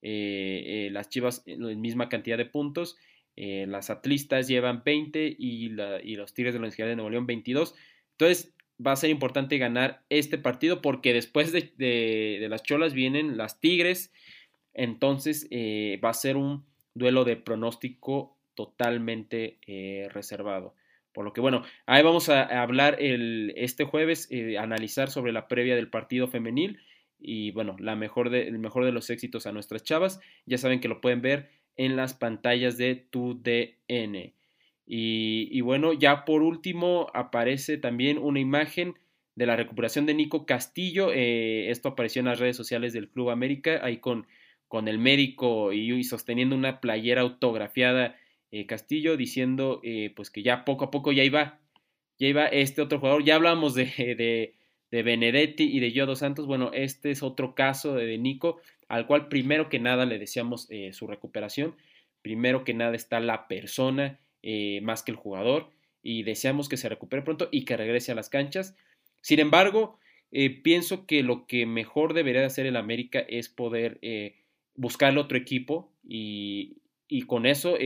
las 0.00 1.08
Chivas 1.08 1.42
la 1.46 1.74
misma 1.74 2.08
cantidad 2.08 2.38
de 2.38 2.46
puntos, 2.46 2.96
las 3.36 3.90
Atlistas 3.90 4.48
llevan 4.48 4.82
20 4.84 5.36
y, 5.38 5.66
y 5.66 6.16
los 6.16 6.34
Tigres 6.34 6.54
de 6.54 6.58
la 6.58 6.62
Universidad 6.62 6.88
de 6.88 6.96
Nuevo 6.96 7.10
León 7.10 7.26
22. 7.26 7.74
Entonces, 8.12 8.54
va 8.84 8.92
a 8.92 8.96
ser 8.96 9.10
importante 9.10 9.58
ganar 9.58 10.02
este 10.08 10.38
partido 10.38 10.80
porque 10.80 11.12
después 11.12 11.52
de, 11.52 12.46
las 12.48 12.62
Cholas 12.62 12.94
vienen 12.94 13.36
las 13.36 13.60
Tigres. 13.60 14.12
Entonces 14.74 15.48
eh, 15.50 16.00
va 16.04 16.10
a 16.10 16.14
ser 16.14 16.36
un 16.36 16.64
duelo 16.94 17.24
de 17.24 17.36
pronóstico 17.36 18.36
totalmente 18.54 19.58
eh, 19.66 20.08
reservado. 20.10 20.74
Por 21.12 21.24
lo 21.24 21.32
que 21.32 21.40
bueno, 21.40 21.62
ahí 21.86 22.02
vamos 22.02 22.28
a, 22.28 22.42
hablar 22.62 22.96
el, 23.00 23.52
este 23.56 23.84
jueves, 23.84 24.28
eh, 24.30 24.58
analizar 24.58 25.10
sobre 25.10 25.32
la 25.32 25.48
previa 25.48 25.74
del 25.74 25.90
partido 25.90 26.28
femenil 26.28 26.78
y 27.18 27.50
bueno, 27.50 27.76
la 27.80 27.96
mejor 27.96 28.32
el 28.34 28.58
mejor 28.58 28.84
de 28.84 28.92
los 28.92 29.10
éxitos 29.10 29.46
a 29.46 29.52
nuestras 29.52 29.82
chavas. 29.82 30.20
Ya 30.46 30.58
saben 30.58 30.80
que 30.80 30.88
lo 30.88 31.00
pueden 31.00 31.22
ver 31.22 31.50
en 31.76 31.96
las 31.96 32.14
pantallas 32.14 32.76
de 32.76 32.94
tu 32.96 33.40
DN. 33.42 34.34
Y, 34.90 35.60
bueno, 35.60 35.92
ya 35.92 36.24
por 36.24 36.42
último 36.42 37.08
aparece 37.12 37.76
también 37.76 38.16
una 38.16 38.40
imagen 38.40 38.94
de 39.34 39.44
la 39.44 39.54
recuperación 39.54 40.06
de 40.06 40.14
Nico 40.14 40.46
Castillo. 40.46 41.12
Eh, 41.12 41.70
esto 41.70 41.90
apareció 41.90 42.20
en 42.20 42.26
las 42.26 42.38
redes 42.38 42.56
sociales 42.56 42.94
del 42.94 43.10
Club 43.10 43.28
América, 43.28 43.80
ahí 43.82 43.98
con, 43.98 44.26
con 44.66 44.88
el 44.88 44.98
médico 44.98 45.74
y, 45.74 46.02
sosteniendo 46.04 46.56
una 46.56 46.80
playera 46.80 47.20
autografiada 47.20 48.16
eh, 48.50 48.66
Castillo, 48.66 49.16
diciendo 49.16 49.80
eh, 49.82 50.12
pues 50.14 50.30
que 50.30 50.42
ya 50.42 50.64
poco 50.64 50.86
a 50.86 50.90
poco 50.90 51.12
ya 51.12 51.24
iba, 51.24 51.60
ya 52.18 52.28
iba 52.28 52.46
este 52.46 52.82
otro 52.82 52.98
jugador. 52.98 53.24
Ya 53.24 53.36
hablamos 53.36 53.74
de, 53.74 53.84
de, 54.18 54.54
de 54.90 55.02
Benedetti 55.02 55.64
y 55.64 55.80
de 55.80 55.92
Yodo 55.92 56.16
Santos. 56.16 56.46
Bueno, 56.46 56.70
este 56.72 57.10
es 57.10 57.22
otro 57.22 57.54
caso 57.54 57.94
de, 57.94 58.18
Nico, 58.18 58.60
al 58.88 59.06
cual 59.06 59.28
primero 59.28 59.68
que 59.68 59.78
nada 59.78 60.06
le 60.06 60.18
deseamos 60.18 60.68
su 60.92 61.06
recuperación. 61.06 61.74
Primero 62.22 62.64
que 62.64 62.74
nada 62.74 62.96
está 62.96 63.20
la 63.20 63.48
persona 63.48 64.18
eh, 64.42 64.80
más 64.82 65.02
que 65.02 65.10
el 65.10 65.16
jugador 65.16 65.68
y 66.00 66.22
deseamos 66.22 66.68
que 66.68 66.76
se 66.76 66.88
recupere 66.88 67.22
pronto 67.22 67.48
y 67.50 67.64
que 67.64 67.76
regrese 67.76 68.12
a 68.12 68.14
las 68.14 68.28
canchas. 68.28 68.76
Sin 69.20 69.40
embargo, 69.40 69.98
eh, 70.30 70.50
pienso 70.62 71.06
que 71.06 71.22
lo 71.22 71.46
que 71.46 71.66
mejor 71.66 72.14
debería 72.14 72.42
de 72.42 72.46
hacer 72.46 72.66
el 72.66 72.76
América 72.76 73.18
es 73.18 73.48
poder 73.48 73.98
eh, 74.02 74.36
buscar 74.74 75.16
otro 75.18 75.36
equipo 75.36 75.90
y, 76.04 76.76
con 77.26 77.46
eso 77.46 77.76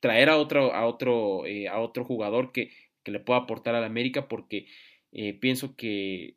traer 0.00 0.28
a 0.28 0.36
otro, 0.36 0.74
a 0.74 0.86
otro, 0.86 1.44
a 1.70 1.80
otro 1.80 2.04
jugador 2.04 2.52
que, 2.52 2.70
que, 3.02 3.10
le 3.10 3.20
pueda 3.20 3.40
aportar 3.40 3.74
al 3.74 3.84
América 3.84 4.28
porque 4.28 4.66
pienso 5.40 5.76
que 5.76 6.34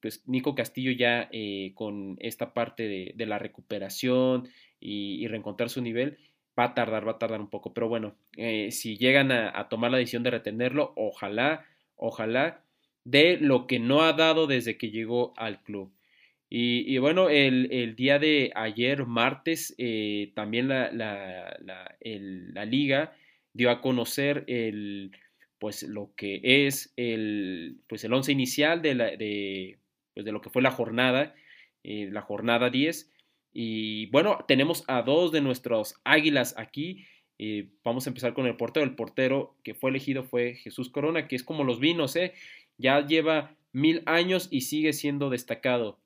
pues 0.00 0.22
Nico 0.26 0.54
Castillo 0.54 0.92
ya 0.92 1.28
con 1.74 2.16
esta 2.20 2.54
parte 2.54 2.88
de, 2.88 3.12
de 3.14 3.26
la 3.26 3.38
recuperación 3.38 4.48
y, 4.80 5.22
y, 5.22 5.26
reencontrar 5.28 5.70
su 5.70 5.82
nivel, 5.82 6.18
va 6.58 6.64
a 6.64 6.74
tardar, 6.74 7.06
va 7.06 7.12
a 7.12 7.18
tardar 7.18 7.40
un 7.40 7.50
poco. 7.50 7.72
Pero 7.72 7.88
bueno, 7.88 8.14
si 8.70 8.96
llegan 8.96 9.32
a, 9.32 9.58
a, 9.58 9.68
tomar 9.68 9.90
la 9.90 9.98
decisión 9.98 10.22
de 10.22 10.30
retenerlo, 10.30 10.92
ojalá, 10.96 11.64
ojalá 11.96 12.62
de 13.06 13.38
lo 13.40 13.68
que 13.68 13.78
no 13.78 14.02
ha 14.02 14.12
dado 14.14 14.48
desde 14.48 14.76
que 14.76 14.90
llegó 14.90 15.32
al 15.36 15.62
club. 15.62 15.92
Y, 16.48 16.98
bueno, 16.98 17.28
el, 17.28 17.96
día 17.96 18.18
de 18.18 18.52
ayer, 18.54 19.04
martes, 19.04 19.74
eh, 19.78 20.32
también 20.34 20.68
la, 20.68 20.92
la, 20.92 21.56
la, 21.60 22.64
liga 22.64 23.16
dio 23.52 23.70
a 23.70 23.80
conocer 23.80 24.44
el, 24.46 25.10
pues, 25.58 25.82
lo 25.82 26.12
que 26.16 26.40
es 26.42 26.92
el, 26.96 27.80
pues, 27.88 28.04
el 28.04 28.12
once 28.12 28.30
inicial 28.30 28.80
de, 28.80 28.94
la, 28.94 29.04
de, 29.16 29.78
pues, 30.14 30.24
de 30.24 30.32
lo 30.32 30.40
que 30.40 30.50
fue 30.50 30.62
la 30.62 30.70
jornada, 30.70 31.34
eh, 31.82 32.08
la 32.12 32.22
jornada 32.22 32.70
10. 32.70 33.10
Y 33.52 34.06
bueno, 34.10 34.44
tenemos 34.46 34.84
a 34.86 35.02
dos 35.02 35.32
de 35.32 35.40
nuestros 35.40 35.96
águilas 36.04 36.54
aquí. 36.58 37.06
Eh, 37.38 37.70
vamos 37.82 38.06
a 38.06 38.10
empezar 38.10 38.34
con 38.34 38.46
el 38.46 38.56
portero. 38.56 38.84
El 38.84 38.94
portero 38.94 39.56
que 39.64 39.74
fue 39.74 39.90
elegido 39.90 40.22
fue 40.22 40.54
Jesús 40.54 40.90
Corona, 40.90 41.26
que 41.26 41.36
es 41.36 41.42
como 41.42 41.64
los 41.64 41.80
vinos, 41.80 42.14
¿eh? 42.16 42.34
Ya 42.78 43.04
lleva 43.04 43.56
mil 43.72 44.02
años 44.06 44.48
y 44.50 44.62
sigue 44.62 44.92
siendo 44.92 45.30
destacado 45.30 45.98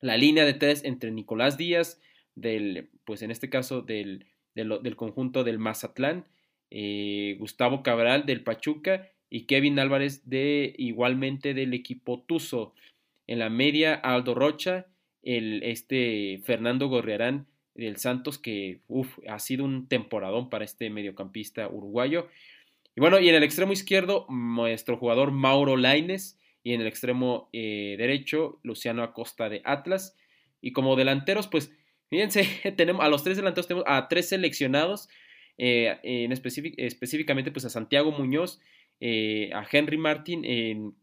la 0.00 0.16
línea 0.16 0.44
de 0.44 0.54
tres 0.54 0.84
entre 0.84 1.10
Nicolás 1.10 1.56
Díaz, 1.56 2.00
del, 2.34 2.90
pues 3.04 3.22
en 3.22 3.30
este 3.30 3.48
caso 3.48 3.82
del, 3.82 4.26
del, 4.54 4.96
conjunto 4.96 5.44
del 5.44 5.58
Mazatlán, 5.58 6.26
eh, 6.70 7.36
Gustavo 7.38 7.82
Cabral 7.82 8.26
del 8.26 8.42
Pachuca 8.42 9.08
y 9.30 9.42
Kevin 9.46 9.78
Álvarez 9.78 10.28
de 10.28 10.74
igualmente 10.78 11.54
del 11.54 11.74
equipo 11.74 12.20
Tuzo. 12.26 12.74
En 13.26 13.38
la 13.38 13.50
media, 13.50 13.94
Aldo 13.94 14.34
Rocha, 14.34 14.86
el, 15.22 15.62
este 15.62 16.40
Fernando 16.44 16.88
Gorriarán 16.88 17.46
del 17.74 17.96
Santos, 17.96 18.38
que 18.38 18.80
ha 19.28 19.38
sido 19.38 19.64
un 19.64 19.88
temporadón 19.88 20.50
para 20.50 20.64
este 20.64 20.90
mediocampista 20.90 21.68
uruguayo. 21.68 22.28
Y 22.96 23.00
bueno, 23.00 23.18
y 23.18 23.28
en 23.28 23.34
el 23.34 23.42
extremo 23.42 23.72
izquierdo, 23.72 24.26
nuestro 24.28 24.96
jugador 24.96 25.32
Mauro 25.32 25.76
Laines, 25.76 26.38
y 26.64 26.72
en 26.72 26.80
el 26.80 26.86
extremo 26.88 27.50
eh, 27.52 27.94
derecho 27.98 28.58
Luciano 28.64 29.02
Acosta 29.04 29.48
de 29.50 29.60
Atlas. 29.64 30.16
Y 30.62 30.72
como 30.72 30.96
delanteros, 30.96 31.46
pues 31.46 31.70
fíjense, 32.08 32.48
tenemos 32.76 33.04
a 33.04 33.08
los 33.08 33.22
tres 33.22 33.36
delanteros 33.36 33.68
tenemos 33.68 33.84
a 33.86 34.08
tres 34.08 34.30
seleccionados, 34.30 35.08
eh, 35.58 35.98
en 36.02 36.32
específicamente 36.32 37.52
pues 37.52 37.66
a 37.66 37.70
Santiago 37.70 38.10
Muñoz, 38.10 38.60
eh, 38.98 39.50
a 39.52 39.64
Henry 39.70 39.98
Martin 39.98 40.96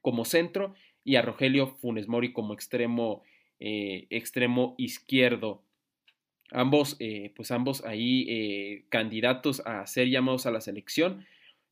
como 0.00 0.24
centro 0.24 0.74
y 1.02 1.16
a 1.16 1.22
Rogelio 1.22 1.66
Funes 1.66 2.06
Mori 2.06 2.32
como 2.32 2.54
extremo, 2.54 3.24
extremo 3.58 4.74
izquierdo. 4.78 5.62
Ambos, 6.50 6.98
pues 7.34 7.50
ambos 7.50 7.84
ahí 7.84 8.84
candidatos 8.90 9.60
a 9.66 9.86
ser 9.86 10.08
llamados 10.08 10.46
a 10.46 10.50
la 10.50 10.60
selección. 10.60 11.26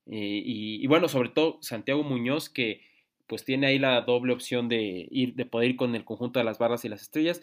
y, 0.07 0.87
bueno, 0.87 1.09
sobre 1.09 1.29
todo 1.29 1.59
Santiago 1.63 2.03
Muñoz 2.03 2.49
que 2.49 2.92
pues 3.33 3.47
tiene 3.47 3.67
ahí 3.67 3.79
la 3.79 4.03
doble 4.03 4.35
opción 4.35 4.69
de, 4.69 5.09
ir, 5.11 5.35
de 5.37 5.47
poder 5.47 5.71
ir 5.71 5.77
con 5.77 5.95
el 5.95 6.05
conjunto 6.05 6.39
de 6.39 6.45
las 6.45 6.59
barras 6.59 6.85
y 6.85 6.91
las 6.91 7.01
estrellas. 7.01 7.41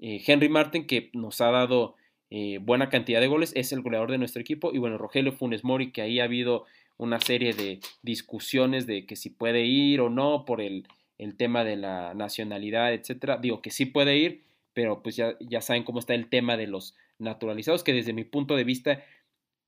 Eh, 0.00 0.20
Henry 0.26 0.48
Martin, 0.48 0.84
que 0.84 1.10
nos 1.12 1.40
ha 1.40 1.52
dado 1.52 1.94
eh, 2.28 2.58
buena 2.60 2.88
cantidad 2.88 3.20
de 3.20 3.28
goles, 3.28 3.52
es 3.54 3.70
el 3.70 3.80
goleador 3.80 4.10
de 4.10 4.18
nuestro 4.18 4.40
equipo. 4.40 4.72
Y 4.74 4.78
bueno, 4.78 4.98
Rogelio 4.98 5.30
Funes 5.30 5.62
Mori, 5.62 5.92
que 5.92 6.02
ahí 6.02 6.18
ha 6.18 6.24
habido 6.24 6.64
una 6.96 7.20
serie 7.20 7.52
de 7.52 7.78
discusiones 8.02 8.88
de 8.88 9.06
que 9.06 9.14
si 9.14 9.30
puede 9.30 9.64
ir 9.64 10.00
o 10.00 10.10
no 10.10 10.44
por 10.44 10.60
el, 10.60 10.88
el 11.18 11.36
tema 11.36 11.62
de 11.62 11.76
la 11.76 12.14
nacionalidad, 12.14 12.92
etcétera. 12.92 13.36
Digo 13.36 13.62
que 13.62 13.70
sí 13.70 13.86
puede 13.86 14.16
ir, 14.16 14.42
pero 14.72 15.04
pues 15.04 15.14
ya, 15.14 15.36
ya 15.38 15.60
saben 15.60 15.84
cómo 15.84 16.00
está 16.00 16.14
el 16.14 16.28
tema 16.28 16.56
de 16.56 16.66
los 16.66 16.96
naturalizados, 17.20 17.84
que 17.84 17.92
desde 17.92 18.12
mi 18.12 18.24
punto 18.24 18.56
de 18.56 18.64
vista, 18.64 19.04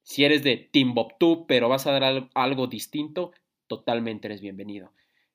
si 0.03 0.25
eres 0.25 0.43
de 0.43 0.57
Timbuktu, 0.57 1.47
pero 1.47 1.69
vas 1.69 1.87
a 1.87 1.93
dar 1.93 2.29
algo 2.35 2.67
distinto, 2.67 3.31
totalmente 3.69 4.27
eres 4.27 4.41
bienvenido. 4.41 4.91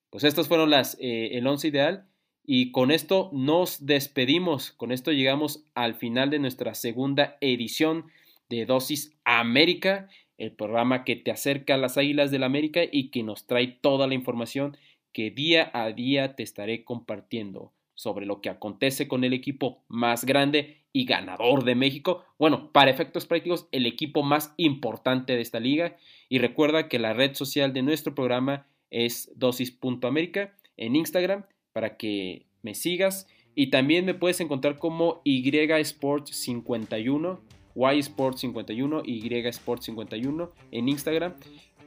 Pues 0.09 0.23
estas 0.23 0.47
fueron 0.47 0.69
las, 0.69 0.97
eh, 0.99 1.37
el 1.37 1.45
11 1.47 1.67
ideal 1.67 2.07
y 2.45 2.71
con 2.71 2.91
esto 2.91 3.29
nos 3.33 3.85
despedimos. 3.85 4.71
Con 4.71 4.91
esto 4.91 5.11
llegamos 5.11 5.65
al 5.73 5.95
final 5.95 6.29
de 6.29 6.39
nuestra 6.39 6.73
segunda 6.75 7.37
edición 7.41 8.05
de 8.49 8.65
Dosis 8.65 9.15
América, 9.23 10.07
el 10.37 10.51
programa 10.51 11.03
que 11.03 11.15
te 11.15 11.31
acerca 11.31 11.75
a 11.75 11.77
las 11.77 11.97
Águilas 11.97 12.31
del 12.31 12.41
la 12.41 12.47
América 12.47 12.81
y 12.89 13.09
que 13.09 13.23
nos 13.23 13.47
trae 13.47 13.67
toda 13.67 14.07
la 14.07 14.13
información 14.13 14.77
que 15.11 15.31
día 15.31 15.71
a 15.73 15.91
día 15.91 16.35
te 16.35 16.43
estaré 16.43 16.83
compartiendo 16.83 17.71
sobre 17.95 18.25
lo 18.25 18.41
que 18.41 18.49
acontece 18.49 19.07
con 19.07 19.23
el 19.23 19.33
equipo 19.33 19.83
más 19.87 20.25
grande 20.25 20.83
y 20.91 21.05
ganador 21.05 21.63
de 21.63 21.75
México. 21.75 22.23
Bueno, 22.37 22.71
para 22.71 22.91
efectos 22.91 23.25
prácticos, 23.25 23.67
el 23.71 23.85
equipo 23.85 24.23
más 24.23 24.53
importante 24.57 25.33
de 25.33 25.41
esta 25.41 25.59
liga. 25.59 25.95
Y 26.29 26.39
recuerda 26.39 26.89
que 26.89 26.99
la 26.99 27.13
red 27.13 27.33
social 27.33 27.73
de 27.73 27.81
nuestro 27.81 28.13
programa 28.13 28.67
es 28.91 29.31
dosis.america 29.35 30.55
en 30.77 30.95
Instagram 30.95 31.45
para 31.73 31.97
que 31.97 32.45
me 32.61 32.75
sigas 32.75 33.27
y 33.55 33.67
también 33.69 34.05
me 34.05 34.13
puedes 34.13 34.41
encontrar 34.41 34.77
como 34.77 35.21
Y 35.23 35.49
Sport 35.57 36.27
51, 36.27 37.41
Y 37.75 37.99
Sport 37.99 38.37
51, 38.37 39.01
Y 39.05 39.33
Sport 39.47 39.81
51 39.81 40.51
en 40.71 40.89
Instagram 40.89 41.35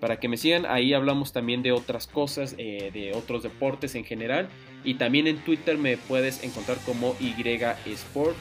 para 0.00 0.18
que 0.18 0.28
me 0.28 0.36
sigan. 0.36 0.64
Ahí 0.66 0.94
hablamos 0.94 1.32
también 1.32 1.62
de 1.62 1.72
otras 1.72 2.06
cosas, 2.06 2.54
eh, 2.56 2.90
de 2.92 3.12
otros 3.12 3.42
deportes 3.42 3.94
en 3.94 4.04
general. 4.04 4.48
Y 4.82 4.94
también 4.94 5.26
en 5.26 5.38
Twitter 5.44 5.76
me 5.76 5.98
puedes 5.98 6.42
encontrar 6.42 6.78
como 6.86 7.14
Y 7.20 7.34
Sport. 7.92 8.36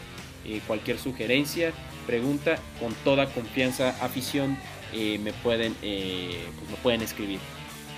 Eh, 0.45 0.61
cualquier 0.65 0.97
sugerencia, 0.97 1.73
pregunta, 2.05 2.57
con 2.79 2.93
toda 3.03 3.25
confianza, 3.25 3.89
afición, 4.01 4.57
eh, 4.93 5.19
me, 5.21 5.33
pueden, 5.33 5.73
pues 5.73 6.69
me 6.69 6.77
pueden 6.81 7.01
escribir. 7.01 7.39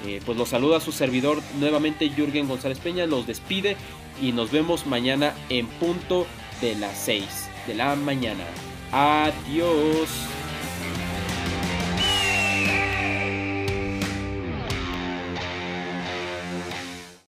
Eh, 0.06 0.22
pues 0.26 0.38
los 0.38 0.50
saluda 0.50 0.80
su 0.80 0.92
servidor 0.92 1.42
nuevamente 1.60 2.10
Jürgen 2.10 2.48
González 2.48 2.80
Peña, 2.80 3.06
los 3.06 3.28
despide 3.28 3.76
y 4.22 4.32
nos 4.32 4.52
vemos 4.52 4.86
mañana 4.86 5.34
en 5.50 5.68
punto 5.68 6.26
de 6.62 6.76
las 6.76 6.98
6 7.00 7.50
de 7.68 7.76
la 7.76 7.96
mañana. 7.96 8.46
Adiós. 8.92 10.39